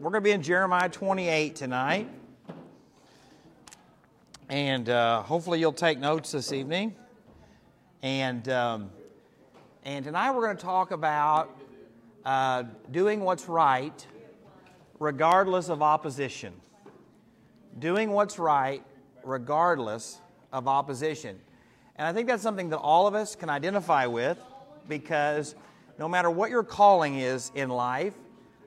We're 0.00 0.10
going 0.10 0.22
to 0.22 0.28
be 0.28 0.30
in 0.30 0.42
Jeremiah 0.42 0.88
28 0.88 1.56
tonight. 1.56 2.08
And 4.48 4.88
uh, 4.88 5.22
hopefully 5.22 5.58
you'll 5.58 5.72
take 5.72 5.98
notes 5.98 6.30
this 6.30 6.52
evening. 6.52 6.94
And, 8.00 8.48
um, 8.48 8.90
and 9.84 10.04
tonight 10.04 10.30
we're 10.30 10.44
going 10.44 10.56
to 10.56 10.62
talk 10.62 10.92
about 10.92 11.50
uh, 12.24 12.62
doing 12.92 13.22
what's 13.22 13.48
right 13.48 14.06
regardless 15.00 15.68
of 15.68 15.82
opposition. 15.82 16.52
Doing 17.80 18.12
what's 18.12 18.38
right 18.38 18.84
regardless 19.24 20.20
of 20.52 20.68
opposition. 20.68 21.40
And 21.96 22.06
I 22.06 22.12
think 22.12 22.28
that's 22.28 22.44
something 22.44 22.68
that 22.68 22.78
all 22.78 23.08
of 23.08 23.16
us 23.16 23.34
can 23.34 23.50
identify 23.50 24.06
with 24.06 24.38
because 24.88 25.56
no 25.98 26.08
matter 26.08 26.30
what 26.30 26.50
your 26.50 26.62
calling 26.62 27.16
is 27.16 27.50
in 27.56 27.68
life, 27.68 28.14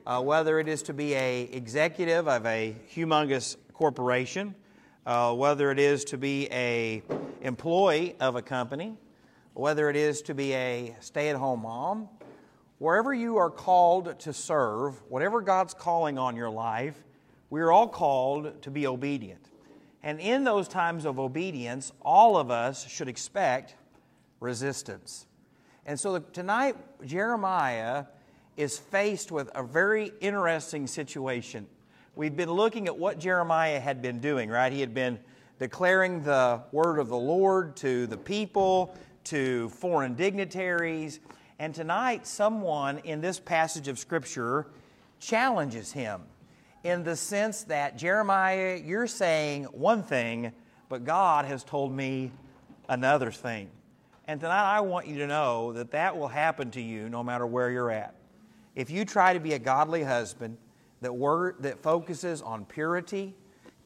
uh, 0.06 0.20
whether 0.20 0.58
it 0.58 0.68
is 0.68 0.82
to 0.82 0.92
be 0.92 1.14
a 1.14 1.42
executive 1.42 2.28
of 2.28 2.44
a 2.46 2.76
humongous 2.94 3.56
corporation, 3.72 4.54
uh, 5.06 5.34
whether 5.34 5.70
it 5.70 5.78
is 5.78 6.04
to 6.04 6.18
be 6.18 6.48
a 6.50 7.02
employee 7.40 8.16
of 8.20 8.36
a 8.36 8.42
company, 8.42 8.96
whether 9.54 9.88
it 9.90 9.96
is 9.96 10.22
to 10.22 10.34
be 10.34 10.54
a 10.54 10.96
stay-at-home 11.00 11.62
mom, 11.62 12.08
wherever 12.78 13.14
you 13.14 13.36
are 13.36 13.50
called 13.50 14.18
to 14.18 14.32
serve, 14.32 15.00
whatever 15.08 15.40
God's 15.40 15.74
calling 15.74 16.18
on 16.18 16.36
your 16.36 16.50
life, 16.50 17.04
we 17.50 17.60
are 17.60 17.70
all 17.70 17.88
called 17.88 18.62
to 18.62 18.70
be 18.70 18.86
obedient. 18.86 19.50
And 20.02 20.18
in 20.18 20.42
those 20.42 20.66
times 20.66 21.04
of 21.04 21.20
obedience, 21.20 21.92
all 22.00 22.36
of 22.36 22.50
us 22.50 22.88
should 22.88 23.08
expect 23.08 23.76
resistance. 24.40 25.26
And 25.86 25.98
so 25.98 26.18
tonight, 26.18 26.76
Jeremiah 27.04 28.06
is 28.56 28.78
faced 28.78 29.32
with 29.32 29.50
a 29.54 29.62
very 29.62 30.12
interesting 30.20 30.86
situation. 30.86 31.66
We've 32.14 32.36
been 32.36 32.50
looking 32.50 32.86
at 32.88 32.98
what 32.98 33.18
Jeremiah 33.18 33.80
had 33.80 34.02
been 34.02 34.20
doing, 34.20 34.50
right? 34.50 34.72
He 34.72 34.80
had 34.80 34.92
been 34.92 35.18
declaring 35.58 36.22
the 36.22 36.62
word 36.72 36.98
of 36.98 37.08
the 37.08 37.16
Lord 37.16 37.76
to 37.76 38.06
the 38.06 38.16
people, 38.16 38.94
to 39.24 39.70
foreign 39.70 40.14
dignitaries. 40.14 41.20
And 41.58 41.74
tonight, 41.74 42.26
someone 42.26 42.98
in 42.98 43.20
this 43.20 43.38
passage 43.38 43.88
of 43.88 43.98
Scripture 43.98 44.66
challenges 45.20 45.92
him 45.92 46.22
in 46.84 47.04
the 47.04 47.16
sense 47.16 47.62
that 47.64 47.96
Jeremiah, 47.96 48.80
you're 48.84 49.06
saying 49.06 49.64
one 49.64 50.02
thing, 50.02 50.52
but 50.88 51.04
God 51.04 51.44
has 51.44 51.64
told 51.64 51.92
me 51.92 52.32
another 52.88 53.30
thing. 53.30 53.70
And 54.26 54.40
tonight, 54.40 54.76
I 54.76 54.80
want 54.80 55.06
you 55.06 55.18
to 55.18 55.26
know 55.26 55.72
that 55.72 55.92
that 55.92 56.16
will 56.16 56.28
happen 56.28 56.70
to 56.72 56.80
you 56.82 57.08
no 57.08 57.22
matter 57.22 57.46
where 57.46 57.70
you're 57.70 57.90
at. 57.90 58.14
If 58.74 58.90
you 58.90 59.04
try 59.04 59.32
to 59.34 59.40
be 59.40 59.52
a 59.52 59.58
godly 59.58 60.02
husband 60.02 60.56
that, 61.00 61.14
word, 61.14 61.56
that 61.60 61.82
focuses 61.82 62.40
on 62.40 62.64
purity, 62.64 63.34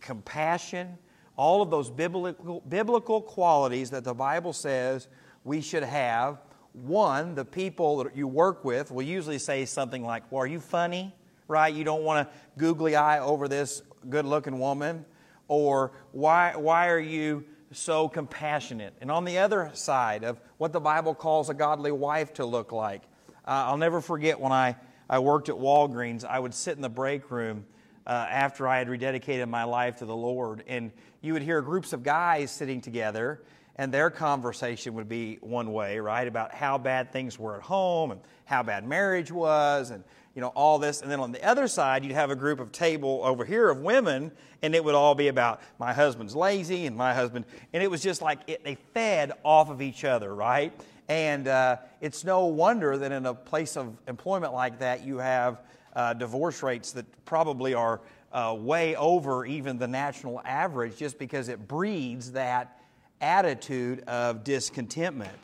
compassion, 0.00 0.98
all 1.36 1.62
of 1.62 1.70
those 1.70 1.90
biblical, 1.90 2.62
biblical 2.68 3.20
qualities 3.20 3.90
that 3.90 4.04
the 4.04 4.14
Bible 4.14 4.52
says 4.52 5.08
we 5.44 5.60
should 5.60 5.82
have, 5.82 6.38
one, 6.72 7.34
the 7.34 7.44
people 7.44 8.04
that 8.04 8.16
you 8.16 8.28
work 8.28 8.64
with 8.64 8.90
will 8.90 9.02
usually 9.02 9.38
say 9.38 9.64
something 9.64 10.04
like, 10.04 10.30
Well, 10.30 10.42
are 10.42 10.46
you 10.46 10.60
funny? 10.60 11.14
Right? 11.48 11.72
You 11.72 11.84
don't 11.84 12.02
want 12.02 12.28
to 12.28 12.34
googly 12.58 12.96
eye 12.96 13.20
over 13.20 13.48
this 13.48 13.82
good 14.08 14.24
looking 14.24 14.58
woman. 14.58 15.04
Or 15.48 15.92
why, 16.12 16.54
why 16.56 16.88
are 16.88 16.98
you 16.98 17.44
so 17.72 18.08
compassionate? 18.08 18.94
And 19.00 19.10
on 19.10 19.24
the 19.24 19.38
other 19.38 19.70
side 19.74 20.24
of 20.24 20.40
what 20.58 20.72
the 20.72 20.80
Bible 20.80 21.14
calls 21.14 21.48
a 21.48 21.54
godly 21.54 21.92
wife 21.92 22.34
to 22.34 22.44
look 22.44 22.72
like, 22.72 23.02
I'll 23.46 23.78
never 23.78 24.00
forget 24.00 24.40
when 24.40 24.52
I, 24.52 24.76
I 25.08 25.20
worked 25.20 25.48
at 25.48 25.54
Walgreens, 25.54 26.24
I 26.24 26.38
would 26.38 26.52
sit 26.52 26.76
in 26.76 26.82
the 26.82 26.88
break 26.88 27.30
room 27.30 27.64
uh, 28.06 28.10
after 28.10 28.66
I 28.66 28.78
had 28.78 28.88
rededicated 28.88 29.48
my 29.48 29.64
life 29.64 29.96
to 29.96 30.04
the 30.04 30.16
Lord, 30.16 30.64
and 30.66 30.92
you 31.20 31.32
would 31.32 31.42
hear 31.42 31.60
groups 31.60 31.92
of 31.92 32.02
guys 32.02 32.50
sitting 32.50 32.80
together, 32.80 33.42
and 33.76 33.92
their 33.92 34.10
conversation 34.10 34.94
would 34.94 35.08
be 35.08 35.38
one 35.40 35.72
way, 35.72 35.98
right, 35.98 36.26
about 36.26 36.54
how 36.54 36.78
bad 36.78 37.12
things 37.12 37.38
were 37.38 37.56
at 37.56 37.62
home 37.62 38.10
and 38.10 38.20
how 38.46 38.62
bad 38.62 38.86
marriage 38.86 39.30
was, 39.30 39.90
and 39.90 40.02
you 40.34 40.40
know 40.40 40.48
all 40.48 40.78
this. 40.78 41.02
And 41.02 41.10
then 41.10 41.20
on 41.20 41.32
the 41.32 41.44
other 41.44 41.68
side, 41.68 42.04
you'd 42.04 42.12
have 42.12 42.30
a 42.30 42.36
group 42.36 42.58
of 42.58 42.72
table 42.72 43.20
over 43.24 43.44
here 43.44 43.68
of 43.68 43.80
women, 43.80 44.32
and 44.62 44.74
it 44.74 44.82
would 44.82 44.94
all 44.94 45.14
be 45.14 45.28
about 45.28 45.60
my 45.78 45.92
husband's 45.92 46.34
lazy 46.34 46.86
and 46.86 46.96
my 46.96 47.12
husband, 47.12 47.44
and 47.72 47.82
it 47.82 47.90
was 47.90 48.02
just 48.02 48.22
like 48.22 48.40
it, 48.46 48.64
they 48.64 48.76
fed 48.94 49.32
off 49.44 49.68
of 49.68 49.82
each 49.82 50.04
other, 50.04 50.34
right? 50.34 50.72
And 51.08 51.46
uh, 51.46 51.76
it's 52.00 52.24
no 52.24 52.46
wonder 52.46 52.96
that 52.98 53.12
in 53.12 53.26
a 53.26 53.34
place 53.34 53.76
of 53.76 53.96
employment 54.08 54.52
like 54.52 54.80
that, 54.80 55.04
you 55.04 55.18
have 55.18 55.62
uh, 55.94 56.14
divorce 56.14 56.62
rates 56.62 56.92
that 56.92 57.06
probably 57.24 57.74
are 57.74 58.00
uh, 58.32 58.54
way 58.58 58.96
over 58.96 59.46
even 59.46 59.78
the 59.78 59.86
national 59.86 60.40
average 60.44 60.96
just 60.96 61.18
because 61.18 61.48
it 61.48 61.68
breeds 61.68 62.32
that 62.32 62.80
attitude 63.20 64.00
of 64.08 64.44
discontentment. 64.44 65.38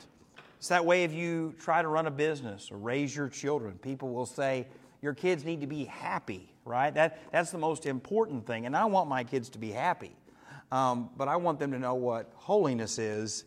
It's 0.57 0.67
that 0.67 0.85
way 0.85 1.03
if 1.03 1.11
you 1.13 1.55
try 1.59 1.81
to 1.81 1.87
run 1.87 2.07
a 2.07 2.11
business 2.11 2.71
or 2.71 2.77
raise 2.77 3.15
your 3.15 3.29
children. 3.29 3.77
People 3.81 4.13
will 4.13 4.25
say, 4.25 4.67
your 5.01 5.13
kids 5.13 5.43
need 5.43 5.59
to 5.61 5.67
be 5.67 5.83
happy, 5.85 6.49
right? 6.63 6.93
That, 6.93 7.19
that's 7.31 7.51
the 7.51 7.57
most 7.57 7.85
important 7.85 8.47
thing. 8.47 8.65
And 8.65 8.75
I 8.75 8.85
want 8.85 9.09
my 9.09 9.25
kids 9.25 9.49
to 9.49 9.59
be 9.59 9.71
happy. 9.71 10.15
Um, 10.71 11.09
but 11.17 11.27
I 11.27 11.35
want 11.35 11.59
them 11.59 11.71
to 11.71 11.79
know 11.79 11.95
what 11.95 12.31
holiness 12.35 12.97
is 12.97 13.43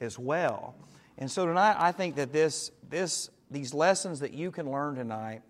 as 0.00 0.18
well. 0.18 0.74
And 1.18 1.30
so 1.30 1.46
tonight, 1.46 1.76
I 1.78 1.92
think 1.92 2.16
that 2.16 2.32
this, 2.32 2.70
this, 2.88 3.30
these 3.50 3.72
lessons 3.72 4.20
that 4.20 4.32
you 4.32 4.50
can 4.50 4.70
learn 4.70 4.94
tonight 4.94 5.42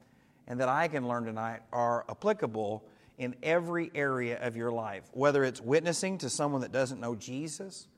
and 0.47 0.61
that 0.61 0.69
I 0.69 0.89
can 0.89 1.09
learn 1.09 1.25
tonight 1.25 1.61
are 1.73 2.05
applicable 2.09 2.85
in 3.19 3.35
every 3.43 3.91
area 3.95 4.39
of 4.41 4.57
your 4.57 4.71
life. 4.71 5.05
Whether 5.13 5.45
it's 5.45 5.61
witnessing 5.61 6.19
to 6.19 6.31
someone 6.31 6.61
that 6.61 6.73
doesn't 6.73 7.01
know 7.01 7.15
Jesus, 7.15 7.89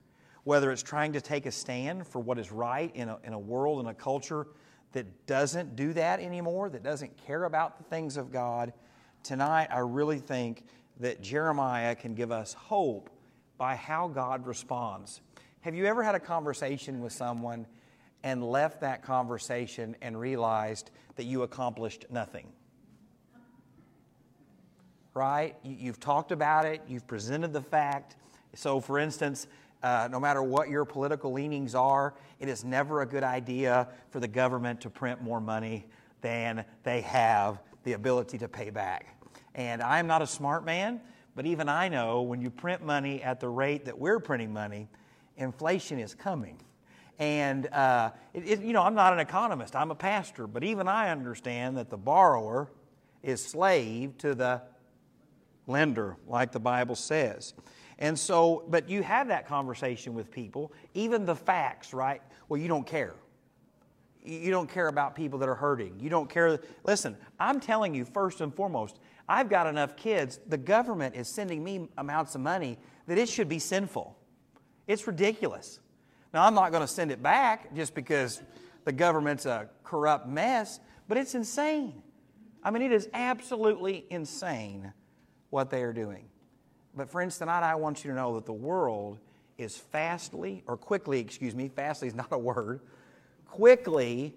whether 0.45 0.71
it's 0.73 0.83
trying 0.83 1.13
to 1.13 1.21
take 1.21 1.45
a 1.45 1.53
stand 1.53 2.07
for 2.07 2.21
what 2.21 2.39
is 2.39 2.51
right 2.51 2.95
in 2.95 3.09
a, 3.09 3.19
in 3.25 3.33
a 3.33 3.39
world 3.39 3.81
and 3.81 3.89
a 3.89 3.95
culture 3.95 4.47
that 4.93 5.27
doesn't 5.27 5.77
do 5.77 5.93
that 5.93 6.21
anymore, 6.21 6.71
that 6.71 6.83
doesn't 6.83 7.15
care 7.27 7.45
about 7.45 7.77
the 7.77 7.85
things 7.85 8.17
of 8.17 8.33
God, 8.33 8.73
tonight 9.23 9.69
I 9.71 9.81
really 9.81 10.19
think 10.19 10.65
that 11.01 11.21
Jeremiah 11.21 11.95
can 11.95 12.15
give 12.15 12.33
us 12.33 12.55
hope 12.55 13.11
by 13.59 13.75
how 13.75 14.09
God 14.09 14.47
responds. 14.47 15.21
Have 15.69 15.75
you 15.75 15.85
ever 15.85 16.03
had 16.03 16.15
a 16.15 16.21
conversation 16.21 17.03
with 17.03 17.13
someone 17.13 17.67
and 18.23 18.43
left 18.43 18.81
that 18.81 19.03
conversation 19.03 19.97
and 20.01 20.19
realized 20.19 20.91
that 21.17 21.25
you 21.25 21.43
accomplished 21.43 22.07
nothing? 22.09 22.51
Right? 25.13 25.57
You've 25.63 26.01
talked 26.01 26.33
about 26.33 26.65
it, 26.65 26.81
you've 26.89 27.07
presented 27.07 27.53
the 27.53 27.61
fact. 27.61 28.17
So, 28.55 28.81
for 28.81 28.99
instance, 28.99 29.47
uh, 29.83 30.09
no 30.11 30.19
matter 30.19 30.43
what 30.43 30.71
your 30.71 30.87
political 30.87 31.35
leanings 31.35 31.75
are, 31.75 32.15
it 32.41 32.49
is 32.49 32.65
never 32.65 33.03
a 33.03 33.07
good 33.07 33.23
idea 33.23 33.89
for 34.09 34.21
the 34.21 34.29
government 34.29 34.81
to 34.81 34.89
print 34.89 35.21
more 35.21 35.39
money 35.39 35.85
than 36.23 36.65
they 36.83 37.03
have 37.03 37.61
the 37.85 37.93
ability 37.93 38.39
to 38.39 38.49
pay 38.49 38.71
back. 38.71 39.23
And 39.55 39.83
I'm 39.83 40.07
not 40.07 40.23
a 40.23 40.27
smart 40.27 40.65
man, 40.65 41.03
but 41.37 41.45
even 41.45 41.69
I 41.69 41.91
know 41.91 42.23
when 42.23 42.41
you 42.41 42.49
print 42.49 42.83
money 42.83 43.23
at 43.23 43.39
the 43.39 43.51
rate 43.51 43.85
that 43.85 43.99
we're 43.99 44.19
printing 44.19 44.51
money, 44.51 44.89
inflation 45.39 45.99
is 45.99 46.15
coming. 46.15 46.59
And, 47.19 47.67
uh, 47.69 48.11
it, 48.33 48.47
it, 48.47 48.61
you 48.61 48.73
know, 48.73 48.83
I'm 48.83 48.95
not 48.95 49.13
an 49.13 49.19
economist, 49.19 49.75
I'm 49.75 49.91
a 49.91 49.95
pastor, 49.95 50.47
but 50.47 50.63
even 50.63 50.87
I 50.87 51.11
understand 51.11 51.77
that 51.77 51.91
the 51.91 51.97
borrower 51.97 52.71
is 53.23 53.45
slave 53.45 54.17
to 54.19 54.35
the 54.35 54.63
lender, 55.67 56.17
like 56.27 56.53
the 56.53 56.61
Bible 56.61 56.95
says. 56.95 57.55
And 57.99 58.17
so, 58.17 58.65
but 58.69 58.89
you 58.89 59.03
have 59.03 59.29
that 59.29 59.47
conversation 59.49 60.15
with 60.15 60.31
people, 60.31 60.73
even 60.95 61.25
the 61.25 61.35
facts, 61.35 61.93
right? 61.93 62.23
Well, 62.49 62.61
you 62.61 62.69
don't 62.69 62.87
care. 62.87 63.15
You 64.25 64.51
don't 64.51 64.71
care 64.71 64.89
about 64.89 65.17
people 65.17 65.39
that 65.41 65.49
are 65.49 65.55
hurting. 65.55 65.99
You 65.99 66.11
don't 66.11 66.29
care. 66.29 66.61
Listen, 66.85 67.17
I'm 67.41 67.61
telling 67.61 67.95
you, 67.95 68.05
first 68.05 68.41
and 68.41 68.55
foremost, 68.55 69.01
I've 69.29 69.49
got 69.49 69.67
enough 69.67 69.97
kids. 69.97 70.39
The 70.49 70.59
government 70.59 71.15
is 71.15 71.29
sending 71.29 71.65
me 71.65 71.89
amounts 71.97 72.35
of 72.35 72.41
money 72.41 72.79
that 73.07 73.19
it 73.19 73.29
should 73.29 73.49
be 73.49 73.59
sinful. 73.59 74.18
It's 74.89 75.07
ridiculous. 75.07 75.79
Now, 76.35 76.45
I'm 76.45 76.55
not 76.55 76.73
going 76.73 76.81
to 76.81 76.89
send 76.89 77.13
it 77.13 77.23
back 77.23 77.75
just 77.75 77.95
because 77.95 78.43
the 78.85 78.93
government's 78.93 79.47
a 79.47 79.69
corrupt 79.85 80.27
mess, 80.27 80.81
but 81.07 81.17
it's 81.17 81.35
insane. 81.35 82.03
I 82.65 82.71
mean, 82.71 82.83
it 82.83 82.91
is 82.91 83.09
absolutely 83.15 84.07
insane 84.11 84.93
what 85.51 85.71
they 85.71 85.83
are 85.83 85.93
doing. 85.93 86.25
But, 86.97 87.11
friends, 87.11 87.39
tonight 87.39 87.63
I 87.63 87.75
want 87.77 88.03
you 88.03 88.11
to 88.11 88.17
know 88.17 88.35
that 88.35 88.47
the 88.47 88.53
world 88.53 89.19
is 89.59 89.77
fastly, 89.77 90.65
or 90.67 90.77
quickly, 90.77 91.21
excuse 91.21 91.55
me, 91.55 91.69
fastly 91.69 92.09
is 92.09 92.15
not 92.15 92.29
a 92.33 92.39
word, 92.39 92.81
quickly 93.47 94.35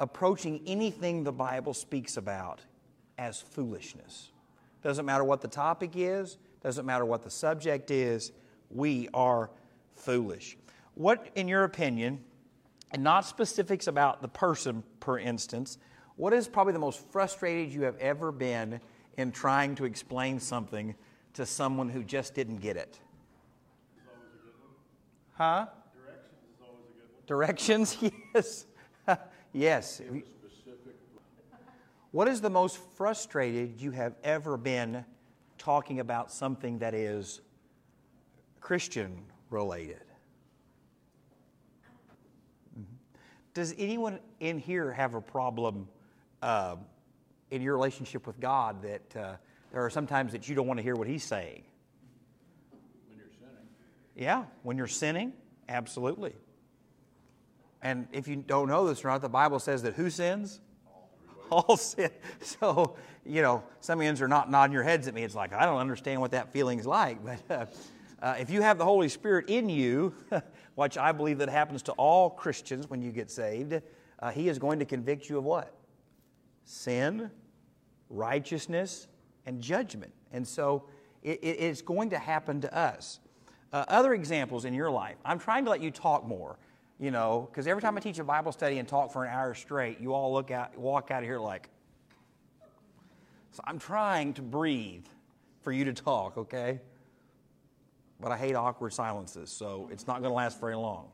approaching 0.00 0.60
anything 0.66 1.24
the 1.24 1.32
Bible 1.32 1.74
speaks 1.74 2.16
about 2.16 2.60
as 3.16 3.40
foolishness. 3.40 4.30
Doesn't 4.82 5.06
matter 5.06 5.24
what 5.24 5.40
the 5.40 5.48
topic 5.48 5.92
is, 5.94 6.38
doesn't 6.62 6.86
matter 6.86 7.04
what 7.04 7.22
the 7.22 7.30
subject 7.30 7.90
is, 7.90 8.32
we 8.70 9.08
are 9.14 9.50
foolish. 9.98 10.56
What, 10.94 11.28
in 11.34 11.48
your 11.48 11.64
opinion, 11.64 12.20
and 12.90 13.02
not 13.02 13.24
specifics 13.24 13.86
about 13.86 14.22
the 14.22 14.28
person, 14.28 14.82
per 15.00 15.18
instance, 15.18 15.78
what 16.16 16.32
is 16.32 16.48
probably 16.48 16.72
the 16.72 16.78
most 16.78 17.06
frustrated 17.10 17.72
you 17.72 17.82
have 17.82 17.96
ever 17.98 18.32
been 18.32 18.80
in 19.16 19.30
trying 19.30 19.74
to 19.76 19.84
explain 19.84 20.40
something 20.40 20.94
to 21.34 21.46
someone 21.46 21.88
who 21.88 22.02
just 22.02 22.34
didn't 22.34 22.56
get 22.56 22.76
it? 22.76 22.98
Huh? 25.34 25.66
Directions, 27.26 27.96
yes. 28.34 28.66
yes. 29.52 30.00
What 32.10 32.26
is 32.26 32.40
the 32.40 32.50
most 32.50 32.78
frustrated 32.96 33.80
you 33.80 33.90
have 33.90 34.14
ever 34.24 34.56
been 34.56 35.04
talking 35.58 36.00
about 36.00 36.32
something 36.32 36.78
that 36.78 36.94
is 36.94 37.42
Christian 38.60 39.22
related? 39.50 40.02
Mm-hmm. 42.78 42.96
Does 43.54 43.74
anyone 43.78 44.20
in 44.40 44.58
here 44.58 44.92
have 44.92 45.14
a 45.14 45.20
problem 45.20 45.88
uh, 46.42 46.76
in 47.50 47.62
your 47.62 47.74
relationship 47.74 48.26
with 48.26 48.40
God 48.40 48.82
that 48.82 49.16
uh, 49.16 49.36
there 49.72 49.84
are 49.84 49.90
sometimes 49.90 50.32
that 50.32 50.48
you 50.48 50.54
don't 50.54 50.66
want 50.66 50.78
to 50.78 50.82
hear 50.82 50.94
what 50.94 51.08
He's 51.08 51.24
saying? 51.24 51.62
When 53.08 53.18
you're 53.18 53.26
sinning. 53.38 53.66
Yeah, 54.14 54.44
when 54.62 54.76
you're 54.76 54.86
sinning, 54.86 55.32
absolutely. 55.68 56.34
And 57.82 58.08
if 58.12 58.26
you 58.26 58.36
don't 58.36 58.68
know 58.68 58.86
this 58.88 59.04
or 59.04 59.08
not, 59.08 59.22
the 59.22 59.28
Bible 59.28 59.58
says 59.58 59.82
that 59.82 59.94
who 59.94 60.10
sins? 60.10 60.60
All 61.50 61.76
sin. 61.76 62.10
So, 62.40 62.96
you 63.24 63.42
know, 63.42 63.62
some 63.80 64.00
of 64.00 64.18
you 64.18 64.24
are 64.24 64.28
not 64.28 64.50
nodding 64.50 64.72
your 64.72 64.82
heads 64.82 65.06
at 65.06 65.14
me. 65.14 65.22
It's 65.22 65.34
like, 65.34 65.52
I 65.52 65.64
don't 65.64 65.78
understand 65.78 66.20
what 66.20 66.32
that 66.32 66.52
feeling's 66.52 66.86
like. 66.86 67.18
But 67.24 67.50
uh, 67.50 67.66
uh, 68.22 68.34
if 68.38 68.50
you 68.50 68.62
have 68.62 68.78
the 68.78 68.84
Holy 68.84 69.08
Spirit 69.08 69.48
in 69.48 69.68
you, 69.68 70.14
which 70.74 70.98
I 70.98 71.12
believe 71.12 71.38
that 71.38 71.48
happens 71.48 71.82
to 71.84 71.92
all 71.92 72.30
Christians 72.30 72.88
when 72.88 73.02
you 73.02 73.12
get 73.12 73.30
saved, 73.30 73.80
uh, 74.20 74.30
He 74.30 74.48
is 74.48 74.58
going 74.58 74.78
to 74.78 74.84
convict 74.84 75.28
you 75.28 75.38
of 75.38 75.44
what? 75.44 75.74
Sin, 76.64 77.30
righteousness, 78.10 79.08
and 79.46 79.60
judgment. 79.60 80.12
And 80.32 80.46
so 80.46 80.84
it, 81.22 81.40
it, 81.42 81.60
it's 81.60 81.82
going 81.82 82.10
to 82.10 82.18
happen 82.18 82.60
to 82.62 82.76
us. 82.76 83.20
Uh, 83.72 83.84
other 83.88 84.14
examples 84.14 84.64
in 84.64 84.74
your 84.74 84.90
life. 84.90 85.16
I'm 85.24 85.38
trying 85.38 85.64
to 85.64 85.70
let 85.70 85.82
you 85.82 85.90
talk 85.90 86.26
more 86.26 86.58
you 86.98 87.10
know, 87.10 87.48
because 87.50 87.66
every 87.66 87.80
time 87.80 87.96
I 87.96 88.00
teach 88.00 88.18
a 88.18 88.24
Bible 88.24 88.52
study 88.52 88.78
and 88.78 88.88
talk 88.88 89.12
for 89.12 89.24
an 89.24 89.32
hour 89.32 89.54
straight, 89.54 90.00
you 90.00 90.12
all 90.14 90.32
look 90.32 90.50
out, 90.50 90.76
walk 90.76 91.10
out 91.10 91.22
of 91.22 91.28
here 91.28 91.38
like, 91.38 91.68
so 93.52 93.62
I'm 93.64 93.78
trying 93.78 94.34
to 94.34 94.42
breathe 94.42 95.06
for 95.62 95.72
you 95.72 95.84
to 95.84 95.92
talk, 95.92 96.36
okay? 96.36 96.80
But 98.20 98.32
I 98.32 98.36
hate 98.36 98.54
awkward 98.54 98.92
silences, 98.92 99.50
so 99.50 99.88
it's 99.92 100.06
not 100.06 100.20
going 100.20 100.30
to 100.30 100.36
last 100.36 100.60
very 100.60 100.76
long. 100.76 101.08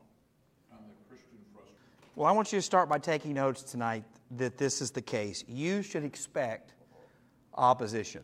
Well, 2.15 2.27
I 2.27 2.31
want 2.31 2.51
you 2.53 2.59
to 2.59 2.63
start 2.63 2.87
by 2.87 2.97
taking 2.97 3.33
notes 3.33 3.61
tonight 3.61 4.05
that 4.37 4.57
this 4.57 4.81
is 4.81 4.91
the 4.91 5.01
case. 5.01 5.43
You 5.47 5.81
should 5.81 6.03
expect 6.03 6.73
opposition. 7.53 8.23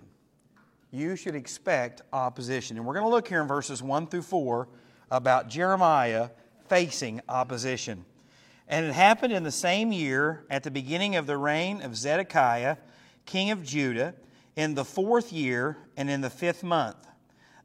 You 0.92 1.16
should 1.16 1.36
expect 1.36 2.02
opposition. 2.12 2.78
And 2.78 2.86
we're 2.86 2.94
going 2.94 3.06
to 3.06 3.10
look 3.10 3.28
here 3.28 3.42
in 3.42 3.48
verses 3.48 3.84
1 3.84 4.08
through 4.08 4.24
4 4.24 4.68
about 5.12 5.50
Jeremiah 5.50 6.30
facing 6.70 7.22
opposition. 7.28 8.06
And 8.68 8.86
it 8.86 8.94
happened 8.94 9.34
in 9.34 9.44
the 9.44 9.52
same 9.52 9.92
year, 9.92 10.46
at 10.50 10.64
the 10.64 10.72
beginning 10.72 11.18
of 11.18 11.28
the 11.28 11.38
reign 11.38 11.82
of 11.82 11.98
Zedekiah, 11.98 12.78
king 13.26 13.52
of 13.52 13.64
Judah, 13.64 14.16
in 14.56 14.76
the 14.76 14.86
fourth 14.86 15.34
year 15.34 15.78
and 15.98 16.10
in 16.10 16.22
the 16.22 16.30
fifth 16.30 16.64
month, 16.64 17.08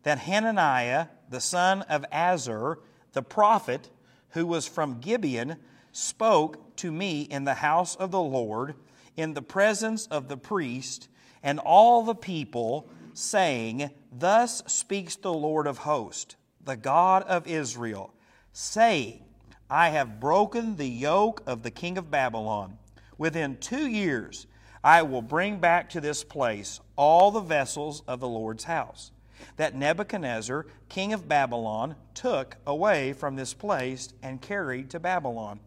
that 0.06 0.20
Hananiah, 0.20 1.08
the 1.30 1.40
son 1.40 1.82
of 1.82 2.04
Azur, 2.12 2.76
the 3.12 3.24
prophet, 3.24 3.90
who 4.30 4.46
was 4.46 4.68
from 4.68 5.00
Gibeon, 5.00 5.56
spoke 5.90 6.76
to 6.76 6.92
me 6.92 7.22
in 7.22 7.42
the 7.42 7.54
house 7.54 7.96
of 7.96 8.12
the 8.12 8.22
Lord, 8.22 8.76
in 9.16 9.34
the 9.34 9.42
presence 9.42 10.06
of 10.06 10.28
the 10.28 10.36
priest 10.36 11.08
and 11.42 11.58
all 11.58 12.04
the 12.04 12.14
people, 12.14 12.88
saying, 13.14 13.90
Thus 14.12 14.62
speaks 14.68 15.16
the 15.16 15.32
Lord 15.32 15.66
of 15.66 15.78
hosts, 15.78 16.36
the 16.64 16.76
God 16.76 17.24
of 17.24 17.48
Israel 17.48 18.14
saying, 18.52 19.24
I 19.68 19.88
have 19.88 20.20
broken 20.20 20.76
the 20.76 20.88
yoke 20.88 21.42
of 21.48 21.64
the 21.64 21.72
king 21.72 21.98
of 21.98 22.12
Babylon. 22.12 22.78
Within 23.18 23.56
two 23.56 23.88
years, 23.88 24.46
I 24.84 25.02
will 25.02 25.20
bring 25.20 25.58
back 25.58 25.90
to 25.90 26.00
this 26.00 26.22
place 26.22 26.78
all 26.94 27.32
the 27.32 27.40
vessels 27.40 28.04
of 28.06 28.20
the 28.20 28.28
Lord's 28.28 28.62
house 28.62 29.10
that 29.56 29.74
Nebuchadnezzar, 29.74 30.66
king 30.88 31.12
of 31.12 31.28
Babylon, 31.28 31.96
took 32.14 32.56
away 32.66 33.12
from 33.12 33.36
this 33.36 33.54
place 33.54 34.08
and 34.22 34.40
carried 34.40 34.90
to 34.90 35.00
Babylon. 35.00 35.60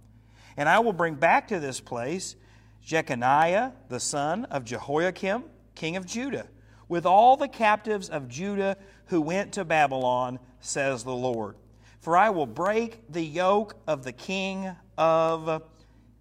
And 0.57 0.67
I 0.67 0.79
will 0.79 0.93
bring 0.93 1.15
back 1.15 1.47
to 1.49 1.59
this 1.59 1.79
place 1.79 2.35
Jeconiah, 2.83 3.71
the 3.89 3.99
son 3.99 4.45
of 4.45 4.65
Jehoiakim, 4.65 5.43
king 5.75 5.95
of 5.95 6.05
Judah, 6.05 6.47
with 6.87 7.05
all 7.05 7.37
the 7.37 7.47
captives 7.47 8.09
of 8.09 8.27
Judah 8.27 8.77
who 9.07 9.21
went 9.21 9.53
to 9.53 9.65
Babylon, 9.65 10.39
says 10.59 11.03
the 11.03 11.11
Lord 11.15 11.55
for 11.99 12.15
I 12.15 12.29
will 12.29 12.45
break 12.45 12.99
the 13.09 13.23
yoke 13.23 13.75
of 13.87 14.03
the 14.03 14.11
king 14.11 14.73
of 14.97 15.61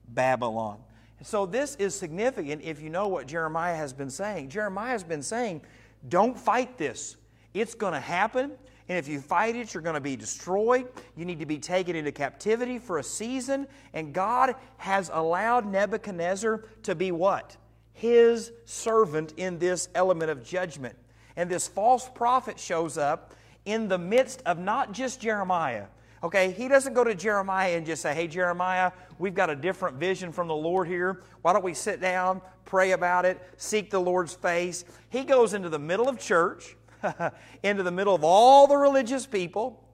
Babylon. 0.09 0.81
So, 1.23 1.47
this 1.47 1.75
is 1.77 1.95
significant 1.95 2.63
if 2.63 2.81
you 2.81 2.91
know 2.91 3.09
what 3.09 3.27
Jeremiah 3.27 3.77
has 3.77 3.93
been 3.93 4.11
saying. 4.11 4.51
Jeremiah 4.51 4.91
has 4.91 5.03
been 5.03 5.23
saying, 5.23 5.63
don't 6.09 6.39
fight 6.39 6.79
this. 6.79 7.17
It's 7.55 7.75
going 7.75 7.95
to 7.95 8.01
happen. 8.01 8.53
And 8.89 8.97
if 8.97 9.07
you 9.07 9.21
fight 9.21 9.55
it, 9.55 9.75
you're 9.75 9.83
going 9.83 9.95
to 9.95 10.01
be 10.01 10.17
destroyed. 10.17 10.89
You 11.17 11.25
need 11.25 11.41
to 11.41 11.47
be 11.47 11.59
taken 11.59 11.95
into 11.95 12.13
captivity 12.13 12.79
for 12.79 12.99
a 12.99 13.03
season. 13.03 13.67
And 13.93 14.15
God 14.15 14.55
has 14.79 15.11
allowed 15.13 15.67
Nebuchadnezzar 15.67 16.65
to 16.85 16.95
be 16.95 17.13
what? 17.13 17.57
His 17.93 18.53
servant 18.65 19.35
in 19.37 19.59
this 19.59 19.89
element 19.95 20.31
of 20.31 20.43
judgment. 20.43 20.97
And 21.37 21.51
this 21.51 21.69
false 21.69 22.09
prophet 22.09 22.59
shows 22.59 22.97
up 22.97 23.35
in 23.65 23.89
the 23.89 23.99
midst 23.99 24.43
of 24.47 24.59
not 24.59 24.93
just 24.93 25.21
Jeremiah. 25.21 25.87
Okay, 26.23 26.51
he 26.51 26.67
doesn't 26.67 26.95
go 26.95 27.05
to 27.05 27.15
Jeremiah 27.15 27.77
and 27.77 27.87
just 27.87 28.03
say, 28.03 28.15
Hey, 28.15 28.27
Jeremiah, 28.27 28.91
we've 29.19 29.35
got 29.35 29.51
a 29.51 29.55
different 29.55 29.99
vision 29.99 30.33
from 30.33 30.49
the 30.49 30.55
Lord 30.55 30.89
here. 30.89 31.23
Why 31.43 31.53
don't 31.53 31.65
we 31.65 31.75
sit 31.75 32.01
down, 32.01 32.41
pray 32.65 32.93
about 32.93 33.25
it, 33.25 33.41
seek 33.57 33.91
the 33.91 34.01
Lord's 34.01 34.35
face? 34.35 34.85
He 35.11 35.23
goes 35.23 35.55
into 35.55 35.69
the 35.69 35.79
middle 35.79 36.09
of 36.09 36.19
church, 36.19 36.77
into 37.63 37.83
the 37.83 37.91
middle 37.91 38.15
of 38.15 38.25
all 38.25 38.67
the 38.67 38.77
religious 38.77 39.27
people, 39.27 39.85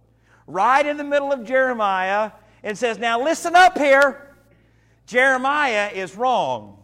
right 0.47 0.85
in 0.85 0.97
the 0.97 1.05
middle 1.05 1.33
of 1.33 1.45
Jeremiah, 1.45 2.33
and 2.63 2.77
says, 2.77 2.99
Now 2.99 3.23
listen 3.23 3.55
up 3.55 3.79
here. 3.79 4.37
Jeremiah 5.07 5.91
is 5.93 6.17
wrong. 6.17 6.79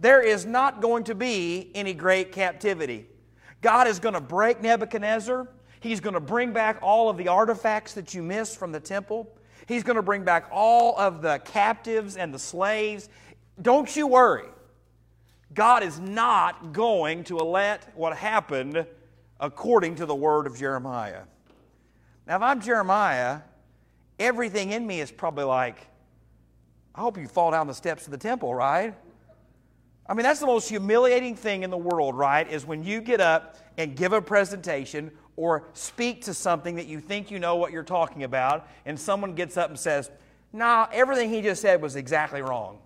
There 0.00 0.22
is 0.22 0.46
not 0.46 0.80
going 0.80 1.04
to 1.04 1.14
be 1.14 1.70
any 1.74 1.92
great 1.92 2.32
captivity. 2.32 3.06
God 3.60 3.88
is 3.88 3.98
going 3.98 4.14
to 4.14 4.20
break 4.20 4.62
Nebuchadnezzar. 4.62 5.48
He's 5.80 6.00
going 6.00 6.14
to 6.14 6.20
bring 6.20 6.52
back 6.52 6.78
all 6.82 7.08
of 7.08 7.16
the 7.16 7.28
artifacts 7.28 7.94
that 7.94 8.14
you 8.14 8.22
missed 8.22 8.58
from 8.58 8.72
the 8.72 8.80
temple. 8.80 9.30
He's 9.66 9.82
going 9.82 9.96
to 9.96 10.02
bring 10.02 10.24
back 10.24 10.48
all 10.50 10.96
of 10.98 11.20
the 11.20 11.40
captives 11.44 12.16
and 12.16 12.32
the 12.32 12.38
slaves. 12.38 13.08
Don't 13.60 13.94
you 13.94 14.06
worry. 14.06 14.46
God 15.52 15.82
is 15.82 15.98
not 15.98 16.72
going 16.72 17.24
to 17.24 17.36
let 17.36 17.96
what 17.96 18.16
happened 18.16 18.86
according 19.40 19.96
to 19.96 20.06
the 20.06 20.14
word 20.14 20.46
of 20.46 20.58
Jeremiah. 20.58 21.22
Now, 22.26 22.36
if 22.36 22.42
I'm 22.42 22.60
Jeremiah, 22.60 23.40
everything 24.18 24.72
in 24.72 24.86
me 24.86 25.00
is 25.00 25.10
probably 25.10 25.44
like, 25.44 25.86
I 26.94 27.00
hope 27.00 27.16
you 27.16 27.28
fall 27.28 27.50
down 27.50 27.66
the 27.66 27.74
steps 27.74 28.06
of 28.06 28.10
the 28.10 28.18
temple, 28.18 28.54
right? 28.54 28.94
I 30.08 30.14
mean, 30.14 30.24
that's 30.24 30.40
the 30.40 30.46
most 30.46 30.68
humiliating 30.68 31.36
thing 31.36 31.62
in 31.62 31.70
the 31.70 31.76
world, 31.76 32.16
right? 32.16 32.50
Is 32.50 32.66
when 32.66 32.82
you 32.82 33.00
get 33.00 33.20
up 33.20 33.56
and 33.76 33.94
give 33.94 34.12
a 34.12 34.22
presentation 34.22 35.10
or 35.36 35.64
speak 35.72 36.24
to 36.24 36.34
something 36.34 36.74
that 36.76 36.86
you 36.86 36.98
think 36.98 37.30
you 37.30 37.38
know 37.38 37.56
what 37.56 37.70
you're 37.70 37.84
talking 37.84 38.24
about, 38.24 38.68
and 38.86 38.98
someone 38.98 39.34
gets 39.34 39.56
up 39.56 39.70
and 39.70 39.78
says, 39.78 40.10
Nah, 40.52 40.88
everything 40.92 41.30
he 41.30 41.42
just 41.42 41.60
said 41.60 41.82
was 41.82 41.94
exactly 41.94 42.40
wrong. 42.40 42.78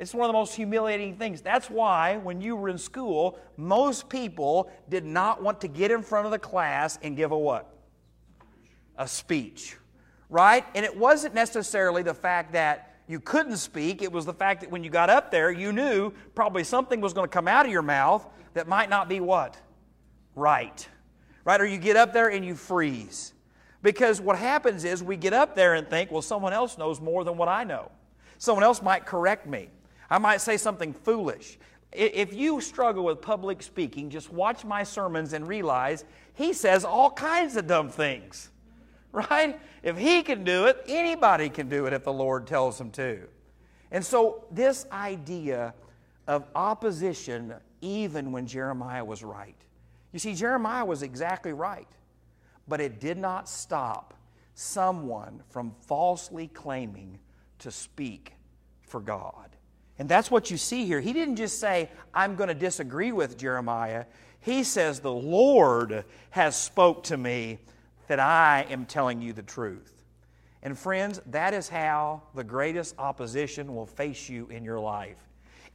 It's 0.00 0.14
one 0.14 0.24
of 0.24 0.28
the 0.30 0.38
most 0.38 0.54
humiliating 0.54 1.16
things. 1.16 1.42
That's 1.42 1.70
why 1.70 2.16
when 2.16 2.40
you 2.40 2.56
were 2.56 2.68
in 2.68 2.78
school, 2.78 3.38
most 3.56 4.08
people 4.08 4.70
did 4.88 5.04
not 5.04 5.42
want 5.42 5.60
to 5.60 5.68
get 5.68 5.90
in 5.90 6.02
front 6.02 6.26
of 6.26 6.32
the 6.32 6.38
class 6.38 6.98
and 7.02 7.16
give 7.16 7.30
a 7.30 7.38
what? 7.38 7.72
A 8.96 9.06
speech. 9.06 9.76
Right? 10.28 10.64
And 10.74 10.84
it 10.84 10.96
wasn't 10.96 11.34
necessarily 11.34 12.02
the 12.02 12.14
fact 12.14 12.52
that 12.54 12.96
you 13.06 13.20
couldn't 13.20 13.56
speak, 13.56 14.02
it 14.02 14.10
was 14.10 14.24
the 14.24 14.32
fact 14.32 14.60
that 14.60 14.70
when 14.70 14.84
you 14.84 14.90
got 14.90 15.10
up 15.10 15.30
there, 15.30 15.50
you 15.50 15.72
knew 15.72 16.12
probably 16.34 16.64
something 16.64 17.00
was 17.00 17.12
going 17.12 17.28
to 17.28 17.32
come 17.32 17.48
out 17.48 17.66
of 17.66 17.72
your 17.72 17.82
mouth 17.82 18.26
that 18.54 18.68
might 18.68 18.88
not 18.88 19.08
be 19.08 19.20
what? 19.20 19.56
Right 20.34 20.88
right? 21.44 21.60
Or 21.60 21.66
you 21.66 21.78
get 21.78 21.96
up 21.96 22.12
there 22.12 22.28
and 22.30 22.44
you 22.44 22.54
freeze. 22.54 23.32
Because 23.82 24.20
what 24.20 24.38
happens 24.38 24.84
is 24.84 25.02
we 25.02 25.16
get 25.16 25.32
up 25.32 25.56
there 25.56 25.74
and 25.74 25.88
think, 25.88 26.10
well, 26.10 26.22
someone 26.22 26.52
else 26.52 26.76
knows 26.76 27.00
more 27.00 27.24
than 27.24 27.36
what 27.36 27.48
I 27.48 27.64
know. 27.64 27.90
Someone 28.38 28.64
else 28.64 28.82
might 28.82 29.06
correct 29.06 29.46
me. 29.46 29.68
I 30.10 30.18
might 30.18 30.40
say 30.40 30.56
something 30.56 30.92
foolish. 30.92 31.58
If 31.92 32.32
you 32.34 32.60
struggle 32.60 33.04
with 33.04 33.20
public 33.20 33.62
speaking, 33.62 34.10
just 34.10 34.32
watch 34.32 34.64
my 34.64 34.82
sermons 34.82 35.32
and 35.32 35.46
realize 35.46 36.04
he 36.34 36.52
says 36.52 36.84
all 36.84 37.10
kinds 37.10 37.56
of 37.56 37.66
dumb 37.66 37.88
things, 37.88 38.50
right? 39.12 39.60
If 39.82 39.96
he 39.96 40.22
can 40.22 40.44
do 40.44 40.66
it, 40.66 40.82
anybody 40.86 41.48
can 41.48 41.68
do 41.68 41.86
it 41.86 41.92
if 41.92 42.04
the 42.04 42.12
Lord 42.12 42.46
tells 42.46 42.80
him 42.80 42.90
to. 42.92 43.26
And 43.90 44.04
so, 44.04 44.44
this 44.52 44.86
idea 44.92 45.74
of 46.28 46.44
opposition 46.54 47.54
even 47.80 48.30
when 48.30 48.46
Jeremiah 48.46 49.04
was 49.04 49.24
right. 49.24 49.56
You 50.12 50.18
see, 50.18 50.34
Jeremiah 50.34 50.84
was 50.84 51.02
exactly 51.02 51.52
right, 51.52 51.88
but 52.68 52.80
it 52.80 53.00
did 53.00 53.18
not 53.18 53.48
stop 53.48 54.14
someone 54.54 55.42
from 55.48 55.72
falsely 55.86 56.48
claiming 56.48 57.18
to 57.60 57.70
speak 57.70 58.34
for 58.82 59.00
God. 59.00 59.56
And 60.00 60.08
that's 60.08 60.30
what 60.30 60.50
you 60.50 60.56
see 60.56 60.86
here. 60.86 60.98
He 60.98 61.12
didn't 61.12 61.36
just 61.36 61.60
say, 61.60 61.90
I'm 62.14 62.34
going 62.34 62.48
to 62.48 62.54
disagree 62.54 63.12
with 63.12 63.36
Jeremiah. 63.36 64.06
He 64.40 64.64
says, 64.64 65.00
The 65.00 65.12
Lord 65.12 66.06
has 66.30 66.56
spoke 66.56 67.02
to 67.04 67.18
me 67.18 67.58
that 68.08 68.18
I 68.18 68.64
am 68.70 68.86
telling 68.86 69.20
you 69.20 69.34
the 69.34 69.42
truth. 69.42 70.02
And 70.62 70.78
friends, 70.78 71.20
that 71.26 71.52
is 71.52 71.68
how 71.68 72.22
the 72.34 72.42
greatest 72.42 72.94
opposition 72.98 73.74
will 73.74 73.84
face 73.84 74.26
you 74.26 74.46
in 74.46 74.64
your 74.64 74.80
life. 74.80 75.18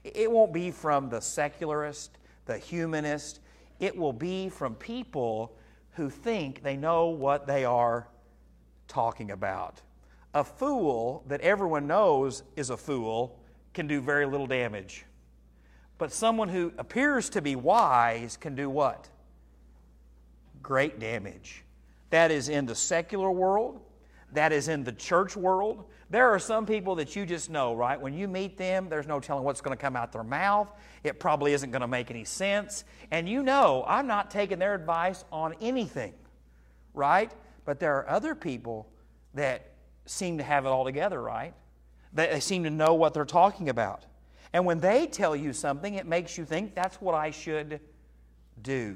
It 0.03 0.31
won't 0.31 0.51
be 0.51 0.71
from 0.71 1.07
the 1.07 1.21
secularist, 1.21 2.17
the 2.47 2.57
humanist. 2.57 3.41
It 3.79 3.95
will 3.95 4.11
be 4.11 4.49
from 4.49 4.73
people 4.73 5.55
who 5.91 6.09
think 6.09 6.63
they 6.63 6.77
know 6.77 7.09
what 7.09 7.45
they 7.45 7.63
are 7.63 8.07
talking 8.87 9.29
about. 9.29 9.83
A 10.33 10.43
fool 10.43 11.23
that 11.27 11.41
everyone 11.41 11.85
knows 11.85 12.41
is 12.55 12.71
a 12.71 12.77
fool 12.77 13.39
can 13.75 13.85
do 13.85 14.01
very 14.01 14.25
little 14.25 14.47
damage. 14.47 15.05
But 15.97 16.11
someone 16.11 16.49
who 16.49 16.73
appears 16.77 17.29
to 17.31 17.41
be 17.41 17.55
wise 17.55 18.37
can 18.37 18.55
do 18.55 18.69
what? 18.69 19.07
Great 20.63 20.99
damage. 20.99 21.63
That 22.09 22.31
is 22.31 22.49
in 22.49 22.65
the 22.65 22.75
secular 22.75 23.31
world, 23.31 23.81
that 24.33 24.51
is 24.51 24.67
in 24.67 24.83
the 24.83 24.91
church 24.91 25.35
world. 25.37 25.85
There 26.09 26.29
are 26.29 26.39
some 26.39 26.65
people 26.65 26.95
that 26.95 27.15
you 27.15 27.25
just 27.25 27.49
know, 27.49 27.73
right? 27.73 27.99
When 27.99 28.13
you 28.13 28.27
meet 28.27 28.57
them, 28.57 28.89
there's 28.89 29.07
no 29.07 29.19
telling 29.19 29.43
what's 29.43 29.61
going 29.61 29.75
to 29.75 29.81
come 29.81 29.95
out 29.95 30.11
their 30.11 30.23
mouth. 30.23 30.71
It 31.03 31.19
probably 31.19 31.53
isn't 31.53 31.71
going 31.71 31.81
to 31.81 31.87
make 31.87 32.11
any 32.11 32.25
sense. 32.25 32.83
And 33.11 33.27
you 33.27 33.43
know, 33.43 33.83
I'm 33.87 34.07
not 34.07 34.29
taking 34.29 34.59
their 34.59 34.75
advice 34.75 35.23
on 35.31 35.55
anything, 35.61 36.13
right? 36.93 37.31
But 37.63 37.79
there 37.79 37.95
are 37.97 38.09
other 38.09 38.35
people 38.35 38.87
that 39.33 39.71
seem 40.05 40.37
to 40.37 40.43
have 40.43 40.65
it 40.65 40.69
all 40.69 40.85
together, 40.85 41.21
right? 41.21 41.53
They 42.15 42.39
seem 42.39 42.63
to 42.63 42.69
know 42.69 42.93
what 42.93 43.13
they're 43.13 43.25
talking 43.25 43.69
about. 43.69 44.05
And 44.53 44.65
when 44.65 44.79
they 44.79 45.05
tell 45.05 45.35
you 45.35 45.51
something, 45.51 45.95
it 45.95 46.07
makes 46.07 46.37
you 46.37 46.45
think 46.45 46.73
that's 46.73 47.01
what 47.01 47.13
I 47.13 47.29
should 47.29 47.81
do. 48.61 48.95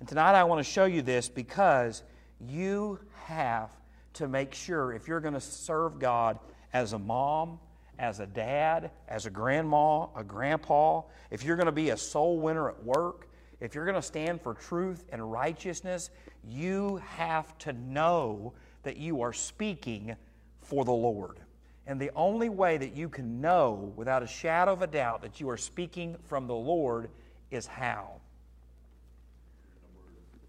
And 0.00 0.08
tonight 0.08 0.34
I 0.34 0.42
want 0.42 0.58
to 0.58 0.64
show 0.64 0.84
you 0.84 1.02
this 1.02 1.28
because 1.28 2.02
you 2.40 2.98
have 3.26 3.70
to 4.14 4.26
make 4.26 4.54
sure 4.54 4.92
if 4.92 5.06
you're 5.06 5.20
going 5.20 5.34
to 5.34 5.40
serve 5.40 6.00
God 6.00 6.40
as 6.72 6.94
a 6.94 6.98
mom, 6.98 7.60
as 8.00 8.18
a 8.18 8.26
dad, 8.26 8.90
as 9.06 9.26
a 9.26 9.30
grandma, 9.30 10.06
a 10.16 10.24
grandpa, 10.24 11.02
if 11.30 11.44
you're 11.44 11.56
going 11.56 11.66
to 11.66 11.72
be 11.72 11.90
a 11.90 11.96
soul 11.96 12.40
winner 12.40 12.68
at 12.68 12.82
work, 12.82 13.28
if 13.60 13.76
you're 13.76 13.84
going 13.84 13.94
to 13.94 14.02
stand 14.02 14.42
for 14.42 14.54
truth 14.54 15.04
and 15.12 15.30
righteousness, 15.30 16.10
you 16.44 17.00
have 17.06 17.56
to 17.58 17.72
know 17.72 18.52
that 18.82 18.96
you 18.96 19.22
are 19.22 19.32
speaking 19.32 20.16
for 20.60 20.84
the 20.84 20.90
Lord. 20.90 21.38
And 21.86 22.00
the 22.00 22.10
only 22.14 22.48
way 22.48 22.76
that 22.76 22.94
you 22.94 23.08
can 23.08 23.40
know 23.40 23.92
without 23.96 24.22
a 24.22 24.26
shadow 24.26 24.72
of 24.72 24.82
a 24.82 24.86
doubt 24.86 25.22
that 25.22 25.40
you 25.40 25.48
are 25.50 25.56
speaking 25.56 26.16
from 26.28 26.46
the 26.46 26.54
Lord 26.54 27.10
is 27.50 27.66
how? 27.66 28.20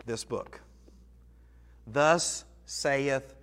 This 0.06 0.24
book. 0.24 0.62
Thus 1.88 2.46
saith 2.66 3.36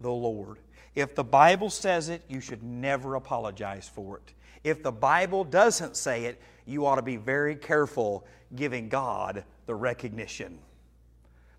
the 0.00 0.10
Lord. 0.10 0.58
If 0.94 1.14
the 1.14 1.24
Bible 1.24 1.70
says 1.70 2.08
it, 2.08 2.22
you 2.28 2.40
should 2.40 2.62
never 2.62 3.14
apologize 3.14 3.88
for 3.88 4.16
it. 4.16 4.32
If 4.64 4.82
the 4.82 4.92
Bible 4.92 5.44
doesn't 5.44 5.96
say 5.96 6.24
it, 6.24 6.40
you 6.64 6.86
ought 6.86 6.96
to 6.96 7.02
be 7.02 7.16
very 7.16 7.54
careful 7.54 8.26
giving 8.54 8.88
God 8.88 9.44
the 9.66 9.74
recognition. 9.74 10.58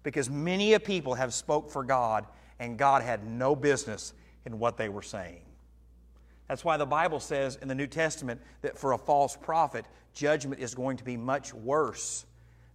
Because 0.04 0.30
many 0.30 0.74
a 0.74 0.80
people 0.80 1.14
have 1.14 1.34
spoke 1.34 1.70
for 1.70 1.84
God 1.84 2.26
and 2.60 2.78
God 2.78 3.04
had 3.04 3.26
no 3.26 3.56
business 3.56 4.14
in 4.46 4.60
what 4.60 4.78
they 4.78 4.90
were 4.90 5.02
saying. 5.02 5.42
That's 6.48 6.64
why 6.64 6.78
the 6.78 6.86
Bible 6.86 7.20
says 7.20 7.58
in 7.62 7.68
the 7.68 7.76
New 7.76 7.88
Testament 7.88 8.42
that 8.62 8.78
for 8.78 8.94
a 8.94 8.98
false 8.98 9.36
prophet, 9.36 9.86
judgment 10.14 10.62
is 10.62 10.74
going 10.74 10.98
to 10.98 11.04
be 11.04 11.18
much 11.18 11.54
worse 11.54 12.26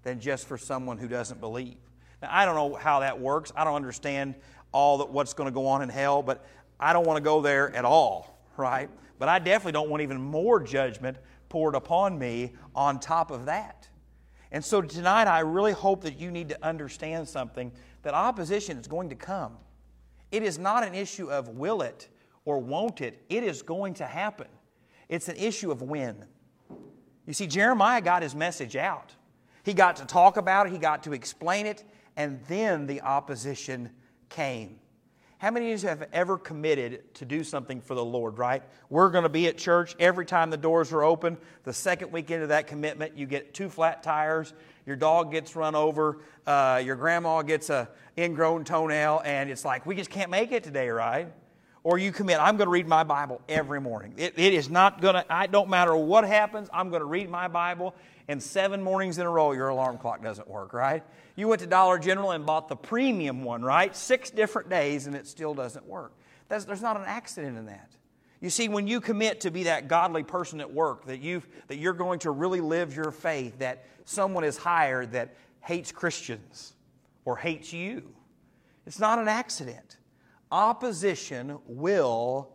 than 0.02 0.20
just 0.20 0.46
for 0.46 0.58
someone 0.58 0.98
who 0.98 1.08
doesn't 1.08 1.40
believe. 1.40 1.76
Now, 2.20 2.28
I 2.30 2.44
don't 2.44 2.54
know 2.54 2.74
how 2.74 3.00
that 3.00 3.18
works. 3.18 3.52
I 3.56 3.64
don't 3.64 3.74
understand 3.74 4.34
all 4.72 4.98
that 4.98 5.10
what's 5.10 5.32
going 5.32 5.48
to 5.48 5.54
go 5.54 5.66
on 5.66 5.82
in 5.82 5.88
hell, 5.88 6.22
but 6.22 6.44
I 6.78 6.92
don't 6.92 7.06
want 7.06 7.16
to 7.16 7.22
go 7.22 7.40
there 7.40 7.74
at 7.74 7.84
all, 7.84 8.38
right? 8.56 8.90
But 9.18 9.28
I 9.28 9.38
definitely 9.38 9.72
don't 9.72 9.88
want 9.88 10.02
even 10.02 10.20
more 10.20 10.60
judgment 10.60 11.16
poured 11.48 11.74
upon 11.74 12.18
me 12.18 12.52
on 12.74 12.98
top 13.00 13.30
of 13.30 13.46
that. 13.46 13.88
And 14.50 14.62
so 14.62 14.82
tonight, 14.82 15.28
I 15.28 15.40
really 15.40 15.72
hope 15.72 16.02
that 16.02 16.18
you 16.18 16.30
need 16.30 16.50
to 16.50 16.66
understand 16.66 17.28
something 17.28 17.72
that 18.02 18.14
opposition 18.14 18.76
is 18.76 18.86
going 18.86 19.08
to 19.08 19.14
come. 19.14 19.56
It 20.30 20.42
is 20.42 20.58
not 20.58 20.84
an 20.84 20.94
issue 20.94 21.30
of 21.30 21.48
will 21.48 21.82
it 21.82 22.08
or 22.44 22.58
won't 22.58 23.00
it, 23.00 23.22
it 23.28 23.44
is 23.44 23.62
going 23.62 23.94
to 23.94 24.06
happen. 24.06 24.48
It's 25.08 25.28
an 25.28 25.36
issue 25.36 25.70
of 25.70 25.82
when. 25.82 26.24
You 27.26 27.32
see, 27.32 27.46
Jeremiah 27.46 28.00
got 28.00 28.22
his 28.22 28.34
message 28.34 28.76
out. 28.76 29.14
He 29.64 29.74
got 29.74 29.96
to 29.96 30.04
talk 30.04 30.36
about 30.36 30.66
it, 30.66 30.72
he 30.72 30.78
got 30.78 31.04
to 31.04 31.12
explain 31.12 31.66
it, 31.66 31.84
and 32.16 32.40
then 32.48 32.86
the 32.86 33.00
opposition 33.02 33.90
came. 34.28 34.80
How 35.38 35.50
many 35.50 35.72
of 35.72 35.82
you 35.82 35.88
have 35.88 36.08
ever 36.12 36.38
committed 36.38 37.12
to 37.14 37.24
do 37.24 37.42
something 37.42 37.80
for 37.80 37.96
the 37.96 38.04
Lord, 38.04 38.38
right? 38.38 38.62
We're 38.90 39.10
going 39.10 39.24
to 39.24 39.28
be 39.28 39.48
at 39.48 39.58
church 39.58 39.96
every 39.98 40.24
time 40.24 40.50
the 40.50 40.56
doors 40.56 40.92
are 40.92 41.02
open. 41.02 41.36
The 41.64 41.72
second 41.72 42.12
weekend 42.12 42.44
of 42.44 42.50
that 42.50 42.68
commitment, 42.68 43.18
you 43.18 43.26
get 43.26 43.52
two 43.52 43.68
flat 43.68 44.04
tires, 44.04 44.54
your 44.86 44.94
dog 44.94 45.32
gets 45.32 45.56
run 45.56 45.74
over, 45.74 46.18
uh, 46.46 46.80
your 46.84 46.94
grandma 46.94 47.42
gets 47.42 47.70
a 47.70 47.88
ingrown 48.16 48.62
toenail, 48.64 49.20
and 49.24 49.50
it's 49.50 49.64
like, 49.64 49.84
we 49.84 49.96
just 49.96 50.10
can't 50.10 50.30
make 50.30 50.52
it 50.52 50.62
today, 50.62 50.88
right? 50.88 51.32
Or 51.84 51.98
you 51.98 52.12
commit, 52.12 52.38
I'm 52.38 52.56
going 52.56 52.66
to 52.66 52.72
read 52.72 52.86
my 52.86 53.02
Bible 53.02 53.40
every 53.48 53.80
morning. 53.80 54.14
it, 54.16 54.34
it 54.36 54.54
is 54.54 54.70
not 54.70 55.00
going 55.00 55.14
to, 55.14 55.24
I 55.28 55.46
don't 55.46 55.68
matter 55.68 55.96
what 55.96 56.24
happens, 56.24 56.68
I'm 56.72 56.90
going 56.90 57.00
to 57.00 57.06
read 57.06 57.28
my 57.28 57.48
Bible 57.48 57.94
and 58.28 58.42
seven 58.42 58.82
mornings 58.82 59.18
in 59.18 59.26
a 59.26 59.30
row 59.30 59.52
your 59.52 59.68
alarm 59.68 59.98
clock 59.98 60.22
doesn't 60.22 60.48
work, 60.48 60.72
right? 60.72 61.02
You 61.34 61.48
went 61.48 61.60
to 61.60 61.66
Dollar 61.66 61.98
General 61.98 62.30
and 62.30 62.46
bought 62.46 62.68
the 62.68 62.76
premium 62.76 63.42
one, 63.42 63.62
right? 63.62 63.94
Six 63.96 64.30
different 64.30 64.68
days 64.68 65.06
and 65.06 65.16
it 65.16 65.26
still 65.26 65.54
doesn't 65.54 65.86
work. 65.86 66.12
That's, 66.48 66.64
there's 66.64 66.82
not 66.82 66.96
an 66.96 67.04
accident 67.06 67.58
in 67.58 67.66
that. 67.66 67.90
You 68.40 68.50
see, 68.50 68.68
when 68.68 68.86
you 68.86 69.00
commit 69.00 69.42
to 69.42 69.50
be 69.50 69.64
that 69.64 69.88
godly 69.88 70.24
person 70.24 70.60
at 70.60 70.72
work, 70.72 71.06
that, 71.06 71.20
you 71.20 71.42
that 71.68 71.76
you're 71.76 71.92
going 71.92 72.18
to 72.20 72.30
really 72.30 72.60
live 72.60 72.94
your 72.94 73.12
faith, 73.12 73.58
that 73.60 73.84
someone 74.04 74.44
is 74.44 74.56
hired 74.56 75.12
that 75.12 75.34
hates 75.60 75.92
Christians 75.92 76.74
or 77.24 77.36
hates 77.36 77.72
you, 77.72 78.12
it's 78.84 78.98
not 78.98 79.18
an 79.20 79.28
accident. 79.28 79.96
Opposition 80.52 81.58
will 81.66 82.50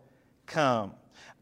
come. 0.45 0.93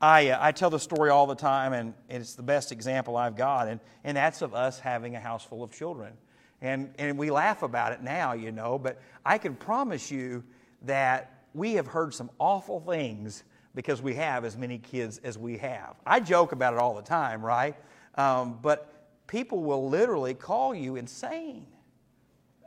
I, 0.02 0.30
uh, 0.30 0.38
I 0.40 0.54
tell 0.54 0.70
the 0.70 0.80
story 0.80 1.10
all 1.10 1.28
the 1.28 1.36
time, 1.36 1.74
and 1.74 1.94
it's 2.10 2.36
the 2.36 2.44
best 2.44 2.72
example 2.72 3.18
I've 3.18 3.36
got, 3.36 3.68
and, 3.68 3.82
and 4.06 4.16
that's 4.16 4.42
of 4.42 4.56
us 4.56 4.80
having 4.80 5.18
a 5.18 5.20
house 5.20 5.44
full 5.44 5.64
of 5.64 5.72
children. 5.72 6.14
And, 6.62 6.94
and 6.98 7.18
we 7.18 7.30
laugh 7.30 7.62
about 7.62 7.92
it 7.92 8.02
now, 8.02 8.32
you 8.32 8.54
know, 8.54 8.80
but 8.80 9.02
I 9.26 9.38
can 9.38 9.54
promise 9.54 10.10
you 10.10 10.46
that 10.84 11.44
we 11.54 11.74
have 11.74 11.88
heard 11.88 12.14
some 12.14 12.30
awful 12.40 12.80
things 12.80 13.44
because 13.76 14.02
we 14.02 14.16
have 14.16 14.46
as 14.46 14.56
many 14.56 14.78
kids 14.78 15.18
as 15.26 15.38
we 15.38 15.58
have. 15.58 15.96
I 16.06 16.22
joke 16.22 16.54
about 16.54 16.74
it 16.74 16.80
all 16.80 16.96
the 16.96 17.02
time, 17.02 17.46
right? 17.46 17.76
Um, 18.16 18.60
but 18.62 19.28
people 19.28 19.62
will 19.62 19.90
literally 19.90 20.34
call 20.34 20.74
you 20.74 20.96
insane. 20.96 21.68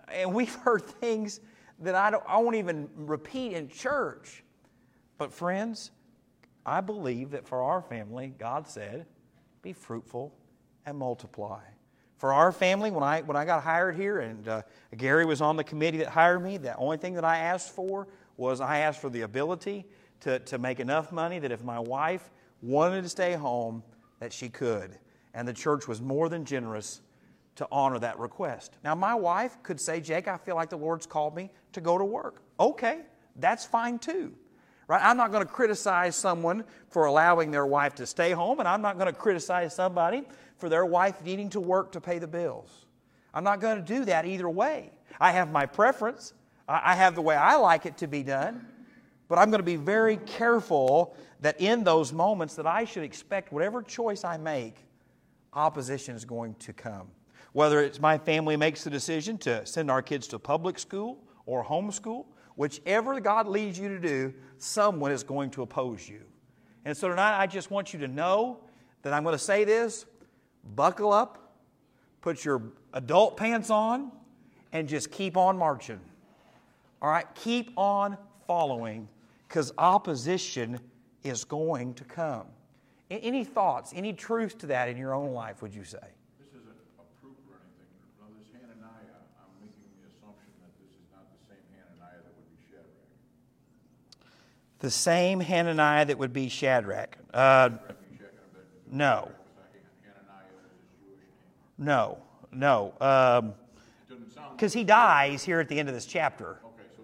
And 0.09 0.35
we've 0.35 0.55
heard 0.67 0.85
things 0.85 1.41
that 1.81 1.95
I, 1.95 2.11
don't, 2.11 2.25
I 2.27 2.39
won't 2.39 2.57
even 2.57 2.89
repeat 2.97 3.53
in 3.53 3.69
church. 3.69 4.43
But, 5.17 5.33
friends, 5.33 5.91
I 6.65 6.81
believe 6.81 7.31
that 7.31 7.47
for 7.47 7.63
our 7.63 7.83
family, 7.83 8.33
God 8.39 8.69
said, 8.69 9.07
be 9.63 9.73
fruitful 9.73 10.35
and 10.87 10.99
multiply. 10.99 11.61
For 12.19 12.33
our 12.33 12.51
family, 12.51 12.91
when 12.91 13.05
I, 13.05 13.23
when 13.23 13.37
I 13.37 13.45
got 13.45 13.63
hired 13.63 13.95
here 13.97 14.19
and 14.19 14.49
uh, 14.49 14.63
Gary 14.97 15.25
was 15.25 15.41
on 15.41 15.57
the 15.57 15.65
committee 15.65 15.99
that 15.99 16.09
hired 16.09 16.43
me, 16.43 16.57
the 16.57 16.77
only 16.77 16.97
thing 16.97 17.15
that 17.15 17.25
I 17.25 17.39
asked 17.39 17.75
for 17.75 18.09
was 18.37 18.61
I 18.61 18.79
asked 18.79 19.01
for 19.01 19.09
the 19.09 19.23
ability 19.23 19.87
to, 20.21 20.41
to 20.41 20.59
make 20.59 20.81
enough 20.81 21.13
money 21.13 21.39
that 21.39 21.53
if 21.53 21.63
my 21.63 21.79
wife 21.79 22.31
wanted 22.61 23.03
to 23.03 23.09
stay 23.09 23.35
home, 23.35 23.85
that 24.19 24.33
she 24.33 24.49
could. 24.49 24.99
And 25.33 25.47
the 25.47 25.53
church 25.53 25.87
was 25.87 26.01
more 26.01 26.29
than 26.29 26.45
generous 26.45 27.01
to 27.59 27.67
honor 27.73 27.99
that 27.99 28.19
request. 28.21 28.77
Now, 28.85 28.95
my 28.95 29.17
wife 29.17 29.61
could 29.65 29.81
say, 29.81 30.01
Jake, 30.01 30.29
I 30.29 30.37
feel 30.37 30.55
like 30.55 30.71
the 30.71 30.79
Lord's 30.79 31.07
called 31.07 31.35
me 31.35 31.51
to 31.73 31.81
go 31.81 31.99
to 31.99 32.05
work. 32.05 32.41
Okay, 32.61 33.01
that's 33.35 33.67
fine 33.67 33.99
too. 33.99 34.33
Right? 34.87 35.03
I'm 35.03 35.17
not 35.17 35.33
going 35.33 35.45
to 35.45 35.53
criticize 35.53 36.15
someone 36.15 36.63
for 36.89 37.07
allowing 37.07 37.51
their 37.51 37.67
wife 37.67 37.97
to 37.97 38.07
stay 38.07 38.31
home, 38.31 38.61
and 38.61 38.69
I'm 38.69 38.81
not 38.81 38.97
going 38.97 39.13
to 39.13 39.19
criticize 39.19 39.75
somebody 39.75 40.23
for 40.57 40.69
their 40.69 40.87
wife 40.87 41.25
needing 41.25 41.51
to 41.51 41.61
work 41.61 41.91
to 41.93 42.01
pay 42.01 42.21
the 42.21 42.29
bills. 42.29 42.87
I'm 43.35 43.43
not 43.43 43.61
going 43.61 43.77
to 43.77 43.83
do 43.83 44.05
that 44.05 44.25
either 44.25 44.49
way. 44.49 44.93
I 45.21 45.33
have 45.33 45.51
my 45.51 45.67
preference, 45.67 46.35
I 46.69 46.95
have 46.95 47.17
the 47.17 47.23
way 47.23 47.35
I 47.35 47.57
like 47.57 47.87
it 47.87 47.99
to 47.99 48.07
be 48.07 48.23
done, 48.23 48.65
but 49.27 49.39
I'm 49.39 49.51
going 49.51 49.59
to 49.59 49.65
be 49.65 49.77
very 49.77 50.17
careful 50.17 51.17
that 51.41 51.61
in 51.61 51.83
those 51.83 52.13
moments 52.13 52.55
that 52.55 52.69
I 52.69 52.85
should 52.85 53.03
expect 53.03 53.53
whatever 53.53 53.83
choice 53.83 54.23
I 54.23 54.37
make, 54.37 54.77
opposition 55.53 56.15
is 56.15 56.25
going 56.25 56.55
to 56.61 56.73
come. 56.73 57.09
Whether 57.59 57.83
it's 57.83 57.99
my 58.01 58.19
family 58.19 58.57
makes 58.57 58.85
the 58.85 58.91
decision 58.91 59.37
to 59.39 59.67
send 59.67 59.91
our 59.91 60.01
kids 60.01 60.29
to 60.29 60.39
public 60.39 60.79
school 60.79 61.19
or 61.45 61.65
homeschool, 61.65 62.27
whichever 62.55 63.19
God 63.19 63.49
leads 63.49 63.77
you 63.81 63.89
to 63.89 63.99
do, 63.99 64.33
someone 64.59 65.11
is 65.11 65.25
going 65.25 65.51
to 65.51 65.63
oppose 65.63 66.09
you. 66.09 66.21
And 66.85 66.97
so 66.97 67.09
tonight, 67.09 67.37
I 67.37 67.49
just 67.49 67.73
want 67.73 67.93
you 67.93 67.99
to 67.99 68.07
know 68.07 68.61
that 69.03 69.13
I'm 69.13 69.25
going 69.25 69.33
to 69.33 69.41
say 69.41 69.65
this 69.65 70.07
buckle 70.77 71.13
up, 71.13 71.57
put 72.21 72.45
your 72.45 72.63
adult 72.93 73.37
pants 73.37 73.71
on, 73.71 74.13
and 74.73 74.89
just 74.89 75.11
keep 75.11 75.37
on 75.37 75.59
marching. 75.59 75.99
All 77.03 77.11
right? 77.11 77.27
Keep 77.35 77.73
on 77.77 78.17
following 78.47 79.09
because 79.49 79.73
opposition 79.79 80.79
is 81.25 81.43
going 81.43 81.95
to 81.95 82.05
come. 82.05 82.47
Any 83.11 83.43
thoughts, 83.43 83.93
any 83.97 84.13
truth 84.13 84.59
to 84.59 84.67
that 84.69 84.89
in 84.89 84.97
your 84.97 85.13
own 85.13 85.33
life, 85.33 85.61
would 85.61 85.75
you 85.75 85.83
say? 85.83 85.99
This 86.39 86.55
isn't 86.55 86.71
a 86.71 87.07
proof 87.21 87.35
or 87.51 87.59
anything. 87.59 87.91
Now, 88.21 88.31
this 88.39 88.47
Hananiah, 88.53 89.19
I'm 89.43 89.51
making 89.59 89.91
the 89.99 90.07
assumption 90.07 90.53
that 90.63 90.71
this 90.79 90.93
is 90.93 91.09
not 91.11 91.25
the 91.33 91.41
same 91.49 91.65
Hananiah 91.73 92.21
that 92.21 92.33
would 92.37 92.51
be 92.53 92.61
Shadrach. 92.69 93.11
The 94.81 94.91
same 94.91 95.41
Hananiah 95.41 96.05
that 96.05 96.19
would 96.19 96.33
be 96.33 96.49
Shadrach. 96.49 97.19
Uh, 97.35 97.71
no, 98.91 99.31
no, 101.77 102.19
no. 102.53 102.95
Um, 103.01 103.55
because 104.53 104.73
he 104.73 104.85
dies 104.85 105.45
here 105.45 105.61
at 105.61 105.69
the 105.69 105.79
end 105.79 105.89
of 105.89 105.95
this 105.95 106.07
chapter. 106.07 106.59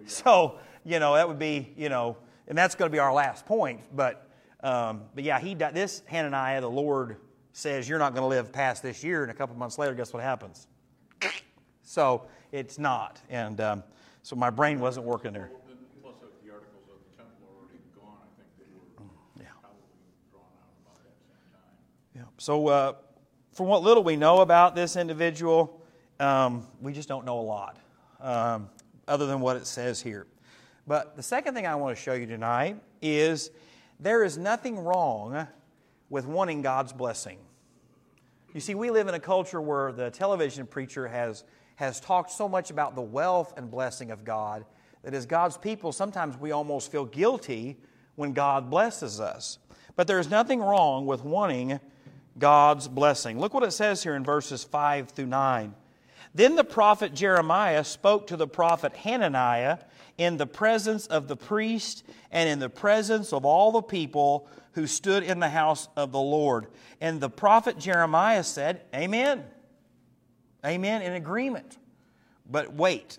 So 0.06 0.58
you 0.84 0.98
know, 0.98 1.14
that 1.14 1.26
would 1.26 1.38
be, 1.38 1.72
you 1.76 1.88
know, 1.88 2.16
and 2.46 2.56
that's 2.56 2.74
going 2.74 2.90
to 2.90 2.92
be 2.92 2.98
our 2.98 3.12
last 3.12 3.46
point. 3.46 3.80
But, 3.94 4.28
um, 4.62 5.02
but 5.14 5.24
yeah, 5.24 5.40
he 5.40 5.54
died. 5.54 5.74
This 5.74 6.02
Hananiah, 6.06 6.60
the 6.60 6.70
Lord 6.70 7.16
says, 7.52 7.88
you're 7.88 7.98
not 7.98 8.12
going 8.12 8.22
to 8.22 8.28
live 8.28 8.52
past 8.52 8.82
this 8.82 9.02
year. 9.02 9.22
And 9.22 9.30
a 9.30 9.34
couple 9.34 9.56
months 9.56 9.78
later, 9.78 9.94
guess 9.94 10.12
what 10.12 10.22
happens? 10.22 10.66
So 11.82 12.26
it's 12.52 12.78
not. 12.78 13.20
And 13.30 13.60
um, 13.60 13.82
so 14.22 14.36
my 14.36 14.50
brain 14.50 14.78
wasn't 14.78 15.06
working 15.06 15.32
there. 15.32 15.50
Then 15.66 15.76
Plus, 16.02 16.16
if 16.22 16.44
the 16.44 16.52
articles 16.52 16.84
of 16.88 16.98
the 17.10 17.16
temple 17.16 17.48
are 17.48 17.64
already 17.64 17.80
gone, 17.96 18.18
I 18.20 18.28
think 18.36 18.48
they 18.58 18.68
were 18.76 18.84
Yeah. 19.40 19.48
probably 19.62 19.88
drawn 20.30 20.44
out 20.60 20.68
about 20.84 21.00
that 21.00 21.16
same 21.24 21.48
time. 21.52 21.76
Yeah. 22.14 22.23
So, 22.38 22.66
uh, 22.66 22.92
from 23.52 23.66
what 23.66 23.82
little 23.82 24.02
we 24.02 24.16
know 24.16 24.40
about 24.40 24.74
this 24.74 24.96
individual, 24.96 25.80
um, 26.18 26.66
we 26.80 26.92
just 26.92 27.08
don't 27.08 27.24
know 27.24 27.38
a 27.38 27.42
lot, 27.42 27.76
um, 28.20 28.68
other 29.06 29.26
than 29.26 29.38
what 29.38 29.56
it 29.56 29.66
says 29.68 30.02
here. 30.02 30.26
But 30.84 31.16
the 31.16 31.22
second 31.22 31.54
thing 31.54 31.64
I 31.64 31.76
want 31.76 31.96
to 31.96 32.02
show 32.02 32.14
you 32.14 32.26
tonight 32.26 32.80
is 33.00 33.52
there 34.00 34.24
is 34.24 34.36
nothing 34.36 34.80
wrong 34.80 35.46
with 36.10 36.26
wanting 36.26 36.60
God's 36.60 36.92
blessing. 36.92 37.38
You 38.52 38.60
see, 38.60 38.74
we 38.74 38.90
live 38.90 39.06
in 39.06 39.14
a 39.14 39.20
culture 39.20 39.60
where 39.60 39.92
the 39.92 40.10
television 40.10 40.66
preacher 40.66 41.06
has, 41.06 41.44
has 41.76 42.00
talked 42.00 42.32
so 42.32 42.48
much 42.48 42.70
about 42.70 42.96
the 42.96 43.02
wealth 43.02 43.54
and 43.56 43.70
blessing 43.70 44.10
of 44.10 44.24
God 44.24 44.64
that 45.04 45.14
as 45.14 45.24
God's 45.24 45.56
people, 45.56 45.92
sometimes 45.92 46.36
we 46.36 46.50
almost 46.50 46.90
feel 46.90 47.04
guilty 47.04 47.76
when 48.16 48.32
God 48.32 48.70
blesses 48.70 49.20
us. 49.20 49.58
But 49.94 50.08
there's 50.08 50.28
nothing 50.28 50.58
wrong 50.58 51.06
with 51.06 51.22
wanting 51.22 51.78
God's 52.38 52.88
blessing. 52.88 53.38
Look 53.38 53.54
what 53.54 53.62
it 53.62 53.72
says 53.72 54.02
here 54.02 54.14
in 54.14 54.24
verses 54.24 54.64
5 54.64 55.10
through 55.10 55.26
9. 55.26 55.74
Then 56.34 56.56
the 56.56 56.64
prophet 56.64 57.14
Jeremiah 57.14 57.84
spoke 57.84 58.26
to 58.28 58.36
the 58.36 58.48
prophet 58.48 58.94
Hananiah 58.96 59.78
in 60.18 60.36
the 60.36 60.46
presence 60.46 61.06
of 61.06 61.28
the 61.28 61.36
priest 61.36 62.04
and 62.32 62.48
in 62.48 62.58
the 62.58 62.68
presence 62.68 63.32
of 63.32 63.44
all 63.44 63.70
the 63.70 63.82
people 63.82 64.48
who 64.72 64.88
stood 64.88 65.22
in 65.22 65.38
the 65.38 65.48
house 65.48 65.88
of 65.96 66.10
the 66.10 66.20
Lord. 66.20 66.66
And 67.00 67.20
the 67.20 67.30
prophet 67.30 67.78
Jeremiah 67.78 68.42
said, 68.42 68.82
Amen. 68.92 69.44
Amen, 70.66 71.02
in 71.02 71.12
agreement. 71.12 71.78
But 72.50 72.74
wait, 72.74 73.18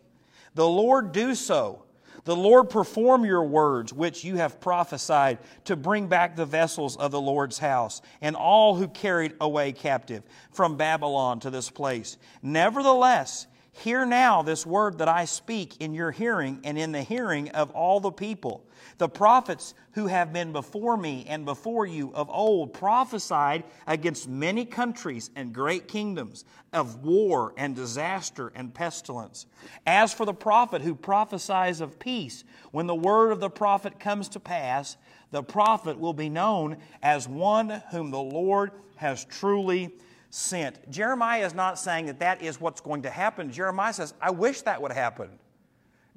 the 0.53 0.67
Lord 0.67 1.13
do 1.13 1.35
so. 1.35 1.84
The 2.25 2.35
Lord 2.35 2.71
perform 2.71 3.23
your 3.23 3.43
words 3.43 3.93
which 3.93 4.23
you 4.23 4.37
have 4.37 4.59
prophesied 4.59 5.37
to 5.65 5.75
bring 5.75 6.07
back 6.07 6.35
the 6.35 6.45
vessels 6.45 6.97
of 6.97 7.11
the 7.11 7.21
Lord's 7.21 7.59
house 7.59 8.01
and 8.19 8.35
all 8.35 8.75
who 8.75 8.87
carried 8.87 9.35
away 9.39 9.71
captive 9.71 10.23
from 10.51 10.75
Babylon 10.75 11.39
to 11.41 11.51
this 11.51 11.69
place. 11.69 12.17
Nevertheless, 12.41 13.45
hear 13.77 14.05
now 14.05 14.41
this 14.41 14.65
word 14.65 14.99
that 14.99 15.09
I 15.09 15.25
speak 15.25 15.81
in 15.81 15.93
your 15.93 16.11
hearing 16.11 16.61
and 16.63 16.77
in 16.77 16.91
the 16.91 17.03
hearing 17.03 17.49
of 17.49 17.71
all 17.71 17.99
the 17.99 18.11
people. 18.11 18.65
The 18.97 19.09
prophets 19.09 19.73
who 19.91 20.07
have 20.07 20.31
been 20.31 20.53
before 20.53 20.95
me 20.95 21.25
and 21.27 21.45
before 21.45 21.85
you 21.85 22.13
of 22.13 22.29
old 22.29 22.73
prophesied 22.73 23.65
against 23.85 24.29
many 24.29 24.63
countries 24.63 25.29
and 25.35 25.53
great 25.53 25.89
kingdoms 25.89 26.45
of 26.71 27.03
war 27.03 27.53
and 27.57 27.75
disaster 27.75 28.51
and 28.55 28.73
pestilence. 28.73 29.45
As 29.85 30.13
for 30.13 30.25
the 30.25 30.33
prophet 30.33 30.81
who 30.81 30.95
prophesies 30.95 31.81
of 31.81 31.99
peace, 31.99 32.45
when 32.71 32.87
the 32.87 32.95
word 32.95 33.31
of 33.31 33.41
the 33.41 33.49
prophet 33.49 33.99
comes 33.99 34.29
to 34.29 34.39
pass, 34.39 34.95
the 35.31 35.43
prophet 35.43 35.99
will 35.99 36.13
be 36.13 36.29
known 36.29 36.77
as 37.03 37.27
one 37.27 37.81
whom 37.91 38.11
the 38.11 38.17
Lord 38.17 38.71
has 38.95 39.25
truly 39.25 39.93
sent. 40.35 40.91
Jeremiah 40.91 41.45
is 41.45 41.53
not 41.53 41.79
saying 41.79 42.07
that 42.07 42.19
that 42.19 42.41
is 42.41 42.59
what's 42.59 42.81
going 42.81 43.03
to 43.03 43.09
happen. 43.09 43.49
Jeremiah 43.49 43.93
says, 43.93 44.13
I 44.21 44.31
wish 44.31 44.61
that 44.63 44.81
would 44.81 44.91
happen. 44.91 45.29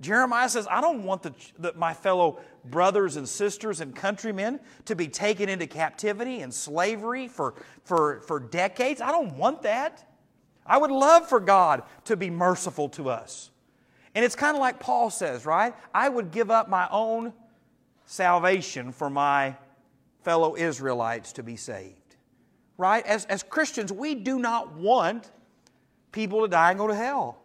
Jeremiah 0.01 0.49
says, 0.49 0.67
I 0.69 0.81
don't 0.81 1.05
want 1.05 1.23
the, 1.23 1.33
the, 1.59 1.73
my 1.75 1.95
fellow 1.95 2.41
brothers 2.65 3.17
and 3.17 3.29
sisters 3.29 3.81
and 3.81 3.95
countrymen 3.95 4.59
to 4.87 4.97
be 4.97 5.07
taken 5.07 5.49
into 5.49 5.69
captivity 5.69 6.41
and 6.41 6.53
slavery 6.53 7.29
for, 7.29 7.55
for, 7.85 8.21
for 8.23 8.41
decades. 8.41 9.01
I 9.01 9.13
don't 9.13 9.37
want 9.37 9.63
that. 9.63 10.05
I 10.67 10.79
would 10.79 10.91
love 10.91 11.29
for 11.29 11.39
God 11.39 11.85
to 12.07 12.17
be 12.17 12.29
merciful 12.29 12.89
to 12.91 13.11
us. 13.11 13.51
And 14.17 14.25
it's 14.25 14.37
kind 14.37 14.57
of 14.57 14.61
like 14.61 14.81
Paul 14.81 15.11
says, 15.11 15.47
right? 15.47 15.75
I 15.95 16.09
would 16.09 16.33
give 16.33 16.51
up 16.51 16.69
my 16.69 16.89
own 16.91 17.33
salvation 18.05 18.91
for 18.91 19.11
my 19.11 19.57
fellow 20.23 20.57
Israelites 20.57 21.33
to 21.35 21.45
be 21.45 21.55
saved. 21.57 22.08
Right? 22.79 23.05
As, 23.05 23.27
as 23.27 23.43
Christians, 23.43 23.93
we 23.93 24.15
do 24.15 24.39
not 24.39 24.75
want 24.75 25.31
people 26.13 26.41
to 26.43 26.49
die 26.49 26.71
and 26.71 26.79
go 26.79 26.87
to 26.87 26.95
hell. 26.95 27.43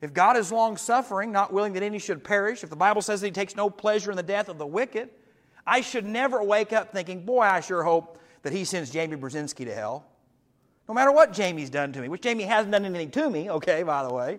If 0.00 0.12
God 0.12 0.36
is 0.36 0.52
long 0.52 0.76
suffering, 0.76 1.32
not 1.32 1.52
willing 1.52 1.72
that 1.72 1.82
any 1.82 1.98
should 1.98 2.22
perish, 2.22 2.62
if 2.62 2.70
the 2.70 2.76
Bible 2.76 3.00
says 3.00 3.20
that 3.20 3.28
He 3.28 3.32
takes 3.32 3.56
no 3.56 3.70
pleasure 3.70 4.10
in 4.10 4.16
the 4.16 4.22
death 4.22 4.48
of 4.48 4.58
the 4.58 4.66
wicked, 4.66 5.08
I 5.66 5.80
should 5.80 6.04
never 6.04 6.42
wake 6.42 6.72
up 6.72 6.92
thinking, 6.92 7.24
boy, 7.24 7.42
I 7.42 7.60
sure 7.60 7.82
hope 7.82 8.18
that 8.42 8.52
He 8.52 8.64
sends 8.64 8.90
Jamie 8.90 9.16
Brzezinski 9.16 9.64
to 9.64 9.74
hell. 9.74 10.06
No 10.88 10.94
matter 10.94 11.12
what 11.12 11.32
Jamie's 11.32 11.70
done 11.70 11.92
to 11.92 12.00
me, 12.00 12.08
which 12.08 12.22
Jamie 12.22 12.44
hasn't 12.44 12.72
done 12.72 12.84
anything 12.84 13.10
to 13.12 13.28
me, 13.28 13.50
okay, 13.50 13.82
by 13.82 14.04
the 14.04 14.12
way. 14.12 14.38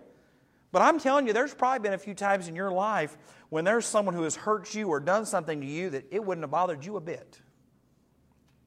But 0.71 0.81
I'm 0.81 0.99
telling 0.99 1.27
you, 1.27 1.33
there's 1.33 1.53
probably 1.53 1.79
been 1.79 1.93
a 1.93 1.97
few 1.97 2.13
times 2.13 2.47
in 2.47 2.55
your 2.55 2.71
life 2.71 3.17
when 3.49 3.65
there's 3.65 3.85
someone 3.85 4.15
who 4.15 4.23
has 4.23 4.35
hurt 4.35 4.73
you 4.73 4.87
or 4.87 4.99
done 4.99 5.25
something 5.25 5.61
to 5.61 5.67
you 5.67 5.89
that 5.91 6.05
it 6.11 6.23
wouldn't 6.23 6.43
have 6.43 6.51
bothered 6.51 6.85
you 6.85 6.97
a 6.97 7.01
bit. 7.01 7.39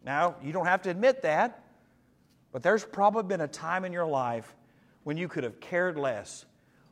Now, 0.04 0.36
you 0.42 0.52
don't 0.52 0.66
have 0.66 0.82
to 0.82 0.90
admit 0.90 1.22
that, 1.22 1.62
but 2.52 2.62
there's 2.62 2.84
probably 2.84 3.22
been 3.22 3.40
a 3.40 3.48
time 3.48 3.84
in 3.84 3.92
your 3.92 4.06
life 4.06 4.54
when 5.04 5.16
you 5.16 5.28
could 5.28 5.44
have 5.44 5.60
cared 5.60 5.96
less 5.96 6.44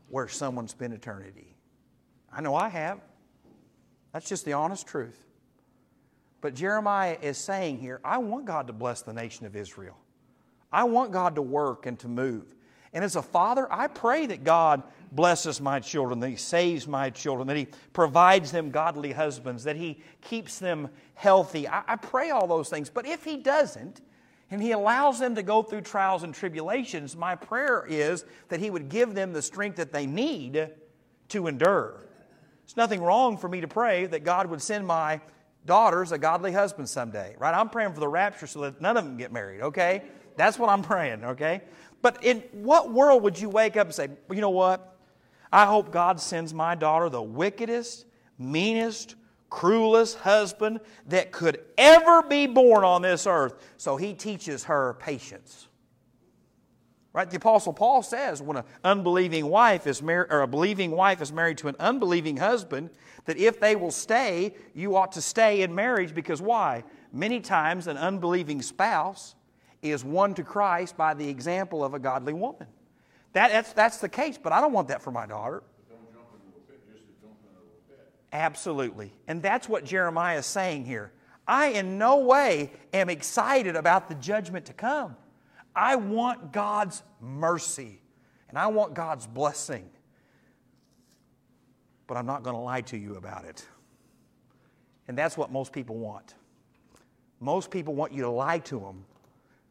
where 0.08 0.28
someone 0.28 0.68
spent 0.68 0.92
eternity. 0.92 1.56
I 2.32 2.40
know 2.40 2.54
I 2.54 2.68
have. 2.68 3.00
That's 4.12 4.28
just 4.28 4.44
the 4.44 4.54
honest 4.54 4.86
truth. 4.86 5.24
But 6.40 6.54
Jeremiah 6.54 7.18
is 7.20 7.36
saying 7.36 7.78
here, 7.78 8.00
I 8.04 8.18
want 8.18 8.46
God 8.46 8.68
to 8.68 8.72
bless 8.72 9.02
the 9.02 9.12
nation 9.12 9.46
of 9.46 9.54
Israel. 9.54 9.96
I 10.72 10.84
want 10.84 11.12
God 11.12 11.34
to 11.34 11.42
work 11.42 11.86
and 11.86 11.98
to 12.00 12.08
move. 12.08 12.44
And 12.92 13.04
as 13.04 13.16
a 13.16 13.22
father, 13.22 13.70
I 13.70 13.88
pray 13.88 14.26
that 14.26 14.42
God 14.42 14.82
blesses 15.12 15.60
my 15.60 15.80
children, 15.80 16.20
that 16.20 16.28
He 16.28 16.36
saves 16.36 16.86
my 16.86 17.10
children, 17.10 17.46
that 17.48 17.56
He 17.56 17.68
provides 17.92 18.52
them 18.52 18.70
godly 18.70 19.12
husbands, 19.12 19.64
that 19.64 19.76
He 19.76 20.02
keeps 20.20 20.58
them 20.58 20.88
healthy. 21.14 21.68
I, 21.68 21.82
I 21.86 21.96
pray 21.96 22.30
all 22.30 22.46
those 22.46 22.68
things. 22.68 22.90
But 22.90 23.06
if 23.06 23.24
He 23.24 23.36
doesn't, 23.36 24.00
and 24.50 24.62
He 24.62 24.72
allows 24.72 25.18
them 25.18 25.34
to 25.34 25.42
go 25.42 25.62
through 25.62 25.82
trials 25.82 26.22
and 26.22 26.34
tribulations, 26.34 27.16
my 27.16 27.34
prayer 27.34 27.84
is 27.88 28.24
that 28.48 28.60
He 28.60 28.70
would 28.70 28.88
give 28.88 29.14
them 29.14 29.32
the 29.32 29.42
strength 29.42 29.76
that 29.76 29.92
they 29.92 30.06
need 30.06 30.70
to 31.28 31.46
endure. 31.46 32.06
It's 32.64 32.76
nothing 32.76 33.02
wrong 33.02 33.36
for 33.36 33.48
me 33.48 33.60
to 33.60 33.68
pray 33.68 34.06
that 34.06 34.24
God 34.24 34.46
would 34.48 34.62
send 34.62 34.86
my 34.86 35.20
daughters 35.66 36.12
a 36.12 36.18
godly 36.18 36.52
husband 36.52 36.88
someday, 36.88 37.34
right? 37.38 37.54
I'm 37.54 37.68
praying 37.68 37.94
for 37.94 38.00
the 38.00 38.08
rapture 38.08 38.46
so 38.46 38.60
that 38.62 38.80
none 38.80 38.96
of 38.96 39.04
them 39.04 39.16
get 39.16 39.32
married, 39.32 39.60
okay? 39.60 40.02
That's 40.36 40.58
what 40.58 40.70
I'm 40.70 40.82
praying, 40.94 41.24
okay? 41.24 41.62
But 42.02 42.24
in 42.24 42.42
what 42.52 42.92
world 42.92 43.22
would 43.24 43.38
you 43.38 43.48
wake 43.48 43.76
up 43.76 43.88
and 43.88 43.94
say, 43.94 44.08
you 44.30 44.40
know 44.40 44.50
what? 44.50 44.96
I 45.52 45.66
hope 45.66 45.90
God 45.90 46.20
sends 46.20 46.54
my 46.54 46.74
daughter 46.74 47.08
the 47.08 47.22
wickedest, 47.22 48.06
meanest, 48.38 49.16
cruelest 49.48 50.18
husband 50.18 50.80
that 51.08 51.32
could 51.32 51.60
ever 51.76 52.22
be 52.22 52.46
born 52.46 52.84
on 52.84 53.02
this 53.02 53.26
earth, 53.26 53.54
so 53.76 53.96
he 53.96 54.14
teaches 54.14 54.64
her 54.64 54.94
patience. 54.94 55.66
Right? 57.12 57.28
The 57.28 57.38
Apostle 57.38 57.72
Paul 57.72 58.02
says 58.02 58.40
when 58.40 58.58
an 58.58 58.64
unbelieving 58.84 59.46
wife 59.46 59.88
is 59.88 60.00
married, 60.00 60.28
or 60.30 60.42
a 60.42 60.46
believing 60.46 60.92
wife 60.92 61.20
is 61.20 61.32
married 61.32 61.58
to 61.58 61.68
an 61.68 61.74
unbelieving 61.80 62.36
husband, 62.36 62.90
that 63.24 63.36
if 63.36 63.58
they 63.58 63.74
will 63.74 63.90
stay, 63.90 64.54
you 64.74 64.94
ought 64.94 65.12
to 65.12 65.20
stay 65.20 65.62
in 65.62 65.74
marriage 65.74 66.14
because 66.14 66.40
why? 66.40 66.84
Many 67.12 67.40
times 67.40 67.88
an 67.88 67.96
unbelieving 67.96 68.62
spouse 68.62 69.34
is 69.82 70.04
won 70.04 70.34
to 70.34 70.44
Christ 70.44 70.96
by 70.96 71.14
the 71.14 71.28
example 71.28 71.82
of 71.82 71.94
a 71.94 71.98
godly 71.98 72.32
woman. 72.32 72.68
That, 73.32 73.50
that's, 73.52 73.72
that's 73.72 73.98
the 73.98 74.08
case, 74.08 74.38
but 74.42 74.52
I 74.52 74.60
don't 74.60 74.72
want 74.72 74.88
that 74.88 75.02
for 75.02 75.10
my 75.10 75.26
daughter. 75.26 75.62
Absolutely. 78.32 79.12
And 79.26 79.42
that's 79.42 79.68
what 79.68 79.84
Jeremiah 79.84 80.38
is 80.38 80.46
saying 80.46 80.84
here. 80.84 81.12
I, 81.48 81.68
in 81.68 81.98
no 81.98 82.18
way, 82.18 82.70
am 82.92 83.08
excited 83.10 83.74
about 83.74 84.08
the 84.08 84.14
judgment 84.14 84.66
to 84.66 84.72
come. 84.72 85.16
I 85.74 85.96
want 85.96 86.52
God's 86.52 87.02
mercy 87.20 88.00
and 88.48 88.58
I 88.58 88.68
want 88.68 88.94
God's 88.94 89.26
blessing. 89.26 89.88
But 92.06 92.16
I'm 92.16 92.26
not 92.26 92.42
going 92.42 92.54
to 92.54 92.60
lie 92.60 92.82
to 92.82 92.96
you 92.96 93.16
about 93.16 93.44
it. 93.44 93.66
And 95.08 95.18
that's 95.18 95.36
what 95.36 95.50
most 95.50 95.72
people 95.72 95.96
want. 95.96 96.34
Most 97.40 97.70
people 97.70 97.94
want 97.94 98.12
you 98.12 98.22
to 98.22 98.30
lie 98.30 98.58
to 98.58 98.78
them 98.78 99.04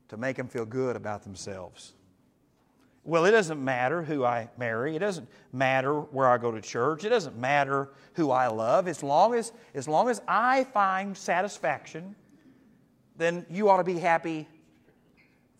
to 0.09 0.17
make 0.17 0.35
them 0.35 0.47
feel 0.47 0.65
good 0.65 0.95
about 0.95 1.23
themselves. 1.23 1.93
Well, 3.03 3.25
it 3.25 3.31
doesn't 3.31 3.63
matter 3.63 4.03
who 4.03 4.23
I 4.23 4.49
marry. 4.57 4.95
It 4.95 4.99
doesn't 4.99 5.27
matter 5.51 5.99
where 5.99 6.27
I 6.27 6.37
go 6.37 6.51
to 6.51 6.61
church. 6.61 7.03
It 7.05 7.09
doesn't 7.09 7.37
matter 7.37 7.89
who 8.13 8.31
I 8.31 8.47
love. 8.47 8.87
As 8.87 9.01
long 9.01 9.33
as, 9.33 9.51
as 9.73 9.87
long 9.87 10.09
as 10.09 10.21
I 10.27 10.65
find 10.65 11.15
satisfaction, 11.15 12.15
then 13.17 13.45
you 13.49 13.69
ought 13.69 13.77
to 13.77 13.83
be 13.83 13.97
happy 13.97 14.47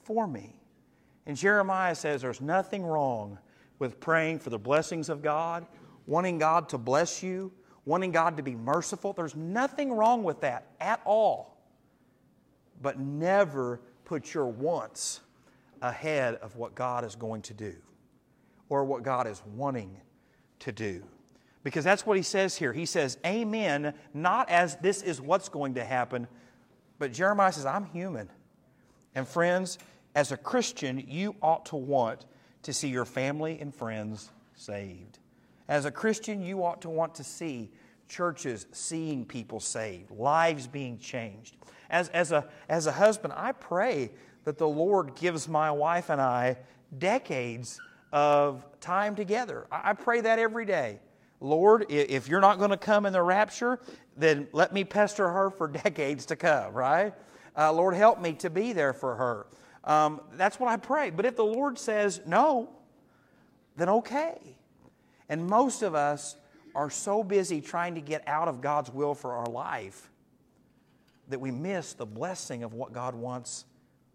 for 0.04 0.28
me. 0.28 0.56
And 1.26 1.38
Jeremiah 1.38 1.96
says 1.96 2.22
there's 2.22 2.42
nothing 2.42 2.84
wrong 2.84 3.38
with 3.80 4.00
praying 4.00 4.40
for 4.40 4.50
the 4.50 4.60
blessings 4.60 5.10
of 5.10 5.22
God, 5.22 5.66
wanting 6.06 6.38
God 6.38 6.70
to 6.70 6.78
bless 6.78 7.24
you, 7.24 7.52
wanting 7.86 8.12
God 8.12 8.38
to 8.38 8.44
be 8.44 8.56
merciful. 8.56 9.14
There's 9.14 9.36
nothing 9.36 9.92
wrong 9.92 10.24
with 10.24 10.42
that 10.42 10.68
at 10.80 11.02
all. 11.06 11.58
But 12.82 13.00
never 13.00 13.82
put 14.06 14.34
your 14.34 14.48
wants 14.48 15.22
ahead 15.82 16.36
of 16.36 16.56
what 16.56 16.76
God 16.76 17.04
is 17.06 17.16
going 17.16 17.42
to 17.44 17.54
do 17.54 17.76
or 18.70 18.84
what 18.86 19.04
God 19.04 19.28
is 19.28 19.42
wanting 19.56 19.98
to 20.60 20.72
do. 20.72 21.04
Because 21.64 21.84
that's 21.84 22.06
what 22.06 22.18
he 22.18 22.24
says 22.24 22.56
here. 22.56 22.72
He 22.72 22.86
says, 22.86 23.18
Amen, 23.26 23.94
not 24.14 24.50
as 24.50 24.78
this 24.78 25.02
is 25.02 25.20
what's 25.20 25.50
going 25.50 25.76
to 25.76 25.84
happen, 25.84 26.28
but 26.98 27.12
Jeremiah 27.12 27.52
says, 27.52 27.66
I'm 27.66 27.86
human. 27.86 28.30
And 29.16 29.28
friends, 29.28 29.78
as 30.16 30.32
a 30.32 30.38
Christian, 30.38 31.04
you 31.08 31.36
ought 31.42 31.66
to 31.68 31.76
want 31.76 32.26
to 32.64 32.74
see 32.74 32.90
your 32.90 33.06
family 33.06 33.58
and 33.60 33.74
friends 33.74 34.32
saved. 34.56 35.20
As 35.68 35.86
a 35.86 35.92
Christian, 35.92 36.42
you 36.42 36.64
ought 36.64 36.82
to 36.82 36.90
want 36.90 37.16
to 37.16 37.24
see 37.24 37.72
churches 38.08 38.66
seeing 38.72 39.26
people 39.26 39.60
saved, 39.60 40.12
lives 40.12 40.68
being 40.68 40.98
changed. 40.98 41.56
As, 41.90 42.10
as, 42.10 42.32
a, 42.32 42.48
as 42.68 42.88
a 42.88 42.92
husband, 42.92 43.34
I 43.36 43.52
pray 43.52 44.12
that 44.44 44.58
the 44.58 44.68
Lord 44.68 45.16
gives 45.16 45.48
my 45.48 45.72
wife 45.72 46.10
and 46.10 46.22
I 46.22 46.58
decades 46.98 47.80
of 48.12 48.66
time 48.80 49.16
together. 49.16 49.68
I 49.72 49.94
pray 49.94 50.22
that 50.22 50.40
every 50.40 50.66
day. 50.66 51.00
Lord, 51.42 51.86
if 51.90 52.28
you're 52.28 52.42
not 52.42 52.58
going 52.58 52.72
to 52.72 52.78
come 52.78 53.06
in 53.06 53.14
the 53.14 53.22
rapture, 53.22 53.80
then 54.18 54.48
let 54.52 54.74
me 54.74 54.84
pester 54.84 55.30
her 55.30 55.50
for 55.50 55.68
decades 55.84 56.26
to 56.28 56.36
come, 56.36 56.74
right? 56.74 57.14
Uh, 57.58 57.72
Lord, 57.72 57.96
help 57.96 58.22
me 58.22 58.34
to 58.34 58.50
be 58.50 58.74
there 58.74 58.94
for 58.94 59.16
her. 59.16 59.48
Um, 59.84 60.22
that's 60.34 60.60
what 60.60 60.70
I 60.70 60.78
pray. 60.78 61.10
But 61.10 61.26
if 61.26 61.36
the 61.36 61.46
Lord 61.46 61.80
says 61.80 62.22
no, 62.26 62.70
then 63.78 63.90
okay. 63.90 64.58
And 65.30 65.48
most 65.48 65.82
of 65.82 65.96
us 65.96 66.36
are 66.76 66.90
so 66.90 67.24
busy 67.24 67.62
trying 67.62 67.96
to 67.96 68.02
get 68.02 68.28
out 68.28 68.48
of 68.48 68.62
God's 68.62 68.92
will 68.92 69.16
for 69.16 69.34
our 69.34 69.46
life 69.46 70.10
that 71.30 71.40
we 71.40 71.52
miss 71.52 71.94
the 71.94 72.06
blessing 72.06 72.64
of 72.64 72.74
what 72.74 72.92
God 72.92 73.16
wants 73.16 73.66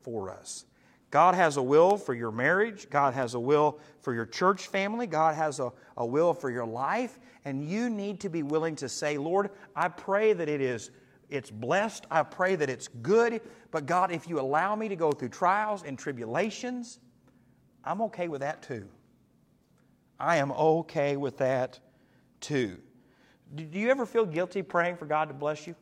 for 0.05 0.31
us. 0.31 0.67
God 1.11 1.35
has 1.35 1.57
a 1.57 1.63
will 1.63 1.97
for 1.97 2.13
your 2.13 2.31
marriage. 2.31 2.91
God 2.91 3.15
has 3.15 3.35
a 3.35 3.41
will 3.41 3.79
for 4.01 4.13
your 4.13 4.27
church 4.27 4.67
family. 4.67 5.07
God 5.07 5.35
has 5.35 5.61
a, 5.61 5.73
a 5.97 6.05
will 6.05 6.35
for 6.35 6.51
your 6.51 6.67
life. 6.67 7.19
And 7.45 7.69
you 7.69 7.89
need 7.89 8.21
to 8.21 8.29
be 8.29 8.43
willing 8.43 8.77
to 8.77 8.89
say, 8.89 9.17
Lord, 9.17 9.51
I 9.75 9.89
pray 9.89 10.33
that 10.33 10.49
it 10.49 10.61
is 10.61 10.91
it's 11.31 11.51
blessed. 11.51 12.07
I 12.11 12.23
pray 12.23 12.55
that 12.57 12.69
it's 12.69 12.89
good. 12.89 13.41
But 13.71 13.87
God, 13.87 14.13
if 14.13 14.29
you 14.29 14.39
allow 14.39 14.77
me 14.77 14.89
to 14.89 14.97
go 14.97 15.11
through 15.11 15.31
trials 15.31 15.83
and 15.83 15.99
tribulations, 15.99 17.01
I'm 17.85 18.01
okay 18.03 18.29
with 18.29 18.41
that 18.41 18.63
too. 18.63 18.89
I 20.19 20.37
am 20.37 20.53
okay 20.53 21.17
with 21.17 21.39
that 21.39 21.81
too. 22.41 22.79
Do 23.55 23.67
you 23.73 23.91
ever 23.91 24.07
feel 24.07 24.27
guilty 24.27 24.63
praying 24.63 24.97
for 24.97 25.07
God 25.07 25.29
to 25.29 25.35
bless 25.35 25.67
you? 25.67 25.75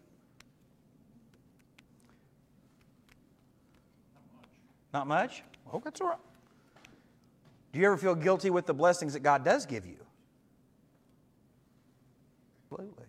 Not 4.92 5.07
much? 5.07 5.42
Oh, 5.72 5.81
that's 5.83 6.00
all 6.00 6.09
right. 6.09 6.18
Do 7.72 7.81
you 7.81 7.87
ever 7.87 7.96
feel 7.96 8.14
guilty 8.14 8.50
with 8.50 8.66
the 8.66 8.74
blessings 8.74 9.14
that 9.14 9.20
God 9.20 9.44
does 9.44 9.64
give 9.64 9.87
you? 9.87 9.96
Absolutely. 12.70 13.07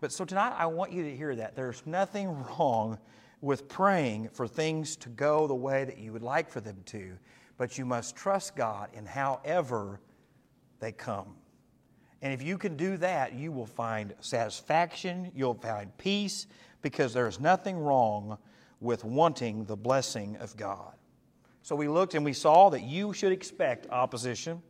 But 0.00 0.12
so 0.12 0.24
tonight, 0.24 0.54
I 0.56 0.66
want 0.66 0.92
you 0.92 1.02
to 1.04 1.16
hear 1.16 1.34
that. 1.36 1.56
There's 1.56 1.82
nothing 1.86 2.44
wrong 2.58 2.98
with 3.40 3.68
praying 3.68 4.28
for 4.32 4.46
things 4.46 4.96
to 4.96 5.08
go 5.10 5.46
the 5.46 5.54
way 5.54 5.84
that 5.84 5.98
you 5.98 6.12
would 6.12 6.22
like 6.22 6.50
for 6.50 6.60
them 6.60 6.76
to, 6.86 7.12
but 7.56 7.78
you 7.78 7.84
must 7.84 8.16
trust 8.16 8.56
God 8.56 8.90
in 8.92 9.06
however 9.06 10.00
they 10.80 10.92
come. 10.92 11.36
And 12.22 12.32
if 12.32 12.42
you 12.42 12.58
can 12.58 12.76
do 12.76 12.96
that, 12.98 13.34
you 13.34 13.52
will 13.52 13.66
find 13.66 14.14
satisfaction, 14.20 15.30
you'll 15.34 15.54
find 15.54 15.96
peace, 15.98 16.46
because 16.82 17.12
there's 17.12 17.40
nothing 17.40 17.78
wrong 17.78 18.38
with 18.80 19.04
wanting 19.04 19.64
the 19.64 19.76
blessing 19.76 20.36
of 20.36 20.56
God. 20.56 20.94
So 21.62 21.74
we 21.74 21.88
looked 21.88 22.14
and 22.14 22.24
we 22.24 22.32
saw 22.32 22.70
that 22.70 22.82
you 22.82 23.12
should 23.12 23.32
expect 23.32 23.90
opposition. 23.90 24.62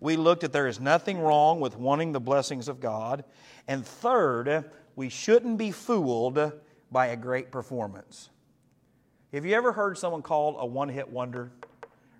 We 0.00 0.16
looked 0.16 0.44
at 0.44 0.52
there 0.52 0.68
is 0.68 0.80
nothing 0.80 1.20
wrong 1.20 1.60
with 1.60 1.76
wanting 1.76 2.12
the 2.12 2.20
blessings 2.20 2.68
of 2.68 2.80
God. 2.80 3.24
And 3.66 3.84
third, 3.84 4.70
we 4.96 5.08
shouldn't 5.08 5.58
be 5.58 5.72
fooled 5.72 6.52
by 6.90 7.08
a 7.08 7.16
great 7.16 7.50
performance. 7.50 8.30
Have 9.32 9.44
you 9.44 9.54
ever 9.54 9.72
heard 9.72 9.98
someone 9.98 10.22
called 10.22 10.56
a 10.58 10.64
one 10.64 10.88
hit 10.88 11.08
wonder? 11.10 11.52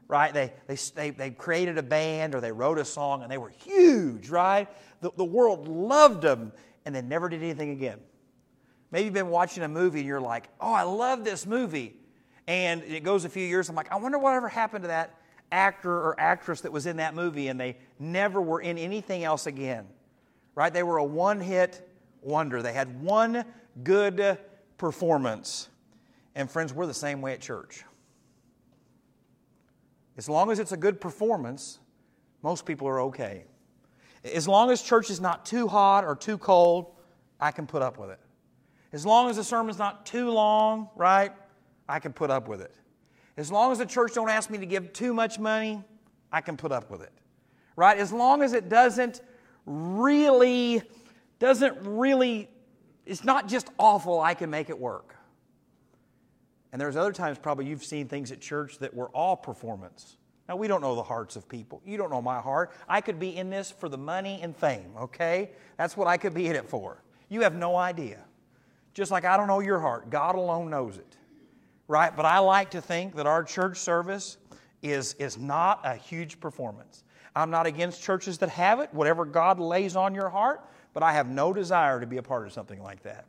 Right? 0.08 0.32
They, 0.34 0.52
they, 0.66 0.76
they, 0.94 1.10
they 1.10 1.30
created 1.30 1.78
a 1.78 1.82
band 1.82 2.34
or 2.34 2.40
they 2.40 2.52
wrote 2.52 2.78
a 2.78 2.84
song 2.84 3.22
and 3.22 3.30
they 3.30 3.38
were 3.38 3.48
huge, 3.64 4.28
right? 4.28 4.68
The, 5.00 5.10
the 5.16 5.24
world 5.24 5.68
loved 5.68 6.22
them 6.22 6.52
and 6.84 6.94
they 6.94 7.02
never 7.02 7.28
did 7.28 7.42
anything 7.42 7.70
again. 7.70 7.98
Maybe 8.90 9.04
you've 9.04 9.14
been 9.14 9.28
watching 9.28 9.62
a 9.62 9.68
movie 9.68 9.98
and 10.00 10.08
you're 10.08 10.20
like, 10.20 10.48
oh, 10.60 10.72
I 10.72 10.82
love 10.82 11.24
this 11.24 11.46
movie. 11.46 11.96
And 12.46 12.82
it 12.84 13.04
goes 13.04 13.24
a 13.24 13.28
few 13.28 13.44
years, 13.44 13.68
I'm 13.68 13.76
like, 13.76 13.92
I 13.92 13.96
wonder 13.96 14.18
whatever 14.18 14.48
happened 14.48 14.84
to 14.84 14.88
that 14.88 15.14
actor 15.52 15.92
or 15.92 16.18
actress 16.18 16.62
that 16.62 16.72
was 16.72 16.86
in 16.86 16.96
that 16.96 17.14
movie, 17.14 17.48
and 17.48 17.60
they 17.60 17.76
never 17.98 18.40
were 18.40 18.60
in 18.60 18.78
anything 18.78 19.24
else 19.24 19.46
again. 19.46 19.86
Right? 20.54 20.72
They 20.72 20.82
were 20.82 20.96
a 20.96 21.04
one 21.04 21.40
hit 21.40 21.88
wonder. 22.22 22.62
They 22.62 22.72
had 22.72 23.00
one 23.02 23.44
good 23.82 24.38
performance. 24.78 25.68
And 26.34 26.50
friends, 26.50 26.72
we're 26.72 26.86
the 26.86 26.94
same 26.94 27.20
way 27.20 27.32
at 27.32 27.40
church. 27.40 27.84
As 30.16 30.28
long 30.28 30.50
as 30.50 30.58
it's 30.58 30.72
a 30.72 30.76
good 30.76 31.00
performance, 31.00 31.78
most 32.42 32.64
people 32.66 32.88
are 32.88 33.00
okay. 33.02 33.44
As 34.24 34.48
long 34.48 34.70
as 34.70 34.82
church 34.82 35.10
is 35.10 35.20
not 35.20 35.46
too 35.46 35.68
hot 35.68 36.04
or 36.04 36.16
too 36.16 36.38
cold, 36.38 36.92
I 37.40 37.52
can 37.52 37.66
put 37.66 37.82
up 37.82 37.98
with 37.98 38.10
it. 38.10 38.18
As 38.92 39.04
long 39.04 39.28
as 39.28 39.36
the 39.36 39.44
sermon's 39.44 39.78
not 39.78 40.06
too 40.06 40.30
long, 40.30 40.88
right, 40.96 41.32
I 41.88 41.98
can 41.98 42.12
put 42.12 42.30
up 42.30 42.48
with 42.48 42.60
it. 42.60 42.74
As 43.36 43.52
long 43.52 43.70
as 43.70 43.78
the 43.78 43.86
church 43.86 44.14
don't 44.14 44.30
ask 44.30 44.50
me 44.50 44.58
to 44.58 44.66
give 44.66 44.92
too 44.92 45.14
much 45.14 45.38
money, 45.38 45.82
I 46.32 46.40
can 46.40 46.56
put 46.56 46.72
up 46.72 46.90
with 46.90 47.02
it. 47.02 47.12
Right? 47.76 47.98
As 47.98 48.12
long 48.12 48.42
as 48.42 48.52
it 48.52 48.68
doesn't 48.68 49.20
really, 49.66 50.82
doesn't 51.38 51.76
really, 51.82 52.48
it's 53.06 53.24
not 53.24 53.46
just 53.46 53.70
awful, 53.78 54.20
I 54.20 54.34
can 54.34 54.50
make 54.50 54.70
it 54.70 54.78
work. 54.78 55.14
And 56.72 56.80
there's 56.80 56.96
other 56.96 57.12
times 57.12 57.38
probably 57.38 57.66
you've 57.66 57.84
seen 57.84 58.08
things 58.08 58.32
at 58.32 58.40
church 58.40 58.78
that 58.78 58.92
were 58.92 59.08
all 59.10 59.36
performance. 59.36 60.16
Now, 60.48 60.56
we 60.56 60.66
don't 60.66 60.80
know 60.80 60.94
the 60.94 61.02
hearts 61.02 61.36
of 61.36 61.46
people. 61.48 61.82
You 61.84 61.98
don't 61.98 62.10
know 62.10 62.22
my 62.22 62.40
heart. 62.40 62.72
I 62.88 63.02
could 63.02 63.18
be 63.18 63.36
in 63.36 63.50
this 63.50 63.70
for 63.70 63.88
the 63.88 63.98
money 63.98 64.40
and 64.42 64.56
fame, 64.56 64.92
okay? 64.98 65.50
That's 65.76 65.96
what 65.96 66.08
I 66.08 66.16
could 66.16 66.32
be 66.32 66.46
in 66.46 66.56
it 66.56 66.68
for. 66.68 67.02
You 67.28 67.42
have 67.42 67.54
no 67.54 67.76
idea. 67.76 68.24
Just 68.98 69.12
like 69.12 69.24
I 69.24 69.36
don't 69.36 69.46
know 69.46 69.60
your 69.60 69.78
heart, 69.78 70.10
God 70.10 70.34
alone 70.34 70.70
knows 70.70 70.96
it. 70.96 71.16
Right? 71.86 72.14
But 72.14 72.26
I 72.26 72.40
like 72.40 72.72
to 72.72 72.80
think 72.80 73.14
that 73.14 73.28
our 73.28 73.44
church 73.44 73.78
service 73.78 74.38
is, 74.82 75.14
is 75.20 75.38
not 75.38 75.78
a 75.84 75.94
huge 75.94 76.40
performance. 76.40 77.04
I'm 77.36 77.48
not 77.48 77.64
against 77.64 78.02
churches 78.02 78.38
that 78.38 78.48
have 78.48 78.80
it, 78.80 78.92
whatever 78.92 79.24
God 79.24 79.60
lays 79.60 79.94
on 79.94 80.16
your 80.16 80.28
heart, 80.28 80.68
but 80.94 81.04
I 81.04 81.12
have 81.12 81.28
no 81.28 81.52
desire 81.52 82.00
to 82.00 82.08
be 82.08 82.16
a 82.16 82.22
part 82.24 82.44
of 82.44 82.52
something 82.52 82.82
like 82.82 83.04
that. 83.04 83.26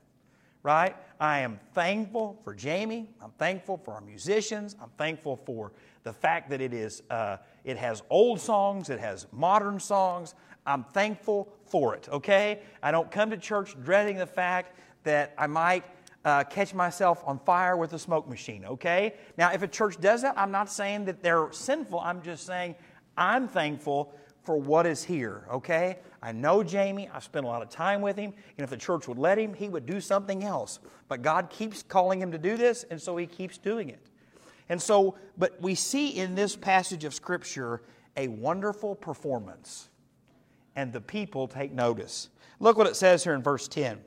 Right? 0.63 0.95
I 1.19 1.41
am 1.41 1.59
thankful 1.75 2.41
for 2.43 2.55
Jamie. 2.55 3.07
I'm 3.21 3.31
thankful 3.37 3.77
for 3.77 3.93
our 3.93 4.01
musicians. 4.01 4.75
I'm 4.81 4.89
thankful 4.97 5.35
for 5.35 5.71
the 6.01 6.13
fact 6.13 6.49
that 6.49 6.61
it 6.61 6.73
is 6.73 7.03
uh, 7.11 7.37
it 7.63 7.77
has 7.77 8.01
old 8.09 8.41
songs, 8.41 8.89
it 8.89 8.99
has 8.99 9.27
modern 9.31 9.79
songs. 9.79 10.33
I'm 10.65 10.83
thankful 10.83 11.53
for 11.67 11.93
it. 11.93 12.09
Okay? 12.09 12.61
I 12.81 12.89
don't 12.89 13.11
come 13.11 13.29
to 13.29 13.37
church 13.37 13.75
dreading 13.83 14.17
the 14.17 14.25
fact 14.25 14.75
that 15.03 15.33
I 15.37 15.47
might 15.47 15.83
uh, 16.25 16.43
catch 16.43 16.73
myself 16.73 17.23
on 17.25 17.39
fire 17.39 17.77
with 17.77 17.93
a 17.93 17.99
smoke 17.99 18.27
machine, 18.27 18.65
okay? 18.65 19.15
Now, 19.37 19.51
if 19.51 19.61
a 19.61 19.67
church 19.67 19.99
does 19.99 20.21
that, 20.21 20.37
I'm 20.37 20.51
not 20.51 20.69
saying 20.69 21.05
that 21.05 21.23
they're 21.23 21.47
sinful. 21.51 21.99
I'm 21.99 22.21
just 22.21 22.45
saying 22.45 22.75
I'm 23.17 23.47
thankful 23.47 24.13
for 24.43 24.57
what 24.57 24.85
is 24.85 25.03
here, 25.03 25.45
okay? 25.51 25.99
I 26.21 26.31
know 26.31 26.63
Jamie. 26.63 27.09
I've 27.13 27.23
spent 27.23 27.45
a 27.45 27.47
lot 27.47 27.61
of 27.61 27.69
time 27.69 28.01
with 28.01 28.17
him. 28.17 28.33
And 28.57 28.63
if 28.63 28.69
the 28.69 28.77
church 28.77 29.07
would 29.07 29.17
let 29.17 29.37
him, 29.37 29.53
he 29.53 29.69
would 29.69 29.85
do 29.85 30.01
something 30.01 30.43
else. 30.43 30.79
But 31.07 31.21
God 31.21 31.49
keeps 31.49 31.83
calling 31.83 32.21
him 32.21 32.31
to 32.31 32.37
do 32.37 32.57
this, 32.57 32.83
and 32.89 33.01
so 33.01 33.15
he 33.17 33.25
keeps 33.25 33.57
doing 33.57 33.89
it. 33.89 34.05
And 34.67 34.81
so, 34.81 35.15
but 35.37 35.59
we 35.61 35.75
see 35.75 36.09
in 36.09 36.35
this 36.35 36.55
passage 36.55 37.03
of 37.03 37.13
Scripture 37.13 37.81
a 38.15 38.27
wonderful 38.27 38.95
performance, 38.95 39.89
and 40.75 40.93
the 40.93 41.01
people 41.01 41.47
take 41.47 41.71
notice. 41.71 42.29
Look 42.59 42.77
what 42.77 42.87
it 42.87 42.95
says 42.95 43.23
here 43.23 43.33
in 43.33 43.41
verse 43.41 43.67
10. 43.67 43.99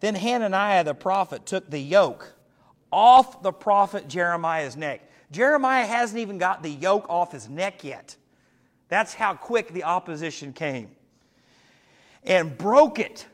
Then 0.00 0.14
Hananiah 0.14 0.84
the 0.84 0.94
prophet 0.94 1.46
took 1.46 1.70
the 1.70 1.80
yoke 1.80 2.34
off 2.90 3.42
the 3.42 3.52
prophet 3.52 4.08
Jeremiah's 4.08 4.76
neck. 4.76 5.02
Jeremiah 5.30 5.86
hasn't 5.86 6.18
even 6.20 6.38
got 6.38 6.62
the 6.62 6.70
yoke 6.70 7.06
off 7.08 7.32
his 7.32 7.48
neck 7.48 7.84
yet. 7.84 8.16
That's 8.88 9.14
how 9.14 9.34
quick 9.34 9.72
the 9.72 9.84
opposition 9.84 10.52
came. 10.52 10.90
And 12.24 12.56
broke 12.56 12.98
it. 12.98 13.26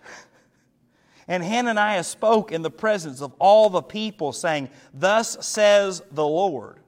And 1.27 1.43
Hananiah 1.43 2.05
spoke 2.05 2.53
in 2.53 2.63
the 2.63 2.71
presence 2.71 3.23
of 3.23 3.33
all 3.39 3.71
the 3.71 3.81
people, 3.81 4.33
saying, 4.33 4.69
Thus 4.93 5.47
says 5.47 6.03
the 6.13 6.27
Lord. 6.27 6.81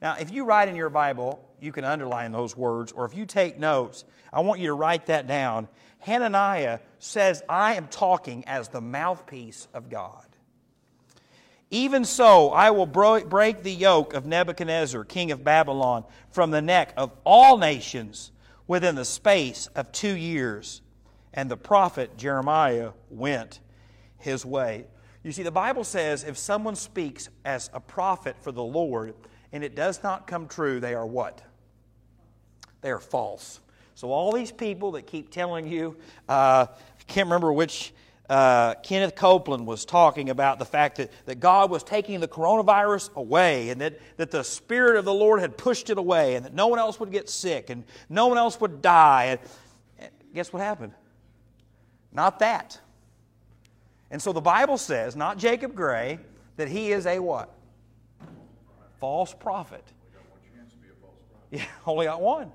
Now, 0.00 0.16
if 0.18 0.32
you 0.32 0.44
write 0.44 0.68
in 0.68 0.74
your 0.74 0.90
Bible, 0.90 1.48
you 1.60 1.70
can 1.70 1.84
underline 1.84 2.32
those 2.32 2.56
words, 2.56 2.90
or 2.90 3.04
if 3.04 3.14
you 3.14 3.24
take 3.24 3.60
notes, 3.60 4.04
I 4.32 4.40
want 4.40 4.58
you 4.58 4.66
to 4.66 4.74
write 4.74 5.06
that 5.06 5.28
down. 5.28 5.68
Hananiah 6.02 6.80
says, 6.98 7.42
I 7.48 7.74
am 7.74 7.86
talking 7.86 8.44
as 8.46 8.68
the 8.68 8.80
mouthpiece 8.80 9.68
of 9.72 9.88
God. 9.88 10.26
Even 11.70 12.04
so, 12.04 12.50
I 12.50 12.70
will 12.70 12.86
break 12.86 13.62
the 13.62 13.72
yoke 13.72 14.12
of 14.12 14.26
Nebuchadnezzar, 14.26 15.04
king 15.04 15.30
of 15.30 15.44
Babylon, 15.44 16.04
from 16.30 16.50
the 16.50 16.60
neck 16.60 16.92
of 16.96 17.12
all 17.24 17.56
nations 17.56 18.32
within 18.66 18.96
the 18.96 19.04
space 19.04 19.68
of 19.76 19.92
two 19.92 20.14
years. 20.14 20.82
And 21.32 21.48
the 21.48 21.56
prophet 21.56 22.18
Jeremiah 22.18 22.90
went 23.08 23.60
his 24.18 24.44
way. 24.44 24.86
You 25.22 25.30
see, 25.30 25.44
the 25.44 25.52
Bible 25.52 25.84
says 25.84 26.24
if 26.24 26.36
someone 26.36 26.74
speaks 26.74 27.28
as 27.44 27.70
a 27.72 27.80
prophet 27.80 28.36
for 28.40 28.50
the 28.50 28.62
Lord 28.62 29.14
and 29.52 29.62
it 29.62 29.76
does 29.76 30.02
not 30.02 30.26
come 30.26 30.48
true, 30.48 30.80
they 30.80 30.94
are 30.94 31.06
what? 31.06 31.42
They 32.80 32.90
are 32.90 32.98
false. 32.98 33.60
So, 33.94 34.10
all 34.10 34.32
these 34.32 34.52
people 34.52 34.92
that 34.92 35.06
keep 35.06 35.30
telling 35.30 35.66
you, 35.66 35.96
uh, 36.28 36.66
I 36.68 37.02
can't 37.06 37.26
remember 37.26 37.52
which 37.52 37.92
uh, 38.32 38.74
Kenneth 38.76 39.14
Copeland 39.14 39.66
was 39.66 39.84
talking 39.84 40.30
about 40.30 40.58
the 40.58 40.64
fact 40.64 40.96
that, 40.96 41.10
that 41.26 41.38
God 41.38 41.70
was 41.70 41.82
taking 41.82 42.20
the 42.20 42.28
coronavirus 42.28 43.14
away 43.14 43.68
and 43.68 43.80
that, 43.80 44.00
that 44.16 44.30
the 44.30 44.42
Spirit 44.42 44.96
of 44.96 45.04
the 45.04 45.12
Lord 45.12 45.40
had 45.40 45.58
pushed 45.58 45.90
it 45.90 45.98
away 45.98 46.36
and 46.36 46.46
that 46.46 46.54
no 46.54 46.68
one 46.68 46.78
else 46.78 46.98
would 46.98 47.12
get 47.12 47.28
sick 47.28 47.68
and 47.68 47.84
no 48.08 48.28
one 48.28 48.38
else 48.38 48.58
would 48.60 48.80
die. 48.80 49.24
And, 49.24 49.40
and 49.98 50.10
guess 50.34 50.50
what 50.50 50.62
happened? 50.62 50.94
Not 52.10 52.38
that. 52.38 52.80
And 54.10 54.20
so 54.20 54.32
the 54.32 54.40
Bible 54.40 54.78
says, 54.78 55.16
not 55.16 55.36
Jacob 55.36 55.74
Gray, 55.74 56.18
that 56.56 56.68
he 56.68 56.92
is 56.92 57.06
a 57.06 57.18
what? 57.18 57.52
False 59.00 59.34
prophet. 59.34 59.84
Yeah, 61.50 61.64
only 61.86 62.06
got 62.06 62.20
one. 62.20 62.52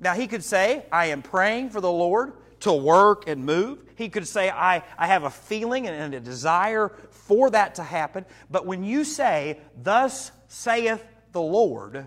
Now, 0.00 0.14
he 0.14 0.26
could 0.26 0.42
say, 0.42 0.86
I 0.90 1.06
am 1.06 1.22
praying 1.22 1.70
for 1.70 1.80
the 1.80 1.92
Lord 1.92 2.32
to 2.60 2.72
work 2.72 3.28
and 3.28 3.44
move. 3.44 3.84
He 3.96 4.08
could 4.08 4.26
say, 4.26 4.50
I, 4.50 4.82
I 4.98 5.06
have 5.06 5.24
a 5.24 5.30
feeling 5.30 5.86
and 5.86 6.14
a 6.14 6.20
desire 6.20 6.90
for 7.10 7.50
that 7.50 7.74
to 7.76 7.82
happen. 7.82 8.24
But 8.50 8.66
when 8.66 8.82
you 8.82 9.04
say, 9.04 9.58
Thus 9.80 10.32
saith 10.48 11.04
the 11.32 11.42
Lord, 11.42 12.06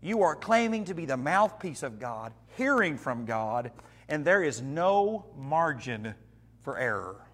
you 0.00 0.22
are 0.22 0.34
claiming 0.34 0.84
to 0.86 0.94
be 0.94 1.06
the 1.06 1.16
mouthpiece 1.16 1.82
of 1.82 2.00
God, 2.00 2.32
hearing 2.56 2.96
from 2.96 3.24
God, 3.24 3.70
and 4.08 4.24
there 4.24 4.42
is 4.42 4.60
no 4.60 5.26
margin 5.36 6.14
for 6.62 6.76
error. 6.76 7.24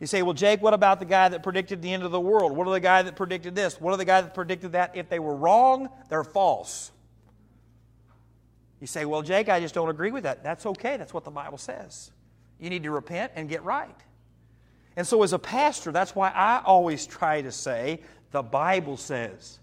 You 0.00 0.06
say, 0.06 0.22
well, 0.22 0.34
Jake, 0.34 0.62
what 0.62 0.72
about 0.72 0.98
the 0.98 1.04
guy 1.04 1.28
that 1.28 1.42
predicted 1.42 1.82
the 1.82 1.92
end 1.92 2.02
of 2.02 2.10
the 2.10 2.20
world? 2.20 2.56
What 2.56 2.66
are 2.66 2.72
the 2.72 2.80
guy 2.80 3.02
that 3.02 3.16
predicted 3.16 3.54
this? 3.54 3.80
What 3.80 3.92
are 3.92 3.98
the 3.98 4.06
guy 4.06 4.22
that 4.22 4.34
predicted 4.34 4.72
that? 4.72 4.96
If 4.96 5.10
they 5.10 5.18
were 5.18 5.36
wrong, 5.36 5.90
they're 6.08 6.24
false. 6.24 6.90
You 8.80 8.86
say, 8.86 9.04
well, 9.04 9.22
Jake, 9.22 9.48
I 9.48 9.60
just 9.60 9.74
don't 9.74 9.90
agree 9.90 10.10
with 10.10 10.24
that. 10.24 10.42
That's 10.42 10.64
okay. 10.66 10.96
That's 10.96 11.12
what 11.12 11.24
the 11.24 11.30
Bible 11.30 11.58
says. 11.58 12.12
You 12.58 12.70
need 12.70 12.82
to 12.82 12.90
repent 12.90 13.32
and 13.36 13.48
get 13.48 13.62
right. 13.62 13.96
And 14.96 15.06
so, 15.06 15.22
as 15.22 15.32
a 15.32 15.38
pastor, 15.38 15.92
that's 15.92 16.14
why 16.14 16.30
I 16.30 16.62
always 16.64 17.06
try 17.06 17.42
to 17.42 17.52
say, 17.52 18.00
the 18.32 18.42
Bible 18.42 18.96
says. 18.96 19.58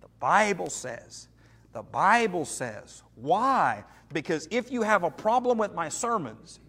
The 0.00 0.08
Bible 0.20 0.70
says. 0.70 1.28
The 1.72 1.82
Bible 1.82 2.44
says. 2.44 3.02
Why? 3.14 3.84
Because 4.12 4.48
if 4.50 4.70
you 4.72 4.82
have 4.82 5.04
a 5.04 5.10
problem 5.10 5.58
with 5.58 5.74
my 5.74 5.88
sermons, 5.88 6.60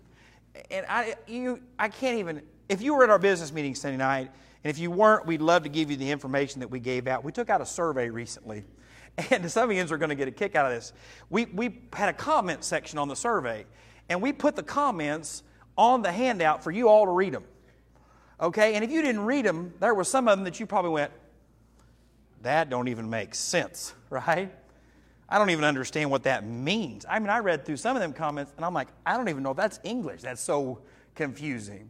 and 0.69 0.85
I, 0.87 1.15
you, 1.27 1.61
I 1.77 1.89
can't 1.89 2.19
even, 2.19 2.41
if 2.67 2.81
you 2.81 2.93
were 2.93 3.03
at 3.03 3.09
our 3.09 3.19
business 3.19 3.51
meeting 3.51 3.75
Sunday 3.75 3.97
night, 3.97 4.31
and 4.63 4.69
if 4.69 4.77
you 4.77 4.91
weren't, 4.91 5.25
we'd 5.25 5.41
love 5.41 5.63
to 5.63 5.69
give 5.69 5.89
you 5.89 5.97
the 5.97 6.09
information 6.09 6.59
that 6.59 6.67
we 6.69 6.79
gave 6.79 7.07
out. 7.07 7.23
We 7.23 7.31
took 7.31 7.49
out 7.49 7.61
a 7.61 7.65
survey 7.65 8.09
recently 8.09 8.63
and 9.31 9.45
of 9.45 9.71
you 9.71 9.81
are 9.81 9.97
going 9.97 10.09
to 10.09 10.15
get 10.15 10.27
a 10.27 10.31
kick 10.31 10.55
out 10.55 10.65
of 10.65 10.71
this. 10.71 10.93
We, 11.29 11.45
we 11.45 11.81
had 11.93 12.09
a 12.09 12.13
comment 12.13 12.63
section 12.63 12.99
on 12.99 13.07
the 13.07 13.15
survey, 13.15 13.65
and 14.07 14.21
we 14.21 14.31
put 14.31 14.55
the 14.55 14.63
comments 14.63 15.43
on 15.77 16.01
the 16.01 16.11
handout 16.11 16.63
for 16.63 16.71
you 16.71 16.87
all 16.87 17.05
to 17.05 17.11
read 17.11 17.33
them. 17.33 17.43
Okay? 18.39 18.75
And 18.75 18.83
if 18.83 18.91
you 18.91 19.01
didn't 19.01 19.21
read 19.21 19.45
them, 19.45 19.73
there 19.79 19.93
were 19.93 20.03
some 20.03 20.27
of 20.27 20.37
them 20.37 20.45
that 20.45 20.59
you 20.59 20.65
probably 20.65 20.91
went, 20.91 21.11
that 22.41 22.69
don't 22.69 22.87
even 22.87 23.09
make 23.09 23.35
sense, 23.35 23.93
right? 24.09 24.51
I 25.27 25.37
don't 25.37 25.49
even 25.51 25.65
understand 25.65 26.09
what 26.09 26.23
that 26.23 26.45
means. 26.45 27.05
I 27.07 27.19
mean, 27.19 27.29
I 27.29 27.39
read 27.39 27.65
through 27.65 27.77
some 27.77 27.95
of 27.95 28.01
them 28.01 28.13
comments, 28.13 28.53
and 28.55 28.65
I'm 28.65 28.73
like, 28.73 28.87
I 29.05 29.15
don't 29.17 29.29
even 29.29 29.43
know 29.43 29.51
if 29.51 29.57
that's 29.57 29.79
English. 29.83 30.21
That's 30.21 30.41
so 30.41 30.81
confusing. 31.13 31.89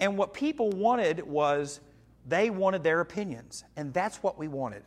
And 0.00 0.18
what 0.18 0.34
people 0.34 0.70
wanted 0.70 1.22
was 1.26 1.80
they 2.26 2.50
wanted 2.50 2.82
their 2.82 3.00
opinions, 3.00 3.64
and 3.76 3.94
that's 3.94 4.22
what 4.22 4.38
we 4.38 4.48
wanted. 4.48 4.82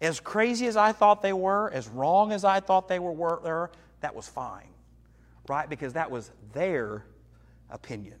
As 0.00 0.18
crazy 0.20 0.66
as 0.66 0.76
I 0.76 0.92
thought 0.92 1.22
they 1.22 1.32
were, 1.32 1.70
as 1.72 1.88
wrong 1.88 2.32
as 2.32 2.44
I 2.44 2.60
thought 2.60 2.88
they 2.88 2.98
were, 2.98 3.70
that 4.00 4.14
was 4.14 4.26
fine, 4.26 4.68
right? 5.48 5.68
Because 5.68 5.92
that 5.92 6.10
was 6.10 6.30
their 6.52 7.04
opinion. 7.68 8.16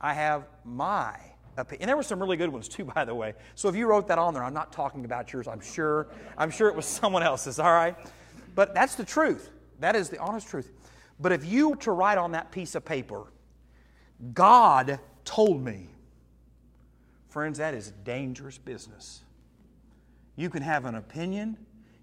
I 0.00 0.12
have 0.14 0.46
my 0.64 1.16
opinion. 1.56 1.82
And 1.82 1.88
there 1.88 1.96
were 1.96 2.02
some 2.02 2.20
really 2.20 2.36
good 2.36 2.50
ones 2.50 2.68
too, 2.68 2.84
by 2.94 3.04
the 3.04 3.14
way. 3.14 3.34
So 3.54 3.68
if 3.68 3.76
you 3.76 3.86
wrote 3.86 4.08
that 4.08 4.18
on 4.18 4.34
there, 4.34 4.44
I'm 4.44 4.54
not 4.54 4.72
talking 4.72 5.04
about 5.04 5.32
yours. 5.32 5.46
I'm 5.46 5.60
sure. 5.60 6.08
I'm 6.36 6.50
sure 6.50 6.68
it 6.68 6.74
was 6.74 6.86
someone 7.00 7.22
else's. 7.22 7.58
All 7.58 7.72
right, 7.72 7.96
but 8.54 8.74
that's 8.74 8.94
the 8.96 9.04
truth. 9.04 9.50
That 9.80 9.96
is 9.96 10.08
the 10.08 10.18
honest 10.18 10.48
truth. 10.48 10.70
But 11.20 11.32
if 11.32 11.44
you 11.44 11.70
were 11.70 11.76
to 11.76 11.92
write 11.92 12.18
on 12.18 12.32
that 12.32 12.50
piece 12.50 12.74
of 12.74 12.84
paper, 12.84 13.24
God 14.32 14.98
told 15.24 15.62
me, 15.62 15.88
friends, 17.28 17.58
that 17.58 17.74
is 17.74 17.92
dangerous 18.04 18.58
business. 18.58 19.23
You 20.36 20.50
can 20.50 20.62
have 20.62 20.84
an 20.84 20.94
opinion. 20.94 21.56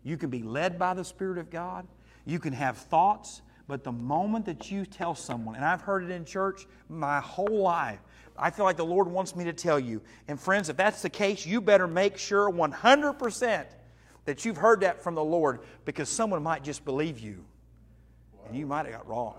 You 0.04 0.18
can 0.18 0.30
be 0.30 0.44
led 0.44 0.80
by 0.80 0.94
the 0.94 1.04
Spirit 1.04 1.38
of 1.38 1.50
God. 1.50 1.88
You 2.26 2.40
can 2.40 2.54
have 2.54 2.78
thoughts. 2.78 3.42
But 3.68 3.84
the 3.84 3.92
moment 3.92 4.46
that 4.46 4.72
you 4.72 4.86
tell 4.86 5.16
someone, 5.16 5.56
and 5.56 5.64
I've 5.64 5.82
heard 5.82 6.04
it 6.04 6.12
in 6.12 6.26
church 6.26 6.66
my 6.90 7.20
whole 7.20 7.62
life, 7.62 8.00
I 8.38 8.50
feel 8.50 8.66
like 8.66 8.78
the 8.78 8.86
Lord 8.86 9.08
wants 9.08 9.36
me 9.36 9.44
to 9.46 9.54
tell 9.54 9.80
you. 9.80 10.02
And 10.28 10.40
friends, 10.40 10.70
if 10.70 10.78
that's 10.78 11.02
the 11.02 11.10
case, 11.10 11.46
you 11.46 11.62
better 11.62 11.88
make 11.88 12.18
sure 12.18 12.52
100% 12.52 13.66
that 14.26 14.46
you've 14.46 14.58
heard 14.58 14.82
that 14.82 15.02
from 15.02 15.16
the 15.16 15.24
Lord 15.24 15.60
because 15.86 16.10
someone 16.10 16.44
might 16.44 16.64
just 16.64 16.84
believe 16.86 17.20
you. 17.20 17.46
And 18.48 18.58
you 18.58 18.66
might 18.66 18.86
have 18.86 18.96
got 18.96 19.08
wrong. 19.08 19.36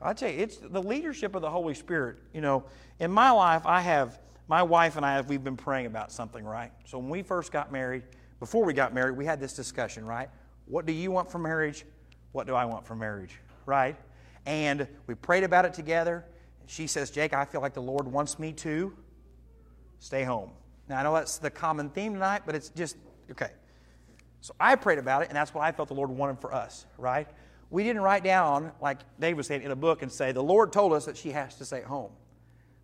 I 0.00 0.12
tell 0.12 0.30
you, 0.30 0.38
it's 0.38 0.58
the 0.58 0.82
leadership 0.82 1.34
of 1.34 1.42
the 1.42 1.50
Holy 1.50 1.74
Spirit. 1.74 2.18
You 2.32 2.40
know, 2.40 2.64
in 3.00 3.10
my 3.10 3.30
life, 3.30 3.66
I 3.66 3.80
have 3.80 4.20
my 4.46 4.62
wife 4.62 4.96
and 4.96 5.04
I. 5.04 5.14
Have 5.14 5.28
we've 5.28 5.42
been 5.42 5.56
praying 5.56 5.86
about 5.86 6.12
something, 6.12 6.44
right? 6.44 6.70
So 6.84 6.98
when 6.98 7.08
we 7.08 7.22
first 7.22 7.50
got 7.52 7.72
married, 7.72 8.04
before 8.38 8.64
we 8.64 8.72
got 8.72 8.94
married, 8.94 9.16
we 9.16 9.24
had 9.24 9.40
this 9.40 9.54
discussion, 9.54 10.06
right? 10.06 10.28
What 10.66 10.86
do 10.86 10.92
you 10.92 11.10
want 11.10 11.30
from 11.30 11.42
marriage? 11.42 11.84
What 12.32 12.46
do 12.46 12.54
I 12.54 12.64
want 12.64 12.86
from 12.86 13.00
marriage, 13.00 13.34
right? 13.66 13.96
And 14.46 14.86
we 15.06 15.14
prayed 15.14 15.44
about 15.44 15.64
it 15.64 15.74
together. 15.74 16.24
She 16.66 16.86
says, 16.86 17.10
Jake, 17.10 17.32
I 17.32 17.44
feel 17.44 17.60
like 17.60 17.74
the 17.74 17.82
Lord 17.82 18.06
wants 18.06 18.38
me 18.38 18.52
to 18.52 18.94
stay 19.98 20.22
home. 20.22 20.50
Now, 20.88 21.00
I 21.00 21.02
know 21.02 21.14
that's 21.14 21.38
the 21.38 21.50
common 21.50 21.90
theme 21.90 22.12
tonight, 22.12 22.42
but 22.46 22.54
it's 22.54 22.68
just, 22.68 22.96
okay. 23.30 23.50
So 24.40 24.54
I 24.60 24.76
prayed 24.76 24.98
about 24.98 25.22
it, 25.22 25.28
and 25.28 25.36
that's 25.36 25.52
what 25.52 25.62
I 25.64 25.72
felt 25.72 25.88
the 25.88 25.94
Lord 25.94 26.10
wanted 26.10 26.40
for 26.40 26.54
us, 26.54 26.86
right? 26.96 27.26
We 27.70 27.84
didn't 27.84 28.02
write 28.02 28.24
down, 28.24 28.72
like 28.80 28.98
Dave 29.20 29.36
was 29.36 29.46
saying, 29.46 29.62
in 29.62 29.70
a 29.70 29.76
book 29.76 30.02
and 30.02 30.10
say, 30.10 30.32
the 30.32 30.42
Lord 30.42 30.72
told 30.72 30.92
us 30.92 31.04
that 31.04 31.16
she 31.16 31.30
has 31.32 31.54
to 31.56 31.64
stay 31.64 31.78
at 31.78 31.84
home. 31.84 32.10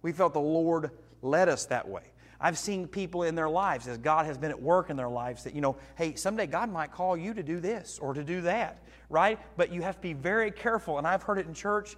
We 0.02 0.12
felt 0.12 0.34
the 0.34 0.40
Lord 0.40 0.90
led 1.22 1.48
us 1.48 1.64
that 1.66 1.88
way. 1.88 2.02
I've 2.40 2.58
seen 2.58 2.86
people 2.86 3.22
in 3.22 3.34
their 3.34 3.48
lives 3.48 3.88
as 3.88 3.96
God 3.96 4.26
has 4.26 4.36
been 4.36 4.50
at 4.50 4.60
work 4.60 4.90
in 4.90 4.96
their 4.96 5.08
lives 5.08 5.44
that, 5.44 5.54
you 5.54 5.62
know, 5.62 5.76
hey, 5.96 6.14
someday 6.14 6.46
God 6.46 6.70
might 6.70 6.92
call 6.92 7.16
you 7.16 7.32
to 7.32 7.42
do 7.42 7.60
this 7.60 7.98
or 7.98 8.12
to 8.12 8.22
do 8.22 8.42
that, 8.42 8.82
right? 9.08 9.38
But 9.56 9.72
you 9.72 9.80
have 9.80 9.96
to 9.96 10.02
be 10.02 10.12
very 10.12 10.50
careful. 10.50 10.98
And 10.98 11.06
I've 11.06 11.22
heard 11.22 11.38
it 11.38 11.46
in 11.46 11.54
church 11.54 11.96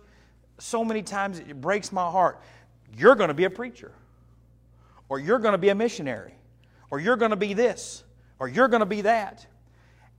so 0.59 0.85
many 0.85 1.03
times 1.03 1.41
it 1.41 1.61
breaks 1.61 1.91
my 1.91 2.09
heart. 2.09 2.41
You're 2.97 3.17
going 3.17 3.29
to 3.29 3.35
be 3.35 3.45
a 3.45 3.51
preacher, 3.51 3.91
or 5.09 5.19
you're 5.19 5.41
going 5.41 5.53
to 5.53 5.59
be 5.59 5.71
a 5.71 5.75
missionary, 5.75 6.35
or 6.91 7.01
you're 7.01 7.17
going 7.17 7.33
to 7.33 7.37
be 7.37 7.53
this, 7.53 8.05
or 8.39 8.47
you're 8.47 8.69
going 8.69 8.81
to 8.81 8.87
be 8.87 9.01
that. 9.01 9.45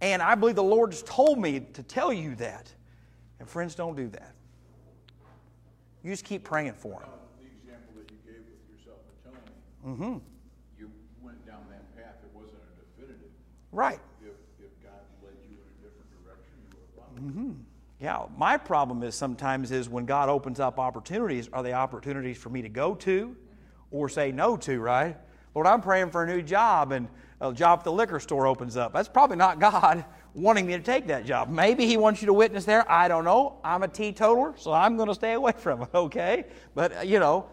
And 0.01 0.21
I 0.21 0.35
believe 0.35 0.55
the 0.55 0.63
Lord 0.63 0.93
has 0.93 1.03
told 1.03 1.39
me 1.39 1.59
to 1.73 1.83
tell 1.83 2.13
you 2.13 2.35
that. 2.35 2.71
And 3.39 3.49
friends, 3.49 3.75
don't 3.75 3.95
do 3.95 4.07
that. 4.09 4.33
You 6.03 6.11
just 6.11 6.23
keep 6.23 6.43
praying 6.43 6.73
for 6.73 6.99
them. 6.99 7.09
The 7.39 7.47
example 7.69 7.93
that 7.97 8.11
you 8.11 8.17
gave 8.25 8.43
with 8.45 8.77
yourself 8.77 8.99
and 9.25 9.33
Tony, 9.33 9.97
mm-hmm. 9.97 10.17
you 10.79 10.91
went 11.21 11.45
down 11.45 11.59
that 11.69 11.95
path, 11.97 12.15
it 12.23 12.29
wasn't 12.33 12.57
a 12.57 12.95
definitive. 12.95 13.31
Right. 13.71 13.99
If, 14.21 14.33
if 14.59 14.71
God 14.83 15.01
led 15.23 15.33
you 15.49 15.57
in 15.57 15.67
a 15.67 15.89
different 15.89 16.09
direction, 16.23 16.53
you 16.61 16.77
would 16.77 16.85
have 16.85 17.05
followed. 17.05 17.33
Mm-hmm. 17.33 17.61
Yeah, 17.99 18.25
my 18.37 18.57
problem 18.57 19.01
is 19.01 19.15
sometimes 19.15 19.71
is 19.71 19.89
when 19.89 20.05
God 20.05 20.29
opens 20.29 20.59
up 20.59 20.79
opportunities, 20.79 21.49
are 21.51 21.63
they 21.63 21.73
opportunities 21.73 22.37
for 22.37 22.49
me 22.49 22.61
to 22.61 22.69
go 22.69 22.93
to 22.95 23.35
or 23.89 24.07
say 24.07 24.31
no 24.31 24.55
to, 24.57 24.79
right? 24.79 25.17
Lord, 25.55 25.65
I'm 25.65 25.81
praying 25.81 26.11
for 26.11 26.23
a 26.23 26.27
new 26.27 26.43
job 26.43 26.91
and 26.91 27.07
a 27.39 27.53
job 27.53 27.79
at 27.79 27.85
the 27.85 27.91
liquor 27.91 28.19
store 28.19 28.47
opens 28.47 28.77
up. 28.77 28.93
That's 28.93 29.09
probably 29.09 29.37
not 29.37 29.59
God 29.59 30.05
wanting 30.33 30.65
me 30.65 30.73
to 30.73 30.83
take 30.83 31.07
that 31.07 31.25
job. 31.25 31.49
Maybe 31.49 31.85
He 31.85 31.97
wants 31.97 32.21
you 32.21 32.27
to 32.27 32.33
witness 32.33 32.65
there. 32.65 32.89
I 32.91 33.07
don't 33.07 33.25
know. 33.25 33.59
I'm 33.63 33.83
a 33.83 33.87
teetotaler, 33.87 34.53
so 34.57 34.71
I'm 34.73 34.97
going 34.97 35.09
to 35.09 35.15
stay 35.15 35.33
away 35.33 35.53
from 35.57 35.83
it, 35.83 35.89
okay? 35.93 36.45
But, 36.75 36.97
uh, 36.97 37.01
you 37.01 37.19
know, 37.19 37.47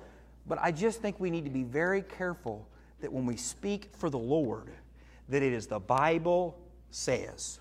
but 0.46 0.58
I 0.60 0.72
just 0.72 1.00
think 1.00 1.20
we 1.20 1.30
need 1.30 1.44
to 1.44 1.50
be 1.50 1.62
very 1.62 2.02
careful 2.02 2.68
that 3.00 3.12
when 3.12 3.26
we 3.26 3.36
speak 3.36 3.90
for 3.96 4.08
the 4.10 4.18
Lord, 4.18 4.70
that 5.28 5.42
it 5.42 5.52
is 5.52 5.66
the 5.66 5.80
Bible 5.80 6.58
says. 6.90 7.60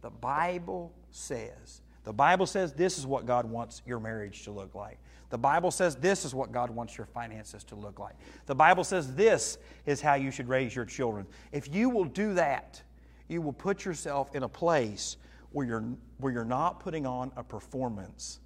The 0.00 0.10
Bible 0.10 0.92
says. 1.10 1.80
The 2.04 2.12
Bible 2.12 2.46
says 2.46 2.72
this 2.72 2.98
is 2.98 3.06
what 3.06 3.26
God 3.26 3.46
wants 3.46 3.82
your 3.86 3.98
marriage 3.98 4.44
to 4.44 4.50
look 4.50 4.74
like. 4.74 4.98
The 5.34 5.38
Bible 5.38 5.72
says 5.72 5.96
this 5.96 6.24
is 6.24 6.32
what 6.32 6.52
God 6.52 6.70
wants 6.70 6.96
your 6.96 7.08
finances 7.08 7.64
to 7.64 7.74
look 7.74 7.98
like. 7.98 8.14
The 8.46 8.54
Bible 8.54 8.84
says 8.84 9.16
this 9.16 9.58
is 9.84 10.00
how 10.00 10.14
you 10.14 10.30
should 10.30 10.48
raise 10.48 10.76
your 10.76 10.84
children. 10.84 11.26
If 11.50 11.74
you 11.74 11.90
will 11.90 12.04
do 12.04 12.34
that, 12.34 12.80
you 13.26 13.42
will 13.42 13.52
put 13.52 13.84
yourself 13.84 14.32
in 14.36 14.44
a 14.44 14.48
place 14.48 15.16
where 15.50 15.66
you're, 15.66 15.84
where 16.18 16.32
you're 16.32 16.44
not 16.44 16.78
putting 16.78 17.04
on 17.04 17.32
a 17.36 17.42
performance, 17.42 18.38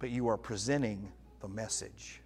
but 0.00 0.10
you 0.10 0.26
are 0.26 0.36
presenting 0.36 1.06
the 1.38 1.46
message. 1.46 2.20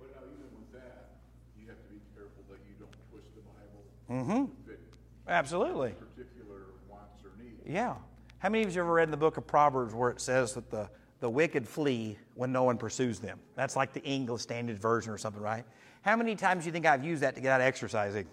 But 0.00 0.08
now, 0.08 0.22
even 0.22 0.58
with 0.58 0.72
that, 0.72 1.10
you 1.56 1.68
have 1.68 1.78
to 1.86 1.88
be 1.88 2.00
careful 2.16 2.42
that 2.50 2.58
you 2.68 2.74
don't 2.80 2.90
twist 3.12 3.28
the 3.36 3.42
Bible 3.42 4.44
mm-hmm. 4.44 4.68
fit 4.68 4.80
Absolutely. 5.28 5.90
particular 5.90 6.62
wants 6.88 7.22
or 7.22 7.30
needs. 7.40 7.62
Yeah. 7.64 7.94
How 8.38 8.48
many 8.48 8.64
of 8.64 8.70
you 8.70 8.80
have 8.80 8.86
ever 8.86 8.94
read 8.94 9.04
in 9.04 9.12
the 9.12 9.16
book 9.16 9.36
of 9.36 9.46
Proverbs 9.46 9.94
where 9.94 10.10
it 10.10 10.20
says 10.20 10.54
that 10.54 10.68
the, 10.68 10.90
the 11.20 11.30
wicked 11.30 11.68
flee 11.68 12.18
when 12.34 12.52
no 12.52 12.64
one 12.64 12.76
pursues 12.76 13.18
them? 13.18 13.38
That's 13.54 13.76
like 13.76 13.92
the 13.92 14.02
English 14.02 14.42
Standard 14.42 14.78
Version 14.78 15.12
or 15.12 15.18
something, 15.18 15.42
right? 15.42 15.64
How 16.02 16.16
many 16.16 16.34
times 16.34 16.64
do 16.64 16.68
you 16.68 16.72
think 16.72 16.86
I've 16.86 17.04
used 17.04 17.22
that 17.22 17.34
to 17.34 17.40
get 17.40 17.52
out 17.52 17.60
of 17.60 17.66
exercising? 17.66 18.26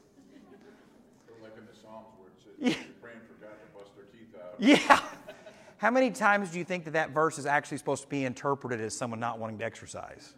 Like 1.42 1.52
in 1.58 1.66
the 1.66 1.80
Psalms 1.80 2.08
where 2.18 2.30
it 2.30 2.74
says, 2.74 2.86
praying 3.02 3.20
for 3.28 3.46
God 3.46 3.52
to 3.52 3.78
bust 3.78 3.92
their 3.96 4.06
teeth 4.06 4.34
out. 4.42 4.56
Yeah. 4.58 5.02
How 5.78 5.92
many 5.92 6.10
times 6.10 6.50
do 6.50 6.58
you 6.58 6.66
think 6.66 6.86
that 6.86 6.94
that 6.94 7.12
verse 7.12 7.38
is 7.38 7.46
actually 7.46 7.78
supposed 7.78 8.04
to 8.04 8.10
be 8.10 8.26
interpreted 8.26 8.82
as 8.82 8.98
someone 8.98 9.20
not 9.20 9.38
wanting 9.38 9.60
to 9.60 9.66
exercise? 9.66 10.34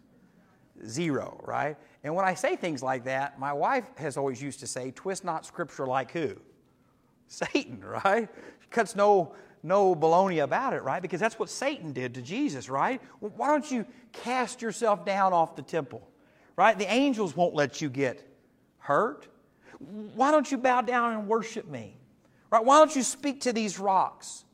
Zero, 0.86 1.42
right? 1.46 1.76
And 2.04 2.14
when 2.14 2.24
I 2.24 2.34
say 2.34 2.56
things 2.56 2.82
like 2.82 3.04
that, 3.04 3.38
my 3.38 3.52
wife 3.52 3.84
has 3.96 4.16
always 4.16 4.42
used 4.42 4.60
to 4.60 4.66
say, 4.66 4.90
twist 4.90 5.24
not 5.24 5.46
scripture 5.46 5.86
like 5.86 6.10
who? 6.10 6.36
Satan, 7.26 7.82
right? 8.04 8.28
She 8.60 8.68
cuts 8.68 8.94
no, 8.94 9.34
no 9.62 9.94
baloney 9.94 10.42
about 10.42 10.72
it, 10.72 10.82
right? 10.82 11.02
Because 11.02 11.20
that's 11.20 11.38
what 11.38 11.50
Satan 11.50 11.92
did 11.92 12.14
to 12.14 12.22
Jesus, 12.22 12.68
right? 12.68 13.00
Well, 13.20 13.32
why 13.36 13.48
don't 13.48 13.70
you 13.70 13.84
cast 14.12 14.62
yourself 14.62 15.04
down 15.04 15.32
off 15.32 15.56
the 15.56 15.62
temple, 15.62 16.08
right? 16.56 16.78
The 16.78 16.90
angels 16.90 17.36
won't 17.36 17.54
let 17.54 17.80
you 17.80 17.90
get 17.90 18.26
hurt. 18.78 19.26
Why 20.14 20.30
don't 20.30 20.50
you 20.50 20.58
bow 20.58 20.80
down 20.82 21.12
and 21.12 21.28
worship 21.28 21.68
me? 21.68 21.96
Right? 22.50 22.64
Why 22.64 22.78
don't 22.78 22.94
you 22.94 23.02
speak 23.02 23.42
to 23.42 23.52
these 23.52 23.78
rocks? 23.78 24.44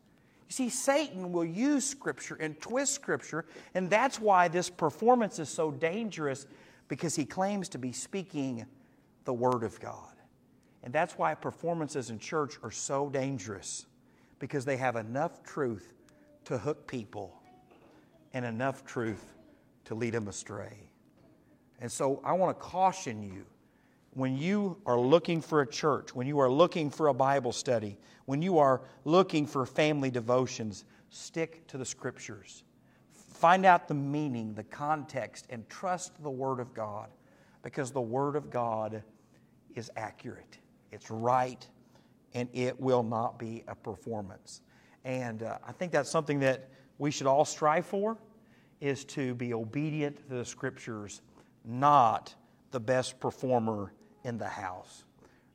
You 0.49 0.53
see, 0.53 0.69
Satan 0.69 1.33
will 1.33 1.45
use 1.45 1.85
Scripture 1.85 2.37
and 2.39 2.61
twist 2.61 2.95
Scripture, 2.95 3.47
and 3.75 3.91
that's 3.91 4.21
why 4.21 4.49
this 4.49 4.71
performance 4.71 5.39
is 5.39 5.49
so 5.49 5.71
dangerous 5.71 6.47
because 6.89 7.17
he 7.17 7.25
claims 7.25 7.69
to 7.71 7.79
be 7.79 7.93
speaking 7.93 8.67
the 9.25 9.33
Word 9.33 9.65
of 9.65 9.81
God. 9.81 10.13
And 10.85 10.93
that's 10.93 11.19
why 11.19 11.35
performances 11.35 12.11
in 12.11 12.21
church 12.21 12.59
are 12.63 12.71
so 12.71 13.09
dangerous 13.09 13.87
because 14.39 14.65
they 14.65 14.77
have 14.77 14.97
enough 14.97 15.43
truth 15.43 15.93
to 16.45 16.59
hook 16.59 16.87
people 16.87 17.41
and 18.33 18.45
enough 18.45 18.85
truth 18.85 19.35
to 19.85 19.95
lead 19.95 20.15
them 20.15 20.29
astray. 20.29 20.91
And 21.81 21.91
so 21.91 22.21
I 22.25 22.33
want 22.33 22.57
to 22.57 22.63
caution 22.63 23.23
you 23.23 23.45
when 24.15 24.37
you 24.37 24.79
are 24.87 24.99
looking 24.99 25.43
for 25.43 25.61
a 25.61 25.67
church, 25.67 26.15
when 26.15 26.27
you 26.27 26.39
are 26.39 26.51
looking 26.51 26.89
for 26.89 27.09
a 27.09 27.15
Bible 27.15 27.53
study, 27.53 27.99
when 28.25 28.41
you 28.41 28.59
are 28.59 28.81
looking 29.05 29.47
for 29.47 29.67
family 29.67 30.11
devotions, 30.11 30.85
stick 31.11 31.67
to 31.69 31.77
the 31.77 31.85
scriptures. 31.85 32.65
Find 33.13 33.67
out 33.67 33.89
the 33.89 33.95
meaning, 33.95 34.55
the 34.55 34.65
context, 34.65 35.47
and 35.51 35.69
trust 35.69 36.23
the 36.23 36.31
Word 36.31 36.61
of 36.61 36.73
God 36.73 37.11
because 37.63 37.91
the 37.91 38.01
Word 38.01 38.37
of 38.37 38.49
God 38.49 39.03
is 39.75 39.91
accurate, 39.97 40.59
it's 40.93 41.11
right, 41.11 41.69
and 42.35 42.49
it 42.53 42.79
will 42.81 43.03
not 43.03 43.39
be 43.39 43.65
a 43.69 43.75
performance. 43.75 44.61
And 45.05 45.43
uh, 45.43 45.59
I 45.67 45.73
think 45.73 45.93
that's 45.93 46.11
something 46.11 46.41
that 46.41 46.69
we 46.99 47.11
should 47.11 47.27
all 47.27 47.45
strive 47.45 47.87
for 47.87 48.17
is 48.81 49.05
to 49.05 49.35
be 49.35 49.55
obedient 49.55 50.17
to 50.29 50.35
the 50.35 50.45
scriptures, 50.45 51.23
not 51.65 52.35
the 52.71 52.81
best 52.81 53.19
performer 53.21 53.93
in 54.25 54.39
the 54.39 54.49
house, 54.49 55.05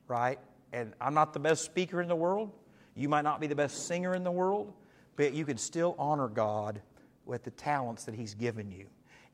right? 0.08 0.38
And 0.72 0.92
I'm 1.00 1.14
not 1.14 1.32
the 1.32 1.40
best 1.40 1.64
speaker 1.64 2.00
in 2.00 2.08
the 2.08 2.16
world. 2.16 2.50
You 2.94 3.08
might 3.08 3.22
not 3.22 3.40
be 3.40 3.46
the 3.46 3.54
best 3.54 3.86
singer 3.86 4.14
in 4.14 4.24
the 4.24 4.30
world, 4.30 4.72
but 5.16 5.32
you 5.34 5.44
can 5.44 5.58
still 5.58 5.94
honor 5.98 6.28
God 6.28 6.80
with 7.26 7.44
the 7.44 7.50
talents 7.50 8.04
that 8.04 8.14
He's 8.14 8.34
given 8.34 8.70
you. 8.70 8.86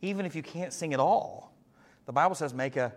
Even 0.02 0.26
if 0.26 0.36
you 0.36 0.42
can't 0.42 0.72
sing 0.72 0.92
at 0.92 1.00
all, 1.00 1.54
the 2.06 2.12
Bible 2.12 2.34
says 2.34 2.52
make 2.52 2.76
a 2.76 2.92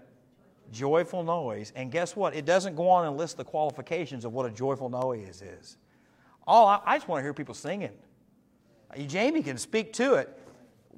joyful 0.71 1.23
noise. 1.23 1.71
And 1.75 1.91
guess 1.91 2.15
what? 2.15 2.35
It 2.35 2.45
doesn't 2.45 2.75
go 2.75 2.89
on 2.89 3.07
and 3.07 3.17
list 3.17 3.37
the 3.37 3.43
qualifications 3.43 4.25
of 4.25 4.33
what 4.33 4.45
a 4.45 4.49
joyful 4.49 4.89
noise 4.89 5.41
is. 5.41 5.77
All 6.47 6.67
I, 6.67 6.79
I 6.85 6.97
just 6.97 7.07
want 7.07 7.19
to 7.19 7.23
hear 7.23 7.33
people 7.33 7.53
singing. 7.53 7.91
Uh, 8.89 9.01
Jamie 9.03 9.43
can 9.43 9.57
speak 9.57 9.93
to 9.93 10.15
it. 10.15 10.37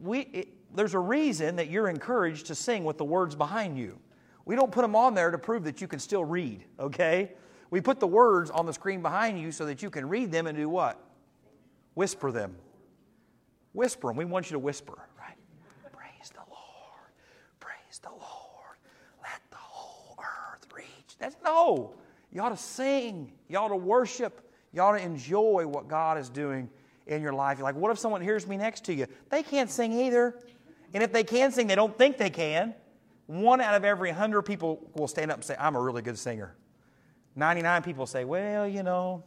We, 0.01 0.19
it. 0.19 0.47
There's 0.75 0.95
a 0.95 0.99
reason 0.99 1.57
that 1.57 1.69
you're 1.69 1.87
encouraged 1.87 2.47
to 2.47 2.55
sing 2.55 2.83
with 2.83 2.97
the 2.97 3.05
words 3.05 3.35
behind 3.35 3.77
you. 3.77 3.99
We 4.45 4.55
don't 4.55 4.71
put 4.71 4.81
them 4.81 4.95
on 4.95 5.13
there 5.13 5.31
to 5.31 5.37
prove 5.37 5.63
that 5.65 5.81
you 5.81 5.87
can 5.87 5.99
still 5.99 6.25
read, 6.25 6.65
okay? 6.79 7.31
We 7.69 7.79
put 7.79 7.99
the 7.99 8.07
words 8.07 8.49
on 8.49 8.65
the 8.65 8.73
screen 8.73 9.01
behind 9.01 9.39
you 9.39 9.51
so 9.51 9.65
that 9.65 9.81
you 9.81 9.89
can 9.89 10.09
read 10.09 10.31
them 10.31 10.47
and 10.47 10.57
do 10.57 10.67
what? 10.67 10.99
Whisper 11.93 12.31
them. 12.31 12.55
Whisper 13.73 14.07
them. 14.07 14.17
We 14.17 14.25
want 14.25 14.49
you 14.49 14.55
to 14.55 14.59
whisper, 14.59 14.97
right? 15.17 15.37
Praise 15.91 16.29
the 16.31 16.41
Lord. 16.49 17.11
Praise 17.59 17.99
the 18.01 18.09
Lord. 18.09 18.77
Let 19.21 19.41
the 19.51 19.57
whole 19.57 20.17
earth 20.19 20.67
reach. 20.75 21.12
That's 21.23 21.37
no. 21.41 21.93
You 22.33 22.41
ought 22.41 22.49
to 22.49 22.57
sing. 22.57 23.31
You 23.47 23.57
ought 23.57 23.69
to 23.69 23.77
worship. 23.77 24.41
You 24.73 24.81
ought 24.81 24.97
to 24.97 25.01
enjoy 25.01 25.65
what 25.65 25.87
God 25.87 26.17
is 26.17 26.27
doing 26.27 26.69
in 27.07 27.21
your 27.21 27.31
life. 27.31 27.57
You're 27.57 27.63
like, 27.63 27.75
what 27.75 27.91
if 27.91 27.97
someone 27.97 28.19
hears 28.19 28.45
me 28.45 28.57
next 28.57 28.83
to 28.85 28.93
you? 28.93 29.07
They 29.29 29.41
can't 29.41 29.71
sing 29.71 29.93
either. 29.93 30.37
And 30.93 31.01
if 31.01 31.13
they 31.13 31.23
can 31.23 31.53
sing, 31.53 31.67
they 31.67 31.75
don't 31.75 31.97
think 31.97 32.17
they 32.17 32.29
can. 32.29 32.75
One 33.27 33.61
out 33.61 33.73
of 33.73 33.85
every 33.85 34.11
hundred 34.11 34.41
people 34.41 34.85
will 34.95 35.07
stand 35.07 35.31
up 35.31 35.37
and 35.37 35.45
say, 35.45 35.55
I'm 35.57 35.77
a 35.77 35.81
really 35.81 36.01
good 36.01 36.19
singer. 36.19 36.55
99 37.37 37.83
people 37.83 38.05
say, 38.05 38.25
well, 38.25 38.67
you 38.67 38.83
know, 38.83 39.23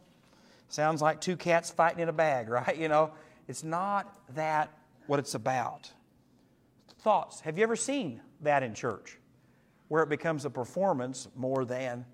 sounds 0.69 1.01
like 1.01 1.19
two 1.19 1.35
cats 1.35 1.71
fighting 1.71 1.99
in 1.99 2.09
a 2.09 2.13
bag, 2.13 2.47
right? 2.49 2.77
You 2.77 2.89
know, 2.89 3.11
it's 3.47 3.63
not 3.63 4.15
that 4.35 4.71
what 5.07 5.17
it's 5.17 5.33
about. 5.33 5.89
Thoughts. 6.99 7.41
Have 7.41 7.57
you 7.57 7.63
ever 7.63 7.75
seen 7.75 8.21
that 8.41 8.61
in 8.61 8.75
church 8.75 9.17
where 9.87 10.03
it 10.03 10.09
becomes 10.09 10.45
a 10.45 10.49
performance 10.49 11.27
more 11.35 11.65
than 11.65 12.05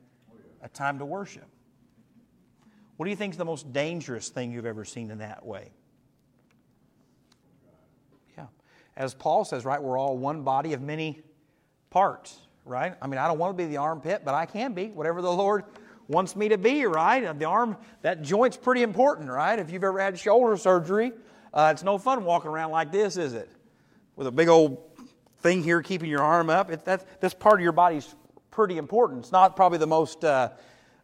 a 0.62 0.70
time 0.70 1.00
to 1.00 1.06
worship? 1.06 1.48
What 2.98 3.06
do 3.06 3.10
you 3.10 3.16
think 3.16 3.34
is 3.34 3.38
the 3.38 3.46
most 3.46 3.74
dangerous 3.74 4.30
thing 4.30 4.52
you've 4.52 4.66
ever 4.66 4.86
seen 4.86 5.10
in 5.12 5.18
that 5.18 5.46
way? 5.46 5.72
Yeah. 8.38 8.46
As 8.96 9.14
Paul 9.14 9.46
says, 9.46 9.66
right, 9.66 9.82
we're 9.82 9.98
all 9.98 10.18
one 10.18 10.44
body 10.44 10.74
of 10.74 10.82
many 10.82 11.22
parts, 11.90 12.40
right? 12.66 12.96
I 13.02 13.08
mean, 13.08 13.18
I 13.18 13.28
don't 13.28 13.40
want 13.40 13.58
to 13.58 13.64
be 13.64 13.68
the 13.68 13.78
armpit, 13.78 14.22
but 14.24 14.34
I 14.36 14.46
can 14.46 14.74
be, 14.74 14.88
whatever 14.88 15.22
the 15.22 15.32
Lord 15.32 15.64
wants 16.08 16.36
me 16.36 16.50
to 16.50 16.58
be, 16.58 16.86
right? 16.86 17.38
The 17.38 17.46
arm, 17.46 17.78
that 18.02 18.22
joint's 18.22 18.58
pretty 18.58 18.84
important, 18.84 19.30
right? 19.30 19.58
If 19.58 19.72
you've 19.72 19.84
ever 19.84 20.00
had 20.00 20.18
shoulder 20.20 20.56
surgery, 20.58 21.14
uh, 21.54 21.72
it's 21.74 21.84
no 21.84 21.98
fun 21.98 22.24
walking 22.26 22.52
around 22.52 22.72
like 22.72 22.92
this, 22.92 23.18
is 23.18 23.34
it? 23.34 23.50
With 24.16 24.28
a 24.28 24.32
big 24.32 24.50
old 24.50 24.93
thing 25.44 25.62
here 25.62 25.82
keeping 25.82 26.10
your 26.10 26.22
arm 26.22 26.50
up. 26.50 26.72
It, 26.72 26.84
that's, 26.84 27.06
that's 27.20 27.34
part 27.34 27.60
of 27.60 27.64
your 27.64 27.74
body's 27.74 28.16
pretty 28.50 28.78
important. 28.78 29.20
It's 29.20 29.32
not 29.32 29.56
probably 29.56 29.78
the 29.78 29.88
most, 29.88 30.24
uh, 30.24 30.50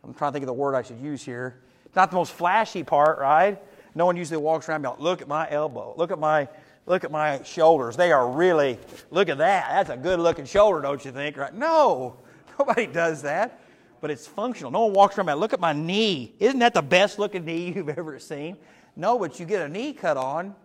I'm 0.04 0.14
trying 0.14 0.32
to 0.32 0.34
think 0.34 0.44
of 0.44 0.48
the 0.48 0.54
word 0.54 0.76
I 0.76 0.82
should 0.82 1.00
use 1.00 1.22
here. 1.22 1.62
It's 1.86 1.96
not 1.96 2.10
the 2.10 2.16
most 2.16 2.32
flashy 2.32 2.84
part, 2.84 3.20
right? 3.20 3.62
No 3.94 4.06
one 4.06 4.16
usually 4.16 4.38
walks 4.38 4.70
around 4.70 4.84
like, 4.84 5.00
look 5.00 5.22
at 5.22 5.28
my 5.28 5.50
elbow, 5.52 5.94
look 5.98 6.12
at 6.12 6.20
my, 6.20 6.48
look 6.86 7.04
at 7.04 7.12
my 7.12 7.44
shoulders. 7.44 7.98
They 7.98 8.12
are 8.12 8.30
really, 8.30 8.80
look 9.12 9.30
at 9.30 9.40
that. 9.40 9.70
That's 9.70 9.90
a 9.90 9.98
good 10.02 10.20
looking 10.20 10.46
shoulder, 10.46 10.82
don't 10.82 11.04
you 11.04 11.12
think? 11.12 11.36
Right? 11.36 11.54
No, 11.54 12.18
nobody 12.60 12.88
does 12.88 13.22
that. 13.24 13.60
But 14.02 14.12
it's 14.12 14.26
functional. 14.26 14.72
No 14.72 14.86
one 14.86 14.94
walks 14.94 15.18
around 15.18 15.28
and 15.28 15.40
look 15.42 15.52
at 15.52 15.60
my 15.60 15.74
knee. 15.74 16.34
Isn't 16.40 16.60
that 16.60 16.74
the 16.74 16.82
best 16.82 17.20
looking 17.20 17.44
knee 17.44 17.74
you've 17.76 17.90
ever 17.90 18.18
seen? 18.20 18.56
No, 18.96 19.20
but 19.20 19.40
you 19.40 19.46
get 19.46 19.62
a 19.62 19.68
knee 19.68 19.92
cut 19.92 20.16
on, 20.16 20.56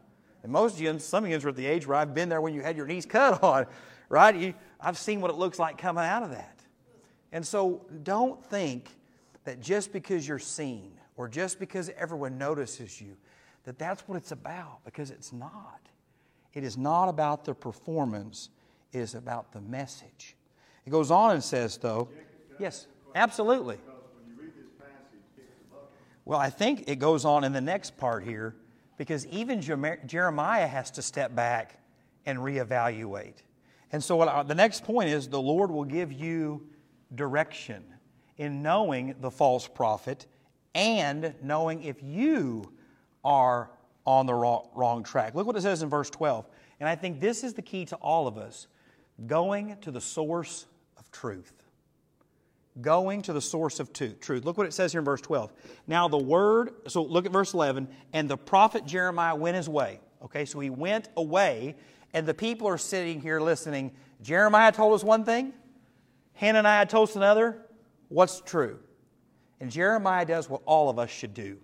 and 0.44 0.52
most 0.52 0.74
of 0.74 0.82
you, 0.82 0.98
some 0.98 1.24
of 1.24 1.30
you 1.30 1.38
are 1.38 1.48
at 1.48 1.56
the 1.56 1.64
age 1.64 1.86
where 1.86 1.96
I've 1.96 2.12
been 2.12 2.28
there 2.28 2.42
when 2.42 2.52
you 2.52 2.60
had 2.60 2.76
your 2.76 2.86
knees 2.86 3.06
cut 3.06 3.42
on, 3.42 3.64
right? 4.10 4.36
You, 4.36 4.54
I've 4.78 4.98
seen 4.98 5.22
what 5.22 5.30
it 5.30 5.38
looks 5.38 5.58
like 5.58 5.78
coming 5.78 6.04
out 6.04 6.22
of 6.22 6.30
that. 6.30 6.60
And 7.32 7.44
so 7.44 7.86
don't 8.02 8.44
think 8.44 8.90
that 9.44 9.60
just 9.60 9.90
because 9.90 10.28
you're 10.28 10.38
seen 10.38 10.92
or 11.16 11.28
just 11.28 11.58
because 11.58 11.90
everyone 11.96 12.36
notices 12.36 13.00
you, 13.00 13.16
that 13.64 13.78
that's 13.78 14.06
what 14.06 14.18
it's 14.18 14.32
about, 14.32 14.84
because 14.84 15.10
it's 15.10 15.32
not. 15.32 15.80
It 16.52 16.62
is 16.62 16.76
not 16.76 17.08
about 17.08 17.46
the 17.46 17.54
performance, 17.54 18.50
it 18.92 18.98
is 18.98 19.14
about 19.14 19.50
the 19.50 19.62
message. 19.62 20.36
It 20.84 20.90
goes 20.90 21.10
on 21.10 21.30
and 21.30 21.42
says, 21.42 21.78
though, 21.78 22.10
yes, 22.58 22.86
absolutely. 23.14 23.78
Well, 26.26 26.38
I 26.38 26.50
think 26.50 26.84
it 26.86 26.98
goes 26.98 27.24
on 27.24 27.44
in 27.44 27.54
the 27.54 27.62
next 27.62 27.96
part 27.96 28.24
here 28.24 28.54
because 28.96 29.26
even 29.26 29.60
Jeremiah 29.60 30.66
has 30.66 30.90
to 30.92 31.02
step 31.02 31.34
back 31.34 31.80
and 32.26 32.38
reevaluate. 32.38 33.42
And 33.92 34.02
so, 34.02 34.20
I, 34.20 34.42
the 34.42 34.54
next 34.54 34.84
point 34.84 35.08
is 35.08 35.28
the 35.28 35.40
Lord 35.40 35.70
will 35.70 35.84
give 35.84 36.12
you 36.12 36.66
direction 37.14 37.84
in 38.38 38.62
knowing 38.62 39.14
the 39.20 39.30
false 39.30 39.68
prophet 39.68 40.26
and 40.74 41.34
knowing 41.42 41.82
if 41.82 42.02
you 42.02 42.72
are 43.24 43.70
on 44.06 44.26
the 44.26 44.34
wrong, 44.34 44.68
wrong 44.74 45.02
track. 45.02 45.34
Look 45.34 45.46
what 45.46 45.56
it 45.56 45.62
says 45.62 45.82
in 45.82 45.88
verse 45.88 46.10
12. 46.10 46.46
And 46.80 46.88
I 46.88 46.96
think 46.96 47.20
this 47.20 47.44
is 47.44 47.54
the 47.54 47.62
key 47.62 47.84
to 47.86 47.96
all 47.96 48.26
of 48.26 48.36
us 48.36 48.66
going 49.26 49.76
to 49.82 49.90
the 49.90 50.00
source 50.00 50.66
of 50.98 51.10
truth. 51.10 51.63
Going 52.80 53.22
to 53.22 53.32
the 53.32 53.40
source 53.40 53.78
of 53.78 53.92
truth. 53.92 54.44
Look 54.44 54.58
what 54.58 54.66
it 54.66 54.72
says 54.72 54.92
here 54.92 55.00
in 55.00 55.04
verse 55.04 55.20
12. 55.20 55.52
Now, 55.86 56.08
the 56.08 56.18
word, 56.18 56.72
so 56.88 57.02
look 57.02 57.24
at 57.24 57.32
verse 57.32 57.54
11, 57.54 57.88
and 58.12 58.28
the 58.28 58.36
prophet 58.36 58.84
Jeremiah 58.84 59.36
went 59.36 59.56
his 59.56 59.68
way. 59.68 60.00
Okay, 60.24 60.44
so 60.44 60.58
he 60.58 60.70
went 60.70 61.08
away, 61.16 61.76
and 62.12 62.26
the 62.26 62.34
people 62.34 62.66
are 62.66 62.78
sitting 62.78 63.20
here 63.20 63.40
listening. 63.40 63.92
Jeremiah 64.22 64.72
told 64.72 64.94
us 64.94 65.04
one 65.04 65.24
thing, 65.24 65.52
Hananiah 66.34 66.86
told 66.86 67.10
us 67.10 67.16
another. 67.16 67.58
What's 68.08 68.40
true? 68.40 68.78
And 69.60 69.70
Jeremiah 69.70 70.24
does 70.24 70.48
what 70.48 70.62
all 70.66 70.90
of 70.90 70.98
us 70.98 71.10
should 71.10 71.34
do 71.34 71.58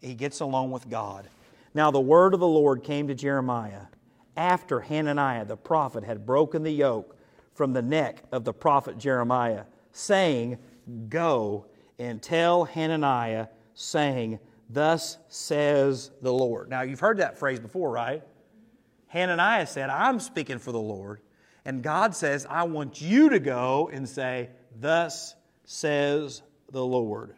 he 0.00 0.14
gets 0.14 0.40
along 0.40 0.70
with 0.70 0.88
God. 0.88 1.28
Now, 1.74 1.90
the 1.90 2.00
word 2.00 2.34
of 2.34 2.40
the 2.40 2.46
Lord 2.46 2.82
came 2.82 3.08
to 3.08 3.14
Jeremiah 3.14 3.86
after 4.36 4.80
Hananiah 4.80 5.44
the 5.44 5.56
prophet 5.56 6.04
had 6.04 6.24
broken 6.24 6.62
the 6.62 6.70
yoke 6.70 7.16
from 7.54 7.72
the 7.72 7.82
neck 7.82 8.22
of 8.30 8.44
the 8.44 8.52
prophet 8.52 8.98
Jeremiah, 8.98 9.64
saying, 9.98 10.58
Go 11.08 11.66
and 11.98 12.22
tell 12.22 12.64
Hananiah, 12.64 13.48
saying, 13.74 14.38
Thus 14.70 15.18
says 15.28 16.10
the 16.22 16.32
Lord. 16.32 16.70
Now, 16.70 16.82
you've 16.82 17.00
heard 17.00 17.18
that 17.18 17.38
phrase 17.38 17.60
before, 17.60 17.90
right? 17.90 18.22
Hananiah 19.08 19.66
said, 19.66 19.90
I'm 19.90 20.20
speaking 20.20 20.58
for 20.58 20.72
the 20.72 20.80
Lord. 20.80 21.20
And 21.64 21.82
God 21.82 22.14
says, 22.14 22.46
I 22.48 22.64
want 22.64 23.00
you 23.00 23.30
to 23.30 23.38
go 23.38 23.90
and 23.92 24.08
say, 24.08 24.50
Thus 24.78 25.34
says 25.64 26.42
the 26.70 26.84
Lord 26.84 27.34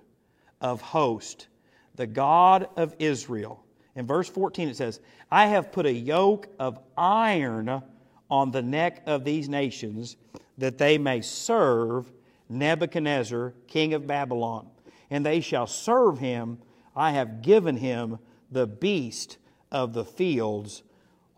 of 0.60 0.80
hosts, 0.80 1.46
the 1.94 2.06
God 2.06 2.68
of 2.76 2.94
Israel. 2.98 3.64
In 3.96 4.06
verse 4.06 4.28
14 4.28 4.68
it 4.68 4.76
says, 4.76 5.00
I 5.30 5.46
have 5.46 5.72
put 5.72 5.86
a 5.86 5.92
yoke 5.92 6.48
of 6.58 6.78
iron 6.96 7.82
on 8.30 8.50
the 8.50 8.62
neck 8.62 9.02
of 9.06 9.24
these 9.24 9.48
nations 9.48 10.16
that 10.58 10.78
they 10.78 10.98
may 10.98 11.20
serve 11.20 12.12
Nebuchadnezzar, 12.50 13.54
king 13.66 13.94
of 13.94 14.06
Babylon. 14.06 14.68
And 15.08 15.24
they 15.24 15.40
shall 15.40 15.66
serve 15.66 16.18
him. 16.18 16.58
I 16.94 17.12
have 17.12 17.40
given 17.40 17.76
him 17.76 18.18
the 18.50 18.66
beast 18.66 19.38
of 19.72 19.92
the 19.94 20.04
fields 20.04 20.82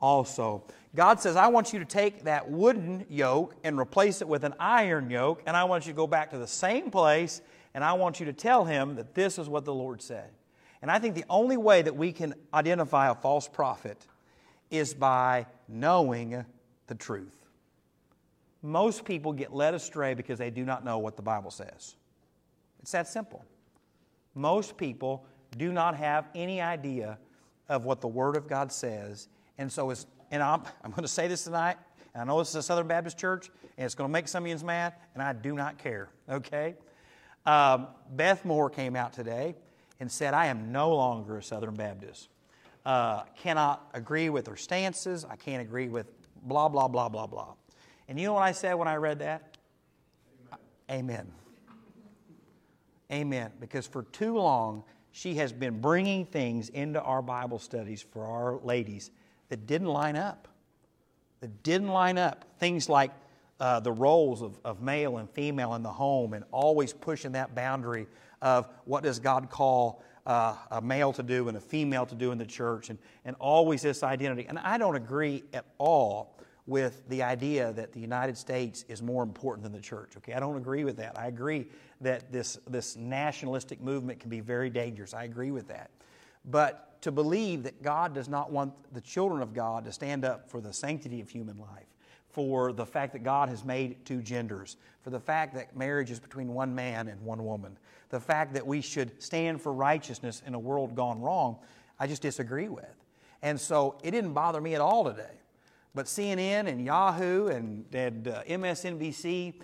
also. 0.01 0.65
God 0.95 1.21
says, 1.21 1.37
I 1.37 1.47
want 1.47 1.73
you 1.73 1.79
to 1.79 1.85
take 1.85 2.25
that 2.25 2.51
wooden 2.51 3.07
yoke 3.09 3.55
and 3.65 3.79
replace 3.79 4.21
it 4.21 4.29
with 4.29 4.45
an 4.45 4.55
iron 4.59 5.09
yoke, 5.09 5.43
and 5.47 5.57
I 5.57 5.65
want 5.65 5.87
you 5.87 5.93
to 5.93 5.97
go 5.97 6.07
back 6.07 6.31
to 6.31 6.39
the 6.39 6.47
same 6.47 6.91
place, 6.91 7.41
and 7.73 7.83
I 7.83 7.95
want 7.95 8.21
you 8.21 8.27
to 8.27 8.33
tell 8.33 8.65
him 8.65 8.97
that 8.97 9.15
this 9.15 9.39
is 9.39 9.49
what 9.49 9.65
the 9.65 9.73
Lord 9.73 10.03
said. 10.03 10.31
And 10.83 10.91
I 10.91 10.99
think 10.99 11.15
the 11.15 11.25
only 11.31 11.57
way 11.57 11.81
that 11.81 11.97
we 11.97 12.13
can 12.13 12.35
identify 12.53 13.11
a 13.11 13.15
false 13.15 13.49
prophet 13.49 14.07
is 14.71 14.93
by 14.93 15.47
knowing 15.69 16.45
the 16.89 16.95
truth. 16.95 17.42
Most 18.63 19.05
people 19.05 19.33
get 19.33 19.53
led 19.53 19.75
astray 19.75 20.15
because 20.15 20.39
they 20.39 20.51
do 20.51 20.65
not 20.65 20.85
know 20.85 20.99
what 20.99 21.17
the 21.17 21.23
Bible 21.23 21.51
says. 21.51 21.97
It's 22.81 22.93
that 22.93 23.09
simple. 23.09 23.45
Most 24.35 24.77
people 24.77 25.27
do 25.59 25.73
not 25.73 25.97
have 25.97 26.29
any 26.35 26.61
idea 26.61 27.19
of 27.69 27.85
what 27.85 28.01
the 28.01 28.09
Word 28.09 28.37
of 28.37 28.49
God 28.49 28.73
says. 28.73 29.29
And 29.59 29.71
so, 29.71 29.91
it's, 29.91 30.07
and 30.31 30.43
I'm, 30.43 30.63
I'm 30.85 30.91
going 30.91 31.03
to 31.03 31.09
say 31.09 31.29
this 31.29 31.45
tonight, 31.45 31.77
and 32.15 32.23
I 32.23 32.25
know 32.25 32.39
this 32.39 32.51
is 32.51 32.57
a 32.57 32.63
Southern 32.63 32.87
Baptist 32.87 33.19
church, 33.19 33.51
and 33.77 33.85
it's 33.85 33.95
going 33.95 34.09
to 34.09 34.13
make 34.13 34.29
some 34.29 34.45
of 34.45 34.51
you 34.51 34.67
mad, 34.67 34.95
and 35.15 35.23
I 35.23 35.33
do 35.33 35.55
not 35.55 35.79
care, 35.79 36.09
okay? 36.29 36.75
Um, 37.47 37.89
Beth 38.11 38.45
Moore 38.45 38.71
came 38.71 38.95
out 38.95 39.13
today 39.13 39.55
and 39.99 40.11
said, 40.11 40.35
I 40.35 40.47
am 40.47 40.73
no 40.73 40.95
longer 40.95 41.39
a 41.39 41.43
Southern 41.43 41.75
Baptist. 41.75 42.29
Uh, 42.85 43.23
cannot 43.37 43.89
agree 43.95 44.29
with 44.29 44.47
her 44.47 44.57
stances. 44.57 45.25
I 45.25 45.37
can't 45.37 45.63
agree 45.63 45.89
with 45.89 46.07
blah, 46.43 46.69
blah, 46.69 46.89
blah, 46.89 47.09
blah, 47.09 47.27
blah. 47.27 47.55
And 48.09 48.19
you 48.19 48.27
know 48.27 48.35
what 48.35 48.43
I 48.43 48.53
said 48.53 48.75
when 48.75 48.89
I 48.89 48.97
read 48.97 49.21
that? 49.21 49.57
Amen. 50.91 51.31
Amen. 53.11 53.51
Because 53.61 53.87
for 53.87 54.05
too 54.05 54.37
long, 54.37 54.85
she 55.13 55.35
has 55.35 55.53
been 55.53 55.81
bringing 55.81 56.25
things 56.25 56.69
into 56.71 57.01
our 57.01 57.23
Bible 57.23 57.59
studies 57.59 58.03
for 58.03 58.25
our 58.25 58.59
ladies 58.65 59.11
that 59.49 59.67
didn't 59.67 59.89
line 59.89 60.17
up. 60.17 60.49
That 61.41 61.63
didn't 61.63 61.89
line 61.89 62.19
up. 62.19 62.45
Things 62.59 62.89
like 62.89 63.11
uh, 63.61 63.81
the 63.81 63.93
roles 63.93 64.43
of, 64.43 64.59
of 64.65 64.81
male 64.81 65.19
and 65.19 65.29
female 65.31 65.75
in 65.75 65.83
the 65.83 65.93
home 65.93 66.33
and 66.33 66.45
always 66.51 66.93
pushing 66.93 67.33
that 67.33 67.55
boundary 67.55 68.07
of 68.41 68.69
what 68.87 69.03
does 69.03 69.19
God 69.19 69.51
call 69.51 70.03
uh, 70.27 70.57
a 70.71 70.81
male 70.81 71.13
to 71.13 71.23
do 71.23 71.49
and 71.49 71.57
a 71.57 71.61
female 71.61 72.07
to 72.07 72.15
do 72.15 72.33
in 72.33 72.39
the 72.39 72.47
church, 72.47 72.91
and, 72.91 72.99
and 73.25 73.37
always 73.39 73.83
this 73.83 74.03
identity. 74.03 74.47
And 74.49 74.59
I 74.59 74.79
don't 74.79 74.97
agree 74.97 75.45
at 75.53 75.65
all 75.79 76.37
with 76.67 77.09
the 77.09 77.23
idea 77.23 77.73
that 77.73 77.93
the 77.93 78.01
United 78.01 78.39
States 78.39 78.85
is 78.89 79.03
more 79.03 79.23
important 79.23 79.65
than 79.65 79.73
the 79.73 79.81
church. 79.81 80.13
Okay, 80.19 80.33
I 80.33 80.41
don't 80.41 80.57
agree 80.57 80.85
with 80.85 80.97
that. 80.99 81.19
I 81.19 81.27
agree 81.27 81.67
that 82.01 82.31
this, 82.31 82.59
this 82.69 82.97
nationalistic 82.97 83.81
movement 83.81 84.21
can 84.21 84.31
be 84.31 84.41
very 84.41 84.71
dangerous. 84.71 85.13
I 85.13 85.25
agree 85.25 85.51
with 85.51 85.69
that. 85.69 85.91
But 86.45 87.01
to 87.03 87.11
believe 87.11 87.65
that 87.65 87.83
God 87.83 88.15
does 88.15 88.29
not 88.29 88.53
want 88.53 88.73
the 88.93 89.01
children 89.01 89.43
of 89.43 89.55
God 89.55 89.85
to 89.85 89.93
stand 89.93 90.25
up 90.25 90.49
for 90.49 90.61
the 90.61 90.73
sanctity 90.73 91.21
of 91.21 91.29
human 91.29 91.59
life, 91.59 91.87
for 92.31 92.73
the 92.73 92.87
fact 92.87 93.13
that 93.13 93.25
God 93.25 93.49
has 93.49 93.65
made 93.65 94.05
two 94.05 94.23
genders, 94.23 94.77
for 95.03 95.11
the 95.11 95.21
fact 95.21 95.55
that 95.55 95.77
marriage 95.77 96.11
is 96.11 96.21
between 96.21 96.55
one 96.55 96.75
man 96.75 97.09
and 97.09 97.21
one 97.21 97.45
woman, 97.45 97.77
the 98.11 98.21
fact 98.21 98.55
that 98.55 98.67
we 98.67 98.81
should 98.81 99.21
stand 99.21 99.61
for 99.61 99.73
righteousness 99.73 100.43
in 100.47 100.55
a 100.55 100.59
world 100.59 100.95
gone 100.95 101.21
wrong, 101.21 101.59
I 101.99 102.07
just 102.07 102.23
disagree 102.23 102.69
with. 102.69 102.95
And 103.43 103.61
so 103.61 103.97
it 104.05 104.13
didn't 104.13 104.33
bother 104.33 104.61
me 104.61 104.75
at 104.75 104.81
all 104.81 105.05
today. 105.05 105.42
But 105.95 106.07
CNN 106.07 106.69
and 106.69 106.85
Yahoo 106.85 107.49
and, 107.49 107.85
and 107.95 108.29
uh, 108.29 108.43
MSNBC, 108.45 109.55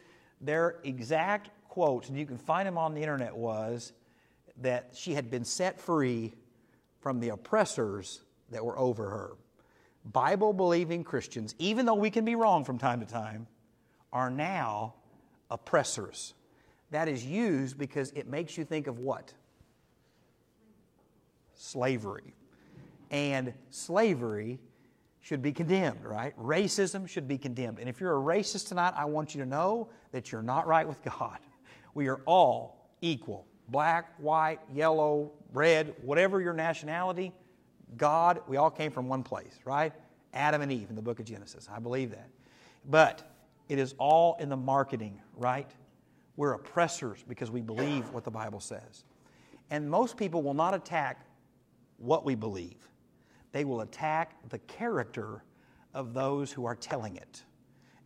their 0.40 0.76
exact 0.84 1.50
quotes, 1.68 2.08
and 2.08 2.18
you 2.18 2.26
can 2.26 2.36
find 2.36 2.66
them 2.66 2.76
on 2.76 2.94
the 2.94 3.00
internet, 3.00 3.34
was 3.34 3.92
that 4.60 4.90
she 4.92 5.14
had 5.14 5.30
been 5.30 5.44
set 5.44 5.80
free 5.80 6.34
from 7.00 7.20
the 7.20 7.30
oppressors 7.30 8.22
that 8.50 8.64
were 8.64 8.78
over 8.78 9.08
her. 9.08 9.36
Bible 10.04 10.52
believing 10.52 11.04
Christians, 11.04 11.54
even 11.58 11.86
though 11.86 11.94
we 11.94 12.10
can 12.10 12.24
be 12.24 12.34
wrong 12.34 12.64
from 12.64 12.78
time 12.78 13.00
to 13.00 13.06
time, 13.06 13.46
are 14.12 14.30
now 14.30 14.94
oppressors. 15.50 16.34
That 16.90 17.08
is 17.08 17.24
used 17.24 17.78
because 17.78 18.10
it 18.12 18.26
makes 18.26 18.56
you 18.56 18.64
think 18.64 18.86
of 18.86 18.98
what? 18.98 19.32
Slavery. 21.54 22.34
And 23.10 23.52
slavery 23.70 24.58
should 25.28 25.42
be 25.42 25.52
condemned, 25.52 26.04
right? 26.04 26.36
Racism 26.38 27.06
should 27.06 27.28
be 27.28 27.36
condemned. 27.36 27.78
And 27.78 27.88
if 27.88 28.00
you're 28.00 28.16
a 28.16 28.20
racist 28.20 28.68
tonight, 28.68 28.94
I 28.96 29.04
want 29.04 29.34
you 29.34 29.42
to 29.42 29.48
know 29.48 29.88
that 30.12 30.32
you're 30.32 30.42
not 30.42 30.66
right 30.66 30.86
with 30.88 31.02
God. 31.02 31.38
We 31.94 32.06
are 32.08 32.20
all 32.26 32.92
equal 33.00 33.44
black, 33.68 34.12
white, 34.18 34.60
yellow, 34.72 35.32
red, 35.52 35.94
whatever 36.02 36.40
your 36.40 36.52
nationality 36.52 37.32
God, 37.96 38.40
we 38.46 38.56
all 38.56 38.70
came 38.70 38.90
from 38.90 39.08
one 39.08 39.22
place, 39.22 39.58
right? 39.64 39.92
Adam 40.34 40.60
and 40.60 40.70
Eve 40.70 40.90
in 40.90 40.96
the 40.96 41.02
book 41.02 41.20
of 41.20 41.24
Genesis. 41.24 41.68
I 41.72 41.78
believe 41.78 42.10
that. 42.10 42.28
But 42.88 43.30
it 43.68 43.78
is 43.78 43.94
all 43.98 44.36
in 44.40 44.48
the 44.48 44.56
marketing, 44.56 45.20
right? 45.36 45.70
We're 46.36 46.52
oppressors 46.52 47.24
because 47.26 47.50
we 47.50 47.60
believe 47.60 48.08
what 48.10 48.24
the 48.24 48.30
Bible 48.30 48.60
says. 48.60 49.04
And 49.70 49.90
most 49.90 50.16
people 50.16 50.42
will 50.42 50.54
not 50.54 50.74
attack 50.74 51.24
what 51.98 52.24
we 52.24 52.34
believe, 52.34 52.88
they 53.52 53.64
will 53.64 53.80
attack 53.80 54.36
the 54.48 54.58
character 54.58 55.44
of 55.94 56.14
those 56.14 56.52
who 56.52 56.64
are 56.64 56.76
telling 56.76 57.16
it. 57.16 57.42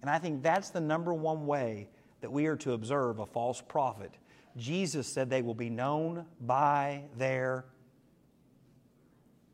And 0.00 0.10
I 0.10 0.18
think 0.18 0.42
that's 0.42 0.70
the 0.70 0.80
number 0.80 1.14
one 1.14 1.46
way 1.46 1.88
that 2.20 2.30
we 2.30 2.46
are 2.46 2.56
to 2.56 2.72
observe 2.72 3.18
a 3.18 3.26
false 3.26 3.60
prophet. 3.60 4.12
Jesus 4.56 5.06
said 5.06 5.30
they 5.30 5.42
will 5.42 5.54
be 5.54 5.70
known 5.70 6.26
by 6.40 7.04
their 7.16 7.64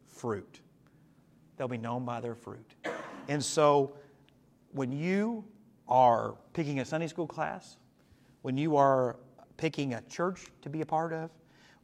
fruit. 0.07 0.61
They'll 1.57 1.68
be 1.68 1.78
known 1.78 2.05
by 2.05 2.20
their 2.20 2.34
fruit. 2.34 2.74
And 3.28 3.45
so 3.45 3.97
when 4.72 4.93
you 4.93 5.45
are 5.89 6.36
picking 6.53 6.80
a 6.80 6.84
Sunday 6.84 7.07
school 7.07 7.26
class, 7.26 7.76
when 8.43 8.57
you 8.57 8.76
are 8.76 9.16
picking 9.57 9.95
a 9.95 10.01
church 10.03 10.47
to 10.62 10.68
be 10.68 10.80
a 10.80 10.86
part 10.86 11.12
of, 11.12 11.30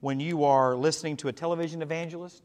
when 0.01 0.21
you 0.21 0.45
are 0.45 0.77
listening 0.77 1.17
to 1.19 1.29
a 1.29 1.33
television 1.33 1.83
evangelist, 1.83 2.43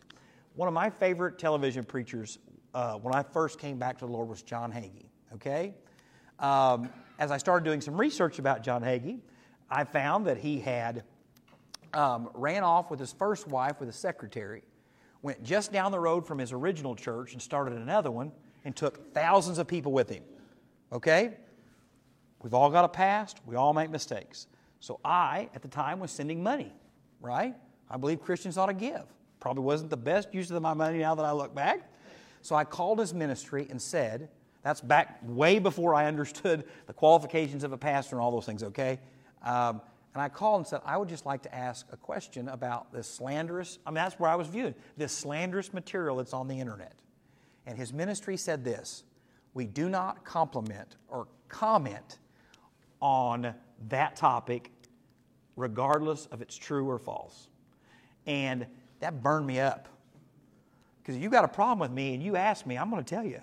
one 0.60 0.68
of 0.68 0.74
my 0.74 0.89
favorite 0.89 1.39
television 1.39 1.86
preachers 1.86 2.38
uh, 2.74 2.95
when 2.95 3.16
I 3.16 3.24
first 3.24 3.60
came 3.60 3.78
back 3.78 3.97
to 3.99 4.05
the 4.05 4.12
Lord 4.12 4.28
was 4.28 4.41
John 4.41 4.74
Hagee. 4.74 5.05
Okay? 5.36 5.74
Um, 6.38 6.89
as 7.18 7.32
I 7.32 7.38
started 7.38 7.64
doing 7.64 7.80
some 7.80 7.95
research 7.95 8.39
about 8.39 8.62
John 8.62 8.82
Hagee, 8.82 9.22
I 9.70 9.86
found 9.86 10.28
that 10.28 10.38
he 10.38 10.60
had 10.60 11.05
um, 11.93 12.30
ran 12.34 12.64
off 12.64 12.91
with 12.91 12.99
his 12.99 13.14
first 13.14 13.47
wife 13.47 13.80
with 13.80 13.88
a 13.88 13.93
secretary, 13.93 14.64
went 15.22 15.41
just 15.43 15.72
down 15.72 15.93
the 15.93 15.99
road 15.99 16.28
from 16.28 16.39
his 16.39 16.51
original 16.51 16.93
church 16.93 17.32
and 17.32 17.41
started 17.41 17.76
another 17.76 18.12
one, 18.12 18.30
and 18.66 18.76
took 18.76 19.14
thousands 19.14 19.60
of 19.60 19.68
people 19.68 19.93
with 19.93 20.10
him. 20.10 20.24
Okay? 20.91 21.38
We've 22.43 22.53
all 22.53 22.70
got 22.70 22.84
a 22.84 22.89
past, 22.89 23.39
we 23.45 23.55
all 23.55 23.72
make 23.72 23.91
mistakes. 23.91 24.47
So 24.82 24.99
I, 25.05 25.47
at 25.55 25.62
the 25.62 25.70
time, 25.70 26.01
was 26.01 26.12
sending 26.12 26.43
money, 26.43 26.74
right? 27.22 27.55
I 27.89 27.95
believe 27.95 28.20
Christians 28.20 28.57
ought 28.57 28.66
to 28.66 28.74
give. 28.74 29.05
Probably 29.40 29.64
wasn't 29.64 29.90
the 29.90 29.98
best 29.98 30.34
use 30.34 30.52
of 30.52 30.62
my 30.62 30.74
money 30.74 31.00
now 31.00 31.16
that 31.16 31.26
I 31.26 31.32
look 31.32 31.56
back. 31.56 31.92
So 32.42 32.56
I 32.56 32.64
called 32.64 33.00
his 33.00 33.14
ministry 33.14 33.68
and 33.70 33.82
said, 33.82 34.30
that's 34.64 34.82
back 34.82 35.20
way 35.24 35.60
before 35.60 35.94
I 35.96 36.06
understood 36.06 36.66
the 36.88 36.94
qualifications 36.94 37.64
of 37.64 37.72
a 37.72 37.78
pastor 37.78 38.16
and 38.16 38.24
all 38.24 38.32
those 38.32 38.46
things, 38.46 38.64
okay? 38.64 39.00
Um, 39.44 39.82
and 40.14 40.22
I 40.22 40.30
called 40.30 40.60
and 40.60 40.68
said, 40.68 40.82
I 40.86 40.98
would 40.98 41.08
just 41.08 41.26
like 41.26 41.44
to 41.44 41.56
ask 41.56 41.86
a 41.92 41.98
question 41.98 42.50
about 42.50 42.92
this 42.92 43.08
slanderous, 43.08 43.80
I 43.86 43.92
mean, 43.92 43.96
that's 43.96 44.20
where 44.20 44.30
I 44.30 44.36
was 44.36 44.48
viewed, 44.48 44.76
this 44.98 45.14
slanderous 45.14 45.74
material 45.74 46.18
that's 46.18 46.34
on 46.34 46.48
the 46.48 46.60
internet. 46.60 46.94
And 47.66 47.78
his 47.78 47.94
ministry 47.94 48.36
said 48.36 48.64
this 48.64 49.04
We 49.54 49.66
do 49.66 49.88
not 49.88 50.26
compliment 50.26 50.98
or 51.08 51.28
comment 51.48 52.20
on 53.02 53.54
that 53.88 54.16
topic, 54.16 54.72
regardless 55.56 56.26
of 56.28 56.42
it's 56.42 56.58
true 56.58 56.90
or 56.90 56.98
false. 56.98 57.48
And 58.26 58.66
that 59.00 59.22
burned 59.22 59.47
me 59.47 59.60
up. 59.60 59.88
Because 61.02 61.16
if 61.16 61.24
you 61.24 61.30
got 61.30 61.45
a 61.45 61.50
problem 61.50 61.80
with 61.80 61.91
me 61.91 62.14
and 62.14 62.22
you 62.22 62.36
ask 62.36 62.66
me, 62.66 62.78
I'm 62.78 62.89
going 62.89 63.04
to 63.04 63.16
tell 63.16 63.26
you. 63.26 63.41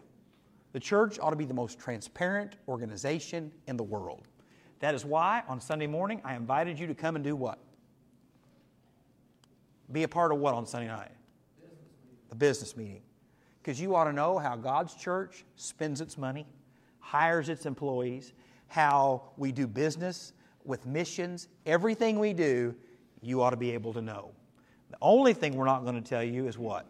The 0.72 0.80
church 0.80 1.18
ought 1.18 1.30
to 1.30 1.36
be 1.36 1.46
the 1.46 1.54
most 1.54 1.78
transparent 1.78 2.56
organization 2.68 3.50
in 3.66 3.76
the 3.76 3.82
world. 3.82 4.28
That 4.80 4.94
is 4.94 5.04
why 5.04 5.42
on 5.48 5.60
Sunday 5.60 5.86
morning 5.86 6.20
I 6.24 6.36
invited 6.36 6.78
you 6.78 6.86
to 6.86 6.94
come 6.94 7.16
and 7.16 7.24
do 7.24 7.34
what? 7.34 7.58
Be 9.90 10.02
a 10.02 10.08
part 10.08 10.32
of 10.32 10.38
what 10.38 10.54
on 10.54 10.66
Sunday 10.66 10.88
night? 10.88 11.12
The 12.28 12.36
business 12.36 12.76
meeting. 12.76 13.02
Because 13.62 13.80
you 13.80 13.94
ought 13.94 14.04
to 14.04 14.12
know 14.12 14.38
how 14.38 14.54
God's 14.54 14.94
church 14.94 15.44
spends 15.56 16.00
its 16.00 16.18
money, 16.18 16.46
hires 17.00 17.48
its 17.48 17.66
employees, 17.66 18.32
how 18.68 19.22
we 19.36 19.52
do 19.52 19.66
business 19.66 20.34
with 20.64 20.86
missions. 20.86 21.48
Everything 21.64 22.18
we 22.18 22.32
do, 22.32 22.74
you 23.22 23.40
ought 23.42 23.50
to 23.50 23.56
be 23.56 23.70
able 23.70 23.92
to 23.94 24.02
know. 24.02 24.30
The 24.90 24.98
only 25.02 25.34
thing 25.34 25.56
we're 25.56 25.66
not 25.66 25.84
going 25.84 26.00
to 26.00 26.08
tell 26.08 26.22
you 26.22 26.46
is 26.46 26.56
what? 26.58 26.86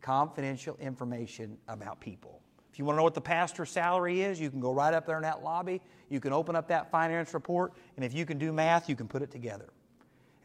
Confidential 0.00 0.76
information 0.80 1.58
about 1.68 2.00
people. 2.00 2.40
If 2.72 2.78
you 2.78 2.84
want 2.84 2.96
to 2.96 2.98
know 2.98 3.04
what 3.04 3.14
the 3.14 3.20
pastor's 3.20 3.70
salary 3.70 4.22
is, 4.22 4.40
you 4.40 4.50
can 4.50 4.60
go 4.60 4.72
right 4.72 4.94
up 4.94 5.06
there 5.06 5.16
in 5.16 5.22
that 5.22 5.42
lobby. 5.42 5.80
You 6.08 6.20
can 6.20 6.32
open 6.32 6.56
up 6.56 6.68
that 6.68 6.90
finance 6.90 7.34
report, 7.34 7.72
and 7.96 8.04
if 8.04 8.14
you 8.14 8.24
can 8.24 8.38
do 8.38 8.52
math, 8.52 8.88
you 8.88 8.96
can 8.96 9.08
put 9.08 9.22
it 9.22 9.30
together. 9.30 9.68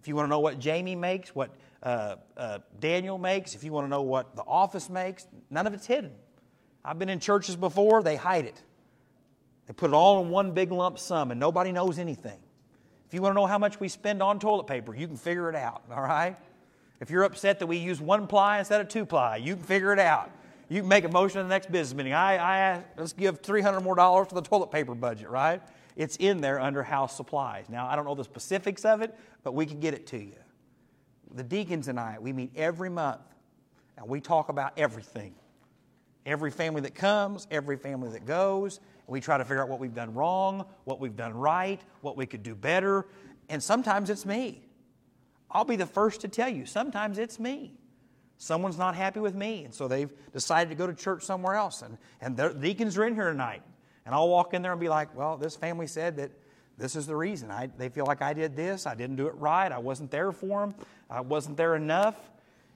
If 0.01 0.07
you 0.07 0.15
want 0.15 0.25
to 0.25 0.29
know 0.29 0.39
what 0.39 0.59
Jamie 0.59 0.95
makes, 0.95 1.33
what 1.33 1.55
uh, 1.81 2.15
uh, 2.35 2.59
Daniel 2.79 3.17
makes, 3.17 3.55
if 3.55 3.63
you 3.63 3.71
want 3.71 3.85
to 3.85 3.89
know 3.89 4.01
what 4.01 4.35
the 4.35 4.43
office 4.43 4.89
makes, 4.89 5.27
none 5.49 5.65
of 5.65 5.73
it's 5.73 5.85
hidden. 5.85 6.11
I've 6.83 6.99
been 6.99 7.09
in 7.09 7.19
churches 7.19 7.55
before, 7.55 8.03
they 8.03 8.17
hide 8.17 8.45
it. 8.45 8.61
They 9.67 9.73
put 9.73 9.91
it 9.91 9.93
all 9.93 10.21
in 10.21 10.29
one 10.29 10.51
big 10.51 10.71
lump 10.71 10.99
sum, 10.99 11.31
and 11.31 11.39
nobody 11.39 11.71
knows 11.71 11.99
anything. 11.99 12.39
If 13.13 13.17
you 13.17 13.21
want 13.21 13.35
to 13.35 13.41
know 13.41 13.45
how 13.45 13.59
much 13.59 13.79
we 13.79 13.89
spend 13.89 14.23
on 14.23 14.39
toilet 14.39 14.65
paper, 14.65 14.95
you 14.95 15.05
can 15.05 15.17
figure 15.17 15.47
it 15.47 15.55
out, 15.55 15.83
all 15.91 16.01
right? 16.01 16.35
If 16.99 17.11
you're 17.11 17.25
upset 17.25 17.59
that 17.59 17.67
we 17.67 17.77
use 17.77 18.01
one 18.01 18.25
ply 18.25 18.57
instead 18.57 18.81
of 18.81 18.87
two 18.87 19.05
ply, 19.05 19.35
you 19.35 19.53
can 19.55 19.63
figure 19.63 19.93
it 19.93 19.99
out. 19.99 20.31
You 20.67 20.79
can 20.79 20.89
make 20.89 21.03
a 21.03 21.09
motion 21.09 21.39
at 21.39 21.43
the 21.43 21.49
next 21.49 21.71
business 21.71 21.95
meeting. 21.95 22.13
I, 22.13 22.37
I 22.37 22.83
let's 22.97 23.13
give 23.13 23.41
300 23.41 23.81
more 23.81 23.93
dollars 23.93 24.29
for 24.29 24.33
the 24.33 24.41
toilet 24.41 24.71
paper 24.71 24.95
budget, 24.95 25.29
right? 25.29 25.61
It's 25.95 26.15
in 26.15 26.41
there 26.41 26.59
under 26.59 26.81
house 26.81 27.15
supplies. 27.15 27.69
Now, 27.69 27.85
I 27.85 27.95
don't 27.95 28.05
know 28.05 28.15
the 28.15 28.23
specifics 28.23 28.83
of 28.83 29.03
it, 29.03 29.15
but 29.43 29.53
we 29.53 29.67
can 29.67 29.79
get 29.79 29.93
it 29.93 30.07
to 30.07 30.17
you. 30.17 30.39
The 31.35 31.43
deacons 31.43 31.89
and 31.89 31.99
I, 31.99 32.17
we 32.19 32.33
meet 32.33 32.49
every 32.55 32.89
month, 32.89 33.21
and 33.95 34.09
we 34.09 34.21
talk 34.21 34.49
about 34.49 34.73
everything. 34.75 35.35
Every 36.25 36.51
family 36.51 36.81
that 36.81 36.95
comes, 36.95 37.47
every 37.51 37.77
family 37.77 38.09
that 38.11 38.25
goes, 38.25 38.79
we 39.07 39.19
try 39.19 39.37
to 39.37 39.43
figure 39.43 39.61
out 39.61 39.69
what 39.69 39.79
we've 39.79 39.93
done 39.93 40.13
wrong, 40.13 40.65
what 40.85 40.99
we've 40.99 41.15
done 41.15 41.33
right, 41.33 41.81
what 42.01 42.15
we 42.15 42.25
could 42.25 42.43
do 42.43 42.55
better. 42.55 43.05
And 43.49 43.61
sometimes 43.61 44.09
it's 44.09 44.25
me. 44.25 44.63
I'll 45.51 45.65
be 45.65 45.75
the 45.75 45.85
first 45.85 46.21
to 46.21 46.27
tell 46.27 46.49
you, 46.49 46.65
sometimes 46.65 47.17
it's 47.17 47.39
me. 47.39 47.73
Someone's 48.37 48.77
not 48.77 48.95
happy 48.95 49.19
with 49.19 49.35
me, 49.35 49.63
and 49.65 49.73
so 49.73 49.87
they've 49.87 50.11
decided 50.31 50.69
to 50.69 50.75
go 50.75 50.87
to 50.87 50.93
church 50.93 51.23
somewhere 51.23 51.55
else. 51.55 51.81
And, 51.81 51.97
and 52.21 52.35
the 52.35 52.49
deacons 52.49 52.97
are 52.97 53.05
in 53.05 53.15
here 53.15 53.29
tonight. 53.29 53.61
And 54.05 54.13
I'll 54.13 54.29
walk 54.29 54.53
in 54.53 54.61
there 54.61 54.71
and 54.71 54.81
be 54.81 54.89
like, 54.89 55.15
well, 55.15 55.37
this 55.37 55.55
family 55.55 55.87
said 55.87 56.17
that 56.17 56.31
this 56.77 56.95
is 56.95 57.05
the 57.05 57.15
reason. 57.15 57.51
I, 57.51 57.69
they 57.77 57.89
feel 57.89 58.05
like 58.05 58.21
I 58.21 58.33
did 58.33 58.55
this. 58.55 58.85
I 58.87 58.95
didn't 58.95 59.15
do 59.15 59.27
it 59.27 59.35
right. 59.35 59.71
I 59.71 59.77
wasn't 59.77 60.11
there 60.11 60.31
for 60.31 60.61
them. 60.61 60.75
I 61.09 61.21
wasn't 61.21 61.55
there 61.55 61.75
enough. 61.75 62.15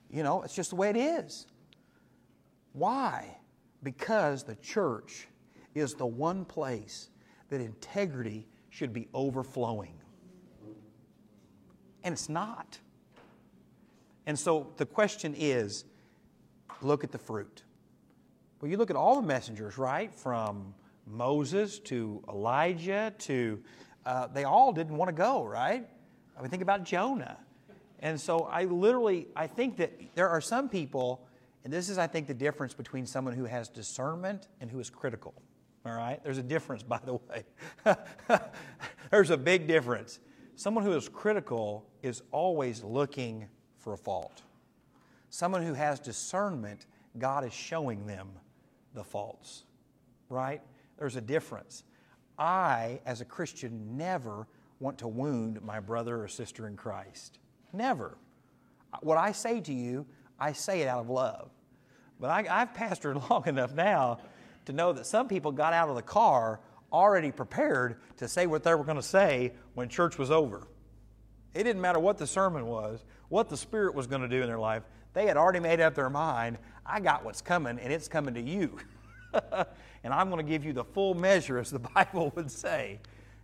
You 0.09 0.23
know, 0.23 0.43
it's 0.43 0.55
just 0.55 0.69
the 0.69 0.75
way 0.75 0.89
it 0.89 0.97
is. 0.97 1.47
Why? 2.73 3.36
Because 3.83 4.43
the 4.43 4.55
church 4.55 5.27
is 5.75 5.93
the 5.93 6.05
one 6.05 6.45
place 6.45 7.09
that 7.49 7.61
integrity 7.61 8.47
should 8.69 8.93
be 8.93 9.07
overflowing. 9.13 9.93
And 12.03 12.13
it's 12.13 12.29
not. 12.29 12.79
And 14.25 14.37
so 14.37 14.71
the 14.77 14.85
question 14.85 15.35
is 15.37 15.85
look 16.81 17.03
at 17.03 17.11
the 17.11 17.17
fruit. 17.17 17.63
Well, 18.59 18.69
you 18.69 18.77
look 18.77 18.89
at 18.89 18.95
all 18.95 19.21
the 19.21 19.27
messengers, 19.27 19.77
right? 19.77 20.13
From 20.13 20.73
Moses 21.05 21.79
to 21.79 22.23
Elijah 22.27 23.13
to, 23.19 23.59
uh, 24.05 24.27
they 24.27 24.43
all 24.43 24.73
didn't 24.73 24.97
want 24.97 25.09
to 25.09 25.15
go, 25.15 25.43
right? 25.45 25.87
I 26.37 26.41
mean, 26.41 26.49
think 26.49 26.61
about 26.61 26.83
Jonah. 26.83 27.37
And 27.99 28.19
so 28.19 28.41
I 28.41 28.65
literally, 28.65 29.27
I 29.35 29.47
think 29.47 29.77
that 29.77 29.91
there 30.15 30.29
are 30.29 30.41
some 30.41 30.69
people, 30.69 31.26
and 31.67 31.73
this 31.73 31.89
is, 31.89 31.97
I 31.97 32.07
think, 32.07 32.27
the 32.27 32.33
difference 32.33 32.73
between 32.73 33.05
someone 33.05 33.33
who 33.33 33.43
has 33.43 33.67
discernment 33.67 34.47
and 34.61 34.71
who 34.71 34.79
is 34.79 34.89
critical. 34.89 35.33
All 35.85 35.91
right? 35.91 36.23
There's 36.23 36.37
a 36.37 36.41
difference, 36.41 36.81
by 36.81 37.01
the 37.03 37.15
way. 37.15 37.43
There's 39.11 39.31
a 39.31 39.35
big 39.35 39.67
difference. 39.67 40.21
Someone 40.55 40.85
who 40.85 40.93
is 40.93 41.09
critical 41.09 41.85
is 42.01 42.21
always 42.31 42.85
looking 42.85 43.49
for 43.79 43.91
a 43.91 43.97
fault. 43.97 44.43
Someone 45.29 45.61
who 45.61 45.73
has 45.73 45.99
discernment, 45.99 46.85
God 47.17 47.43
is 47.43 47.51
showing 47.51 48.07
them 48.07 48.29
the 48.93 49.03
faults. 49.03 49.65
Right? 50.29 50.61
There's 50.97 51.17
a 51.17 51.21
difference. 51.21 51.83
I, 52.39 53.01
as 53.05 53.19
a 53.19 53.25
Christian, 53.25 53.97
never 53.97 54.47
want 54.79 54.99
to 54.99 55.09
wound 55.09 55.61
my 55.61 55.81
brother 55.81 56.23
or 56.23 56.29
sister 56.29 56.65
in 56.65 56.77
Christ. 56.77 57.39
Never. 57.73 58.17
What 59.01 59.17
I 59.17 59.33
say 59.33 59.59
to 59.59 59.73
you, 59.73 60.05
I 60.39 60.53
say 60.53 60.81
it 60.81 60.87
out 60.87 61.01
of 61.01 61.09
love. 61.09 61.51
But 62.19 62.29
I, 62.29 62.59
have 62.59 62.73
pastored 62.73 63.29
long 63.29 63.47
enough 63.47 63.73
now 63.73 64.19
to 64.65 64.73
know 64.73 64.93
that 64.93 65.05
some 65.05 65.27
people 65.27 65.51
got 65.51 65.73
out 65.73 65.89
of 65.89 65.95
the 65.95 66.01
car 66.01 66.59
already 66.91 67.31
prepared 67.31 67.97
to 68.17 68.27
say 68.27 68.47
what 68.47 68.63
they 68.63 68.73
were 68.73 68.83
going 68.83 68.97
to 68.97 69.03
say 69.03 69.53
when 69.73 69.89
church 69.89 70.17
was 70.17 70.31
over. 70.31 70.67
It 71.53 71.63
didn't 71.63 71.81
matter 71.81 71.99
what 71.99 72.17
the 72.17 72.27
sermon 72.27 72.65
was, 72.65 73.03
what 73.29 73.49
the 73.49 73.57
Spirit 73.57 73.95
was 73.95 74.07
going 74.07 74.21
to 74.21 74.27
do 74.27 74.41
in 74.41 74.47
their 74.47 74.59
life. 74.59 74.83
They 75.13 75.25
had 75.25 75.37
already 75.37 75.59
made 75.59 75.79
up 75.79 75.95
their 75.95 76.09
mind 76.09 76.57
I 76.87 77.01
got 77.01 77.25
what's 77.25 77.41
coming, 77.41 77.79
and 77.79 77.91
it's 77.91 78.07
coming 78.07 78.33
to 78.35 78.41
you. 78.41 78.77
and 80.03 80.13
I'm 80.13 80.29
going 80.29 80.43
to 80.43 80.49
give 80.49 80.63
you 80.63 80.71
the 80.71 80.85
full 80.85 81.13
measure, 81.15 81.59
as 81.59 81.69
the 81.69 81.79
Bible 81.95 82.31
would 82.35 82.49
say. 82.49 82.99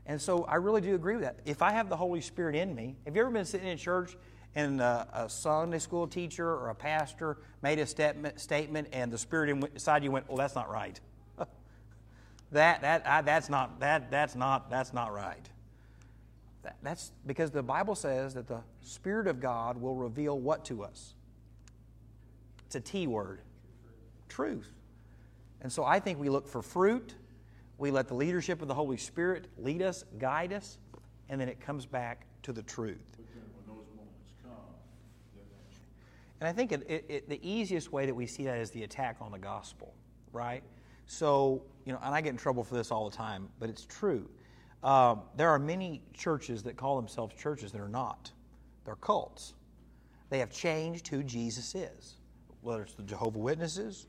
And 0.06 0.22
so 0.22 0.44
I 0.46 0.56
really 0.56 0.82
do 0.82 0.96
agree 0.96 1.16
with 1.16 1.24
that. 1.24 1.40
If 1.46 1.62
I 1.62 1.72
have 1.72 1.90
the 1.90 1.98
Holy 1.98 2.22
Spirit 2.22 2.56
in 2.56 2.74
me, 2.74 2.96
have 3.06 3.16
you 3.16 3.22
ever 3.22 3.32
been 3.32 3.46
sitting 3.46 3.68
in 3.68 3.78
church 3.78 4.16
and 4.56 4.82
a, 4.82 5.08
a 5.14 5.30
Sunday 5.30 5.80
school 5.80 6.08
teacher 6.08 6.48
or 6.48 6.70
a 6.70 6.76
pastor 6.76 7.38
made 7.62 7.80
a 7.80 7.86
statement, 7.86 8.40
statement 8.40 8.88
and 8.94 9.12
the 9.12 9.18
Spirit 9.18 9.50
inside 9.50 10.04
you 10.04 10.12
went, 10.12 10.28
well, 10.28 10.38
that's 10.38 10.56
not 10.56 10.70
right? 10.70 11.00
that, 12.52 12.82
that, 12.82 13.08
I, 13.08 13.22
that's, 13.22 13.50
not, 13.50 13.80
that, 13.80 14.12
that's, 14.12 14.36
not, 14.36 14.70
that's 14.70 14.94
not 14.94 15.14
right. 15.14 15.50
That- 16.64 16.78
That's 16.82 17.12
because 17.26 17.52
the 17.52 17.64
Bible 17.64 17.96
says 17.96 18.34
that 18.36 18.48
the 18.48 18.62
Spirit 18.82 19.28
of 19.28 19.40
God 19.40 19.82
will 19.82 19.96
reveal 19.96 20.40
what 20.40 20.66
to 20.66 20.84
us? 20.84 21.14
It's 22.66 22.76
a 22.76 22.80
T 22.82 23.08
word 23.08 23.42
truth. 24.30 24.72
And 25.62 25.72
so 25.72 25.84
I 25.84 26.00
think 26.00 26.20
we 26.20 26.30
look 26.30 26.48
for 26.48 26.62
fruit, 26.62 27.14
we 27.78 27.92
let 27.92 28.08
the 28.08 28.16
leadership 28.16 28.62
of 28.62 28.68
the 28.68 28.74
Holy 28.74 28.98
Spirit 28.98 29.48
lead 29.58 29.82
us, 29.82 30.04
guide 30.20 30.54
us, 30.54 30.78
and 31.30 31.40
then 31.40 31.50
it 31.50 31.60
comes 31.60 31.86
back 31.86 32.26
to 32.44 32.52
the 32.52 32.64
truth. 32.64 32.98
But 33.12 33.26
then 33.34 33.44
when 33.56 33.78
those 33.78 33.86
moments 33.96 34.32
come, 34.44 34.52
then 35.36 35.46
that's, 35.52 35.80
And 36.44 36.50
I 36.50 36.52
think 36.52 36.74
it, 36.74 36.86
it, 36.90 37.06
it, 37.08 37.30
the 37.30 37.40
easiest 37.42 37.94
way 37.94 38.06
that 38.06 38.14
we 38.14 38.28
see 38.28 38.44
that 38.44 38.58
is 38.58 38.70
the 38.70 38.84
attack 38.84 39.16
on 39.22 39.32
the 39.32 39.40
gospel, 39.40 39.94
right? 40.34 40.62
So, 41.06 41.64
you 41.86 41.94
know, 41.94 42.00
and 42.04 42.14
I 42.14 42.20
get 42.20 42.32
in 42.32 42.38
trouble 42.38 42.66
for 42.66 42.76
this 42.76 42.92
all 42.92 43.10
the 43.10 43.16
time, 43.16 43.48
but 43.62 43.70
it's 43.70 43.86
true. 43.86 44.30
Um, 44.84 45.22
there 45.38 45.50
are 45.50 45.58
many 45.58 46.02
churches 46.14 46.62
that 46.64 46.76
call 46.76 46.98
themselves 46.98 47.34
churches 47.36 47.72
that 47.72 47.80
are 47.80 47.88
not. 47.88 48.30
They're 48.84 48.98
cults. 48.98 49.54
They 50.30 50.40
have 50.40 50.52
changed 50.52 51.08
who 51.08 51.24
Jesus 51.24 51.76
is, 51.76 52.18
whether 52.60 52.84
it's 52.84 52.96
the 52.96 53.04
Jehovah 53.04 53.40
Witnesses, 53.40 54.08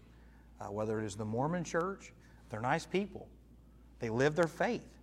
uh, 0.61 0.72
whether 0.72 0.99
it 1.01 1.05
is 1.05 1.14
the 1.14 1.24
Mormon 1.24 1.62
church. 1.62 2.12
They're 2.51 2.61
nice 2.61 2.85
people. 2.85 3.28
They 4.01 4.09
live 4.09 4.35
their 4.35 4.49
faith. 4.49 4.99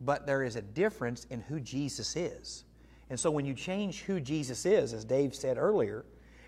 But 0.00 0.26
there 0.26 0.42
is 0.42 0.56
a 0.56 0.62
difference 0.62 1.28
in 1.30 1.42
who 1.42 1.60
Jesus 1.60 2.16
is. 2.16 2.64
And 3.08 3.20
so 3.20 3.30
when 3.30 3.46
you 3.46 3.54
change 3.54 4.02
who 4.02 4.18
Jesus 4.18 4.66
is, 4.66 4.92
as 4.92 5.04
Dave 5.04 5.32
said 5.32 5.58
earlier, 5.58 6.04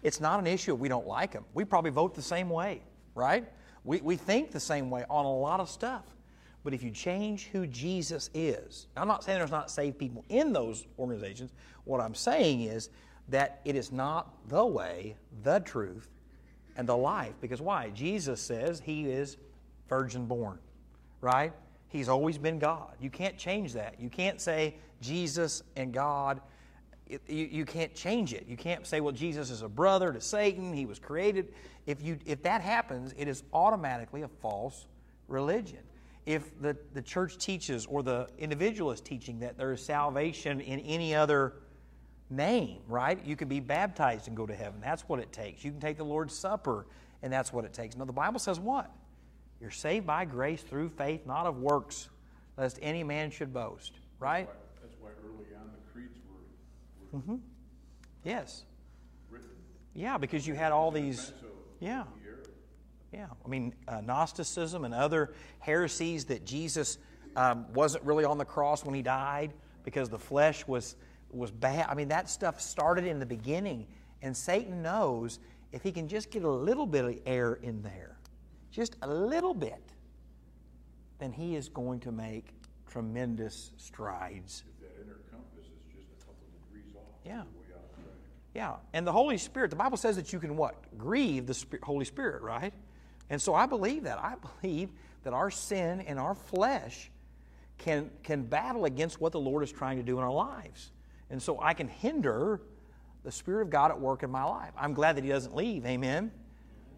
it's 0.08 0.20
not 0.20 0.40
an 0.40 0.46
issue 0.46 0.74
we 0.74 0.88
don't 0.88 1.06
like 1.06 1.32
them. 1.32 1.44
We 1.54 1.64
probably 1.64 1.90
vote 1.90 2.14
the 2.14 2.22
same 2.22 2.48
way, 2.48 2.82
right? 3.14 3.46
We, 3.84 4.00
we 4.00 4.16
think 4.16 4.50
the 4.50 4.58
same 4.58 4.90
way 4.90 5.04
on 5.08 5.24
a 5.24 5.32
lot 5.32 5.60
of 5.60 5.68
stuff. 5.68 6.02
But 6.64 6.74
if 6.74 6.82
you 6.82 6.90
change 6.90 7.48
who 7.52 7.66
Jesus 7.66 8.30
is, 8.34 8.88
I'm 8.96 9.06
not 9.06 9.22
saying 9.22 9.38
there's 9.38 9.50
not 9.50 9.70
saved 9.70 9.98
people 9.98 10.24
in 10.28 10.52
those 10.52 10.86
organizations. 10.98 11.52
What 11.84 12.00
I'm 12.00 12.14
saying 12.14 12.62
is 12.62 12.90
that 13.28 13.60
it 13.64 13.76
is 13.76 13.92
not 13.92 14.34
the 14.48 14.64
way, 14.64 15.14
the 15.42 15.60
truth, 15.60 16.08
and 16.76 16.88
the 16.88 16.96
life. 16.96 17.34
Because 17.40 17.60
why? 17.60 17.90
Jesus 17.90 18.40
says 18.40 18.80
he 18.80 19.04
is 19.06 19.36
virgin 19.88 20.26
born, 20.26 20.58
right? 21.20 21.52
He's 21.88 22.08
always 22.08 22.38
been 22.38 22.58
God. 22.58 22.94
You 23.00 23.10
can't 23.10 23.36
change 23.36 23.74
that. 23.74 24.00
You 24.00 24.08
can't 24.08 24.40
say 24.40 24.74
Jesus 25.00 25.62
and 25.76 25.92
God. 25.92 26.40
It- 27.08 27.22
you, 27.28 27.46
you 27.46 27.64
can't 27.64 27.94
change 27.94 28.32
it. 28.34 28.46
You 28.46 28.56
can't 28.56 28.86
say, 28.86 29.00
well, 29.00 29.12
Jesus 29.12 29.50
is 29.50 29.62
a 29.62 29.68
brother 29.68 30.12
to 30.12 30.20
Satan. 30.20 30.72
He 30.72 30.86
was 30.86 30.98
created. 30.98 31.54
If, 31.86 32.02
you, 32.02 32.18
if 32.26 32.42
that 32.42 32.60
happens, 32.60 33.14
it 33.16 33.28
is 33.28 33.42
automatically 33.52 34.22
a 34.22 34.28
false 34.28 34.86
religion. 35.26 35.80
If 36.26 36.60
the, 36.60 36.76
the 36.92 37.00
church 37.00 37.38
teaches 37.38 37.86
or 37.86 38.02
the 38.02 38.28
individual 38.38 38.90
is 38.92 39.00
teaching 39.00 39.40
that 39.40 39.56
there 39.56 39.72
is 39.72 39.82
salvation 39.82 40.60
in 40.60 40.80
any 40.80 41.14
other 41.14 41.54
name, 42.28 42.80
right? 42.86 43.18
You 43.24 43.36
can 43.36 43.48
be 43.48 43.60
baptized 43.60 44.28
and 44.28 44.36
go 44.36 44.44
to 44.44 44.54
heaven. 44.54 44.80
That's 44.82 45.08
what 45.08 45.20
it 45.20 45.32
takes. 45.32 45.64
You 45.64 45.70
can 45.70 45.80
take 45.80 45.96
the 45.96 46.04
Lord's 46.04 46.34
Supper, 46.34 46.86
and 47.22 47.32
that's 47.32 47.50
what 47.54 47.64
it 47.64 47.72
takes. 47.72 47.96
No, 47.96 48.04
the 48.04 48.12
Bible 48.12 48.38
says 48.38 48.60
what? 48.60 48.90
You're 49.62 49.70
saved 49.70 50.06
by 50.06 50.26
grace 50.26 50.60
through 50.62 50.90
faith, 50.90 51.24
not 51.26 51.46
of 51.46 51.56
works, 51.56 52.10
lest 52.58 52.78
any 52.82 53.02
man 53.02 53.30
should 53.30 53.54
boast, 53.54 53.94
right? 54.20 54.46
why- 54.46 54.52
that's 54.82 54.96
why 55.00 55.08
early 55.24 55.46
on 55.58 55.70
the 55.72 55.92
creeds 55.92 56.18
were 57.12 57.38
Yes. 58.24 58.64
written. 59.30 59.48
Yeah, 59.94 60.18
because 60.18 60.46
you 60.46 60.54
had 60.54 60.72
all 60.72 60.90
these. 60.90 61.32
Yeah. 61.80 62.04
Yeah, 63.12 63.28
I 63.42 63.48
mean, 63.48 63.74
uh, 63.86 64.02
Gnosticism 64.02 64.84
and 64.84 64.92
other 64.92 65.32
heresies 65.60 66.26
that 66.26 66.44
Jesus 66.44 66.98
um, 67.36 67.72
wasn't 67.72 68.04
really 68.04 68.24
on 68.24 68.36
the 68.36 68.44
cross 68.44 68.84
when 68.84 68.94
he 68.94 69.00
died 69.00 69.54
because 69.82 70.10
the 70.10 70.18
flesh 70.18 70.66
was 70.66 70.96
was 71.30 71.50
bad. 71.50 71.86
I 71.88 71.94
mean, 71.94 72.08
that 72.08 72.28
stuff 72.28 72.60
started 72.60 73.04
in 73.04 73.18
the 73.18 73.26
beginning, 73.26 73.86
and 74.22 74.36
Satan 74.36 74.82
knows 74.82 75.38
if 75.72 75.82
he 75.82 75.92
can 75.92 76.08
just 76.08 76.30
get 76.30 76.42
a 76.44 76.50
little 76.50 76.86
bit 76.86 77.04
of 77.04 77.18
air 77.26 77.54
in 77.54 77.82
there, 77.82 78.18
just 78.70 78.96
a 79.02 79.08
little 79.08 79.54
bit, 79.54 79.92
then 81.18 81.32
he 81.32 81.54
is 81.56 81.68
going 81.68 82.00
to 82.00 82.12
make 82.12 82.54
tremendous 82.86 83.72
strides. 83.76 84.64
if 84.66 84.80
that 84.80 85.02
inner 85.04 85.20
compass 85.30 85.66
is 85.66 85.94
just 85.94 86.08
a 86.12 86.24
couple 86.24 86.46
degrees 86.66 86.94
off, 86.96 87.17
Yeah. 87.28 87.42
Yeah, 88.54 88.76
and 88.94 89.06
the 89.06 89.12
Holy 89.12 89.36
Spirit, 89.36 89.70
the 89.70 89.76
Bible 89.76 89.98
says 89.98 90.16
that 90.16 90.32
you 90.32 90.40
can 90.40 90.56
what? 90.56 90.74
Grieve 90.96 91.46
the 91.46 91.64
Holy 91.82 92.06
Spirit, 92.06 92.42
right? 92.42 92.72
And 93.28 93.40
so 93.40 93.54
I 93.54 93.66
believe 93.66 94.04
that. 94.04 94.18
I 94.18 94.34
believe 94.62 94.88
that 95.22 95.34
our 95.34 95.50
sin 95.50 96.00
and 96.00 96.18
our 96.18 96.34
flesh 96.34 97.10
can, 97.76 98.10
can 98.22 98.42
battle 98.42 98.86
against 98.86 99.20
what 99.20 99.32
the 99.32 99.38
Lord 99.38 99.62
is 99.62 99.70
trying 99.70 99.98
to 99.98 100.02
do 100.02 100.16
in 100.16 100.24
our 100.24 100.32
lives. 100.32 100.90
And 101.30 101.40
so 101.40 101.60
I 101.60 101.74
can 101.74 101.88
hinder 101.88 102.62
the 103.22 103.30
Spirit 103.30 103.62
of 103.62 103.70
God 103.70 103.90
at 103.90 104.00
work 104.00 104.22
in 104.22 104.30
my 104.30 104.44
life. 104.44 104.72
I'm 104.76 104.94
glad 104.94 105.16
that 105.16 105.24
He 105.24 105.30
doesn't 105.30 105.54
leave, 105.54 105.84
amen? 105.84 106.32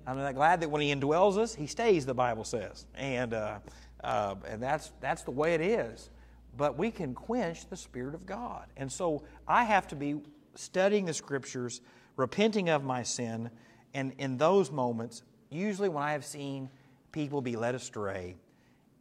I'm 0.07 0.35
glad 0.35 0.61
that 0.61 0.71
when 0.71 0.81
He 0.81 0.95
indwells 0.95 1.37
us, 1.37 1.55
He 1.55 1.67
stays, 1.67 2.07
the 2.07 2.15
Bible 2.15 2.45
says. 2.45 2.87
And, 2.95 3.35
uh, 3.35 3.59
uh, 4.05 4.37
and 4.47 4.63
that's, 4.63 4.93
that's 5.01 5.25
the 5.25 5.33
way 5.33 5.55
it 5.55 5.61
is. 5.61 6.11
But 6.61 6.77
we 6.77 6.91
can 6.91 7.15
quench 7.15 7.71
the 7.71 7.77
Spirit 7.77 8.15
of 8.15 8.27
God. 8.27 8.67
And 8.77 8.93
so 8.93 9.23
I 9.49 9.65
have 9.65 9.89
to 9.89 9.97
be 9.97 10.21
studying 10.55 11.07
the 11.07 11.15
Scriptures, 11.15 11.81
repenting 12.17 12.69
of 12.69 12.85
my 12.85 13.03
sin, 13.03 13.49
and 13.95 14.13
in 14.19 14.37
those 14.37 14.71
moments, 14.71 15.23
usually 15.49 15.89
when 15.89 16.03
I 16.03 16.13
have 16.13 16.23
seen 16.23 16.69
people 17.13 17.41
be 17.41 17.57
led 17.57 17.75
astray, 17.75 18.37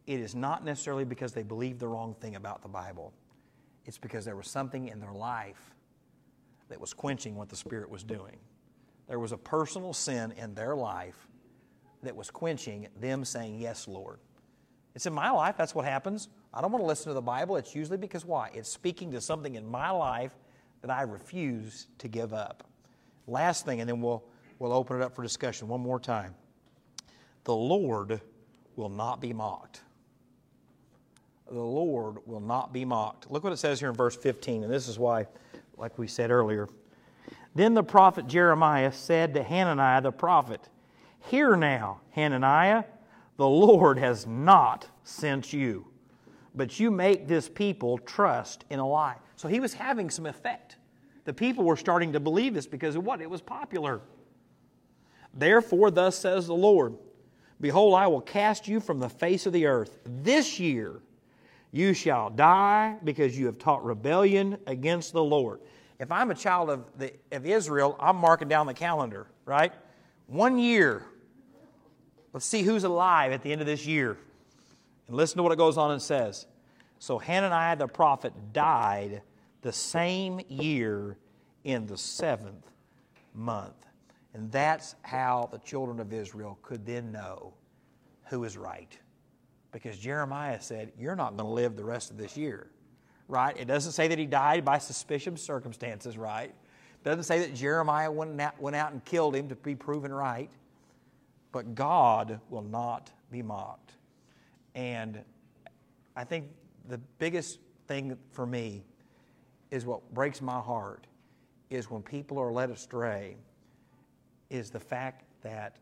it 0.06 0.20
is 0.20 0.34
not 0.34 0.64
necessarily 0.64 1.04
because 1.04 1.34
they 1.34 1.42
believed 1.42 1.80
the 1.80 1.86
wrong 1.86 2.14
thing 2.18 2.36
about 2.36 2.62
the 2.62 2.68
Bible. 2.68 3.12
It's 3.84 3.98
because 3.98 4.24
there 4.24 4.36
was 4.36 4.48
something 4.48 4.88
in 4.88 4.98
their 4.98 5.12
life 5.12 5.74
that 6.70 6.80
was 6.80 6.94
quenching 6.94 7.36
what 7.36 7.50
the 7.50 7.56
Spirit 7.56 7.90
was 7.90 8.02
doing. 8.02 8.38
There 9.06 9.18
was 9.18 9.32
a 9.32 9.36
personal 9.36 9.92
sin 9.92 10.32
in 10.38 10.54
their 10.54 10.74
life 10.74 11.28
that 12.02 12.16
was 12.16 12.30
quenching 12.30 12.88
them 12.98 13.22
saying, 13.22 13.60
Yes, 13.60 13.86
Lord. 13.86 14.18
It's 14.94 15.04
in 15.04 15.12
my 15.12 15.30
life, 15.30 15.58
that's 15.58 15.74
what 15.74 15.84
happens. 15.84 16.30
I 16.52 16.60
don't 16.60 16.72
want 16.72 16.82
to 16.82 16.86
listen 16.86 17.08
to 17.10 17.14
the 17.14 17.22
Bible. 17.22 17.56
It's 17.56 17.74
usually 17.74 17.98
because 17.98 18.24
why? 18.24 18.50
It's 18.54 18.68
speaking 18.68 19.12
to 19.12 19.20
something 19.20 19.54
in 19.54 19.66
my 19.66 19.90
life 19.90 20.32
that 20.82 20.90
I 20.90 21.02
refuse 21.02 21.86
to 21.98 22.08
give 22.08 22.32
up. 22.32 22.64
Last 23.26 23.64
thing, 23.64 23.80
and 23.80 23.88
then 23.88 24.00
we'll, 24.00 24.24
we'll 24.58 24.72
open 24.72 24.96
it 24.96 25.02
up 25.02 25.14
for 25.14 25.22
discussion 25.22 25.68
one 25.68 25.80
more 25.80 26.00
time. 26.00 26.34
The 27.44 27.54
Lord 27.54 28.20
will 28.76 28.88
not 28.88 29.20
be 29.20 29.32
mocked 29.32 29.82
the 31.50 31.60
Lord 31.60 32.18
will 32.26 32.40
not 32.40 32.72
be 32.72 32.84
mocked. 32.84 33.30
Look 33.30 33.42
what 33.42 33.52
it 33.52 33.58
says 33.58 33.80
here 33.80 33.88
in 33.88 33.96
verse 33.96 34.16
15, 34.16 34.62
and 34.64 34.72
this 34.72 34.88
is 34.88 34.98
why, 34.98 35.26
like 35.76 35.98
we 35.98 36.06
said 36.06 36.30
earlier. 36.30 36.68
Then 37.54 37.74
the 37.74 37.82
prophet 37.82 38.28
Jeremiah 38.28 38.92
said 38.92 39.34
to 39.34 39.42
Hananiah 39.42 40.00
the 40.00 40.12
prophet, 40.12 40.68
Hear 41.28 41.56
now, 41.56 42.00
Hananiah, 42.10 42.84
the 43.36 43.48
Lord 43.48 43.98
has 43.98 44.26
not 44.26 44.86
sent 45.02 45.52
you, 45.52 45.86
but 46.54 46.80
you 46.80 46.90
make 46.90 47.26
this 47.26 47.48
people 47.48 47.98
trust 47.98 48.64
in 48.70 48.78
a 48.78 48.86
lie. 48.86 49.16
So 49.36 49.48
he 49.48 49.60
was 49.60 49.72
having 49.72 50.10
some 50.10 50.26
effect. 50.26 50.76
The 51.24 51.32
people 51.32 51.64
were 51.64 51.76
starting 51.76 52.12
to 52.12 52.20
believe 52.20 52.54
this 52.54 52.66
because 52.66 52.96
of 52.96 53.04
what? 53.04 53.20
It 53.20 53.30
was 53.30 53.40
popular. 53.40 54.00
Therefore, 55.34 55.90
thus 55.90 56.18
says 56.18 56.46
the 56.46 56.54
Lord 56.54 56.96
Behold, 57.60 57.94
I 57.94 58.06
will 58.06 58.22
cast 58.22 58.68
you 58.68 58.80
from 58.80 59.00
the 59.00 59.08
face 59.08 59.44
of 59.44 59.52
the 59.52 59.66
earth. 59.66 59.98
This 60.04 60.58
year 60.58 61.02
you 61.72 61.92
shall 61.92 62.30
die 62.30 62.96
because 63.04 63.38
you 63.38 63.46
have 63.46 63.58
taught 63.58 63.84
rebellion 63.84 64.56
against 64.66 65.12
the 65.12 65.22
Lord. 65.22 65.60
If 65.98 66.10
I'm 66.10 66.30
a 66.30 66.34
child 66.34 66.70
of, 66.70 66.84
the, 66.96 67.12
of 67.30 67.44
Israel, 67.44 67.96
I'm 68.00 68.16
marking 68.16 68.48
down 68.48 68.66
the 68.66 68.74
calendar, 68.74 69.26
right? 69.44 69.72
One 70.26 70.58
year. 70.58 71.04
Let's 72.32 72.46
see 72.46 72.62
who's 72.62 72.84
alive 72.84 73.32
at 73.32 73.42
the 73.42 73.52
end 73.52 73.60
of 73.60 73.66
this 73.66 73.86
year. 73.86 74.16
And 75.10 75.16
listen 75.16 75.38
to 75.38 75.42
what 75.42 75.50
it 75.50 75.58
goes 75.58 75.76
on 75.76 75.90
and 75.90 76.00
says. 76.00 76.46
So 77.00 77.18
Hananiah 77.18 77.74
the 77.74 77.88
prophet 77.88 78.32
died 78.52 79.22
the 79.60 79.72
same 79.72 80.40
year 80.48 81.16
in 81.64 81.88
the 81.88 81.98
seventh 81.98 82.70
month. 83.34 83.74
And 84.34 84.52
that's 84.52 84.94
how 85.02 85.48
the 85.50 85.58
children 85.58 85.98
of 85.98 86.12
Israel 86.12 86.60
could 86.62 86.86
then 86.86 87.10
know 87.10 87.52
who 88.26 88.44
is 88.44 88.56
right. 88.56 88.96
Because 89.72 89.98
Jeremiah 89.98 90.60
said, 90.60 90.92
You're 90.96 91.16
not 91.16 91.36
going 91.36 91.48
to 91.48 91.54
live 91.54 91.74
the 91.74 91.82
rest 91.82 92.12
of 92.12 92.16
this 92.16 92.36
year, 92.36 92.70
right? 93.26 93.56
It 93.58 93.66
doesn't 93.66 93.92
say 93.92 94.06
that 94.06 94.18
he 94.18 94.26
died 94.26 94.64
by 94.64 94.78
suspicious 94.78 95.42
circumstances, 95.42 96.16
right? 96.16 96.50
It 96.50 97.04
doesn't 97.04 97.24
say 97.24 97.40
that 97.40 97.52
Jeremiah 97.52 98.12
went 98.12 98.40
out, 98.40 98.60
went 98.62 98.76
out 98.76 98.92
and 98.92 99.04
killed 99.04 99.34
him 99.34 99.48
to 99.48 99.56
be 99.56 99.74
proven 99.74 100.12
right. 100.12 100.52
But 101.50 101.74
God 101.74 102.38
will 102.48 102.62
not 102.62 103.10
be 103.32 103.42
mocked. 103.42 103.94
And 104.74 105.22
I 106.16 106.24
think 106.24 106.48
the 106.88 106.98
biggest 107.18 107.58
thing 107.86 108.16
for 108.30 108.46
me 108.46 108.84
is 109.70 109.86
what 109.86 110.12
breaks 110.12 110.40
my 110.40 110.60
heart 110.60 111.06
is 111.70 111.90
when 111.90 112.02
people 112.02 112.38
are 112.38 112.52
led 112.52 112.70
astray 112.70 113.36
is 114.48 114.70
the 114.70 114.80
fact 114.80 115.24
that 115.42 115.76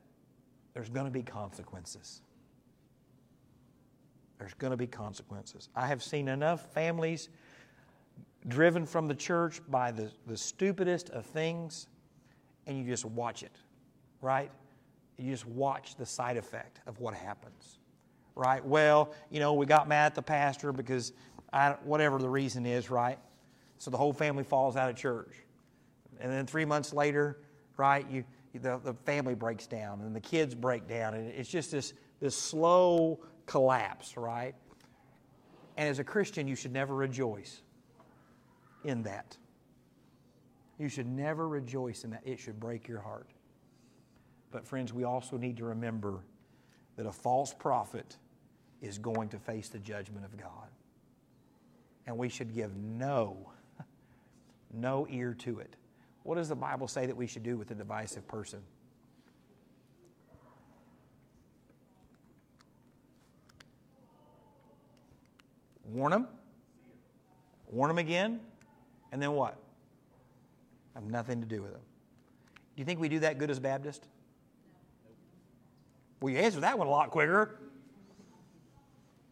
there's 0.74 0.90
going 0.90 1.06
to 1.06 1.12
be 1.12 1.22
consequences. 1.22 2.20
There's 4.38 4.54
going 4.54 4.70
to 4.70 4.76
be 4.76 4.86
consequences. 4.86 5.68
I 5.74 5.86
have 5.86 6.02
seen 6.02 6.28
enough 6.28 6.72
families 6.72 7.30
driven 8.46 8.86
from 8.86 9.08
the 9.08 9.14
church 9.14 9.60
by 9.68 9.90
the, 9.90 10.10
the 10.26 10.36
stupidest 10.36 11.10
of 11.10 11.26
things, 11.26 11.88
and 12.66 12.78
you 12.78 12.84
just 12.84 13.04
watch 13.04 13.42
it, 13.42 13.56
right? 14.20 14.50
You 15.16 15.32
just 15.32 15.46
watch 15.46 15.96
the 15.96 16.06
side 16.06 16.36
effect 16.36 16.80
of 16.86 17.00
what 17.00 17.14
happens, 17.14 17.78
right? 18.38 18.64
Well, 18.64 19.12
you 19.30 19.40
know, 19.40 19.52
we 19.54 19.66
got 19.66 19.88
mad 19.88 20.06
at 20.06 20.14
the 20.14 20.22
pastor 20.22 20.72
because 20.72 21.12
I, 21.52 21.70
whatever 21.82 22.18
the 22.18 22.28
reason 22.28 22.64
is, 22.64 22.88
right? 22.88 23.18
So 23.78 23.90
the 23.90 23.96
whole 23.96 24.12
family 24.12 24.44
falls 24.44 24.76
out 24.76 24.88
of 24.88 24.96
church. 24.96 25.34
And 26.20 26.32
then 26.32 26.46
three 26.46 26.64
months 26.64 26.92
later, 26.94 27.40
right, 27.76 28.08
you, 28.08 28.24
the, 28.54 28.80
the 28.82 28.94
family 29.04 29.34
breaks 29.34 29.66
down 29.66 30.00
and 30.02 30.14
the 30.14 30.20
kids 30.20 30.54
break 30.54 30.86
down. 30.86 31.14
And 31.14 31.28
it's 31.28 31.48
just 31.48 31.72
this, 31.72 31.94
this 32.20 32.36
slow 32.36 33.18
collapse, 33.46 34.16
right? 34.16 34.54
And 35.76 35.88
as 35.88 35.98
a 35.98 36.04
Christian, 36.04 36.46
you 36.46 36.54
should 36.54 36.72
never 36.72 36.94
rejoice 36.94 37.62
in 38.84 39.02
that. 39.02 39.36
You 40.78 40.88
should 40.88 41.08
never 41.08 41.48
rejoice 41.48 42.04
in 42.04 42.10
that. 42.10 42.22
It 42.24 42.38
should 42.38 42.60
break 42.60 42.86
your 42.86 43.00
heart. 43.00 43.28
But, 44.52 44.64
friends, 44.64 44.92
we 44.92 45.02
also 45.04 45.36
need 45.36 45.56
to 45.56 45.64
remember 45.64 46.20
that 46.96 47.06
a 47.06 47.12
false 47.12 47.52
prophet 47.52 48.16
is 48.80 48.98
going 48.98 49.28
to 49.30 49.38
face 49.38 49.68
the 49.68 49.78
judgment 49.78 50.24
of 50.24 50.36
God. 50.36 50.68
And 52.06 52.16
we 52.16 52.28
should 52.28 52.54
give 52.54 52.74
no, 52.76 53.50
no 54.72 55.06
ear 55.10 55.34
to 55.40 55.58
it. 55.58 55.74
What 56.22 56.36
does 56.36 56.48
the 56.48 56.56
Bible 56.56 56.88
say 56.88 57.06
that 57.06 57.16
we 57.16 57.26
should 57.26 57.42
do 57.42 57.56
with 57.56 57.70
a 57.70 57.74
divisive 57.74 58.26
person? 58.28 58.60
Warn 65.90 66.12
them, 66.12 66.28
warn 67.70 67.88
them 67.88 67.98
again, 67.98 68.40
and 69.10 69.22
then 69.22 69.32
what? 69.32 69.56
Have 70.94 71.04
nothing 71.04 71.40
to 71.40 71.46
do 71.46 71.62
with 71.62 71.72
them. 71.72 71.80
Do 72.76 72.80
you 72.80 72.84
think 72.84 73.00
we 73.00 73.08
do 73.08 73.20
that 73.20 73.38
good 73.38 73.50
as 73.50 73.58
Baptist? 73.58 74.06
Well, 76.20 76.32
you 76.32 76.38
answer 76.38 76.60
that 76.60 76.78
one 76.78 76.86
a 76.86 76.90
lot 76.90 77.10
quicker. 77.10 77.58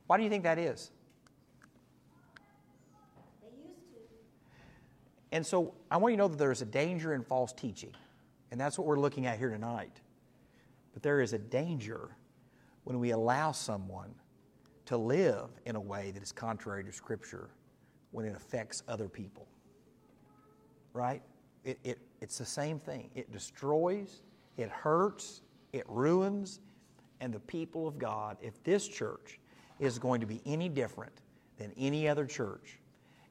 Why 0.07 0.17
do 0.17 0.25
you 0.25 0.31
think 0.31 0.45
that 0.45 0.59
is? 0.59 0.91
And 5.33 5.45
so 5.45 5.75
I 5.91 5.97
want 5.97 6.13
you 6.13 6.17
to 6.17 6.23
know 6.23 6.29
that 6.29 6.39
there 6.39 6.53
is 6.53 6.63
a 6.63 6.67
danger 6.67 7.13
in 7.13 7.23
false 7.23 7.53
teaching. 7.53 7.93
And 8.51 8.61
that's 8.61 8.79
what 8.79 8.87
we're 8.87 9.01
looking 9.01 9.27
at 9.27 9.39
here 9.39 9.51
tonight. 9.51 10.01
But 10.95 11.03
there 11.03 11.21
is 11.21 11.33
a 11.33 11.39
danger 11.39 12.17
when 12.85 12.99
we 13.01 13.11
allow 13.11 13.53
someone 13.53 14.15
to 14.87 14.97
live 14.97 15.49
in 15.67 15.77
a 15.77 15.81
way 15.81 16.13
that 16.13 16.23
is 16.23 16.33
contrary 16.33 16.85
to 16.85 16.93
Scripture 16.93 17.51
when 18.13 18.25
it 18.25 18.35
affects 18.37 18.83
other 18.89 19.09
people. 19.09 19.47
Right? 20.93 21.23
It, 21.65 21.79
it, 21.83 21.99
it's 22.21 22.39
the 22.39 22.47
same 22.47 22.79
thing. 22.79 23.11
It 23.15 23.33
destroys, 23.33 24.23
it 24.57 24.71
hurts, 24.71 25.43
it 25.73 25.85
ruins, 25.89 26.61
and 27.21 27.35
the 27.35 27.41
people 27.41 27.89
of 27.89 27.99
God, 27.99 28.37
if 28.41 28.63
this 28.63 28.87
church 28.87 29.41
is 29.79 29.99
going 29.99 30.21
to 30.21 30.27
be 30.27 30.41
any 30.47 30.69
different 30.69 31.13
than 31.59 31.73
any 31.77 32.09
other 32.09 32.27
church, 32.27 32.79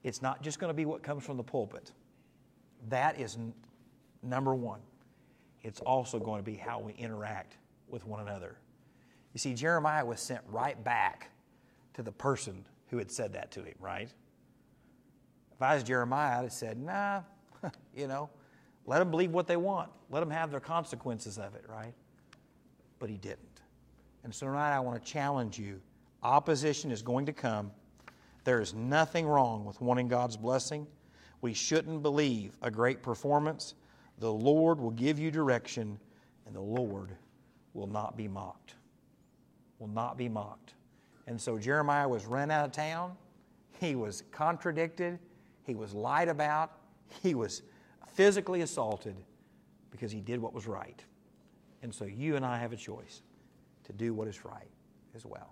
it's 0.03 0.21
not 0.21 0.41
just 0.41 0.59
going 0.59 0.69
to 0.69 0.75
be 0.75 0.85
what 0.85 1.03
comes 1.03 1.23
from 1.23 1.37
the 1.37 1.43
pulpit. 1.43 1.91
That 2.89 3.19
is 3.19 3.35
n- 3.35 3.53
number 4.21 4.53
one. 4.53 4.81
It's 5.63 5.79
also 5.81 6.19
going 6.19 6.39
to 6.39 6.43
be 6.43 6.55
how 6.55 6.79
we 6.79 6.93
interact 6.93 7.57
with 7.87 8.05
one 8.05 8.19
another. 8.19 8.57
You 9.33 9.39
see, 9.39 9.53
Jeremiah 9.53 10.05
was 10.05 10.19
sent 10.19 10.41
right 10.47 10.81
back 10.83 11.31
to 11.95 12.03
the 12.03 12.11
person 12.11 12.65
who 12.89 12.97
had 12.97 13.11
said 13.11 13.33
that 13.33 13.51
to 13.51 13.63
him, 13.63 13.73
right? 13.79 14.09
If 15.53 15.61
I 15.61 15.73
was 15.73 15.83
Jeremiah, 15.83 16.39
I'd 16.39 16.43
have 16.43 16.53
said, 16.53 16.77
nah, 16.79 17.21
you 17.95 18.07
know, 18.07 18.29
let 18.85 18.99
them 18.99 19.09
believe 19.09 19.31
what 19.31 19.47
they 19.47 19.57
want. 19.57 19.89
Let 20.09 20.19
them 20.19 20.29
have 20.29 20.51
their 20.51 20.59
consequences 20.59 21.37
of 21.37 21.55
it, 21.55 21.65
right? 21.67 21.93
But 22.99 23.09
he 23.09 23.17
didn't. 23.17 23.61
And 24.23 24.33
so 24.33 24.47
tonight 24.47 24.75
I 24.75 24.79
want 24.79 25.03
to 25.03 25.11
challenge 25.11 25.57
you. 25.57 25.79
Opposition 26.25 26.89
is 26.89 27.03
going 27.03 27.27
to 27.27 27.33
come. 27.33 27.71
There 28.45 28.59
is 28.59 28.73
nothing 28.73 29.27
wrong 29.27 29.63
with 29.63 29.79
wanting 29.79 30.07
God's 30.07 30.35
blessing. 30.35 30.87
We 31.41 31.53
shouldn't 31.53 32.01
believe 32.01 32.57
a 32.63 32.71
great 32.71 33.03
performance. 33.03 33.75
The 34.17 34.33
Lord 34.33 34.79
will 34.79 34.89
give 34.89 35.19
you 35.19 35.29
direction, 35.29 35.99
and 36.47 36.55
the 36.55 36.61
Lord 36.61 37.11
will 37.75 37.85
not 37.85 38.17
be 38.17 38.27
mocked. 38.27 38.73
Will 39.77 39.87
not 39.87 40.17
be 40.17 40.27
mocked. 40.27 40.73
And 41.27 41.39
so 41.39 41.59
Jeremiah 41.59 42.09
was 42.09 42.25
run 42.25 42.49
out 42.49 42.65
of 42.65 42.71
town. 42.71 43.15
He 43.79 43.93
was 43.93 44.23
contradicted. 44.31 45.19
He 45.61 45.75
was 45.75 45.93
lied 45.93 46.27
about. 46.27 46.71
He 47.21 47.35
was 47.35 47.61
physically 48.15 48.61
assaulted 48.61 49.15
because 49.91 50.11
he 50.11 50.21
did 50.21 50.41
what 50.41 50.55
was 50.55 50.65
right. 50.65 51.03
And 51.83 51.93
so 51.93 52.05
you 52.05 52.35
and 52.35 52.43
I 52.43 52.57
have 52.57 52.73
a 52.73 52.77
choice 52.77 53.21
to 53.83 53.93
do 53.93 54.15
what 54.15 54.27
is 54.27 54.43
right 54.43 54.71
as 55.13 55.23
well. 55.23 55.51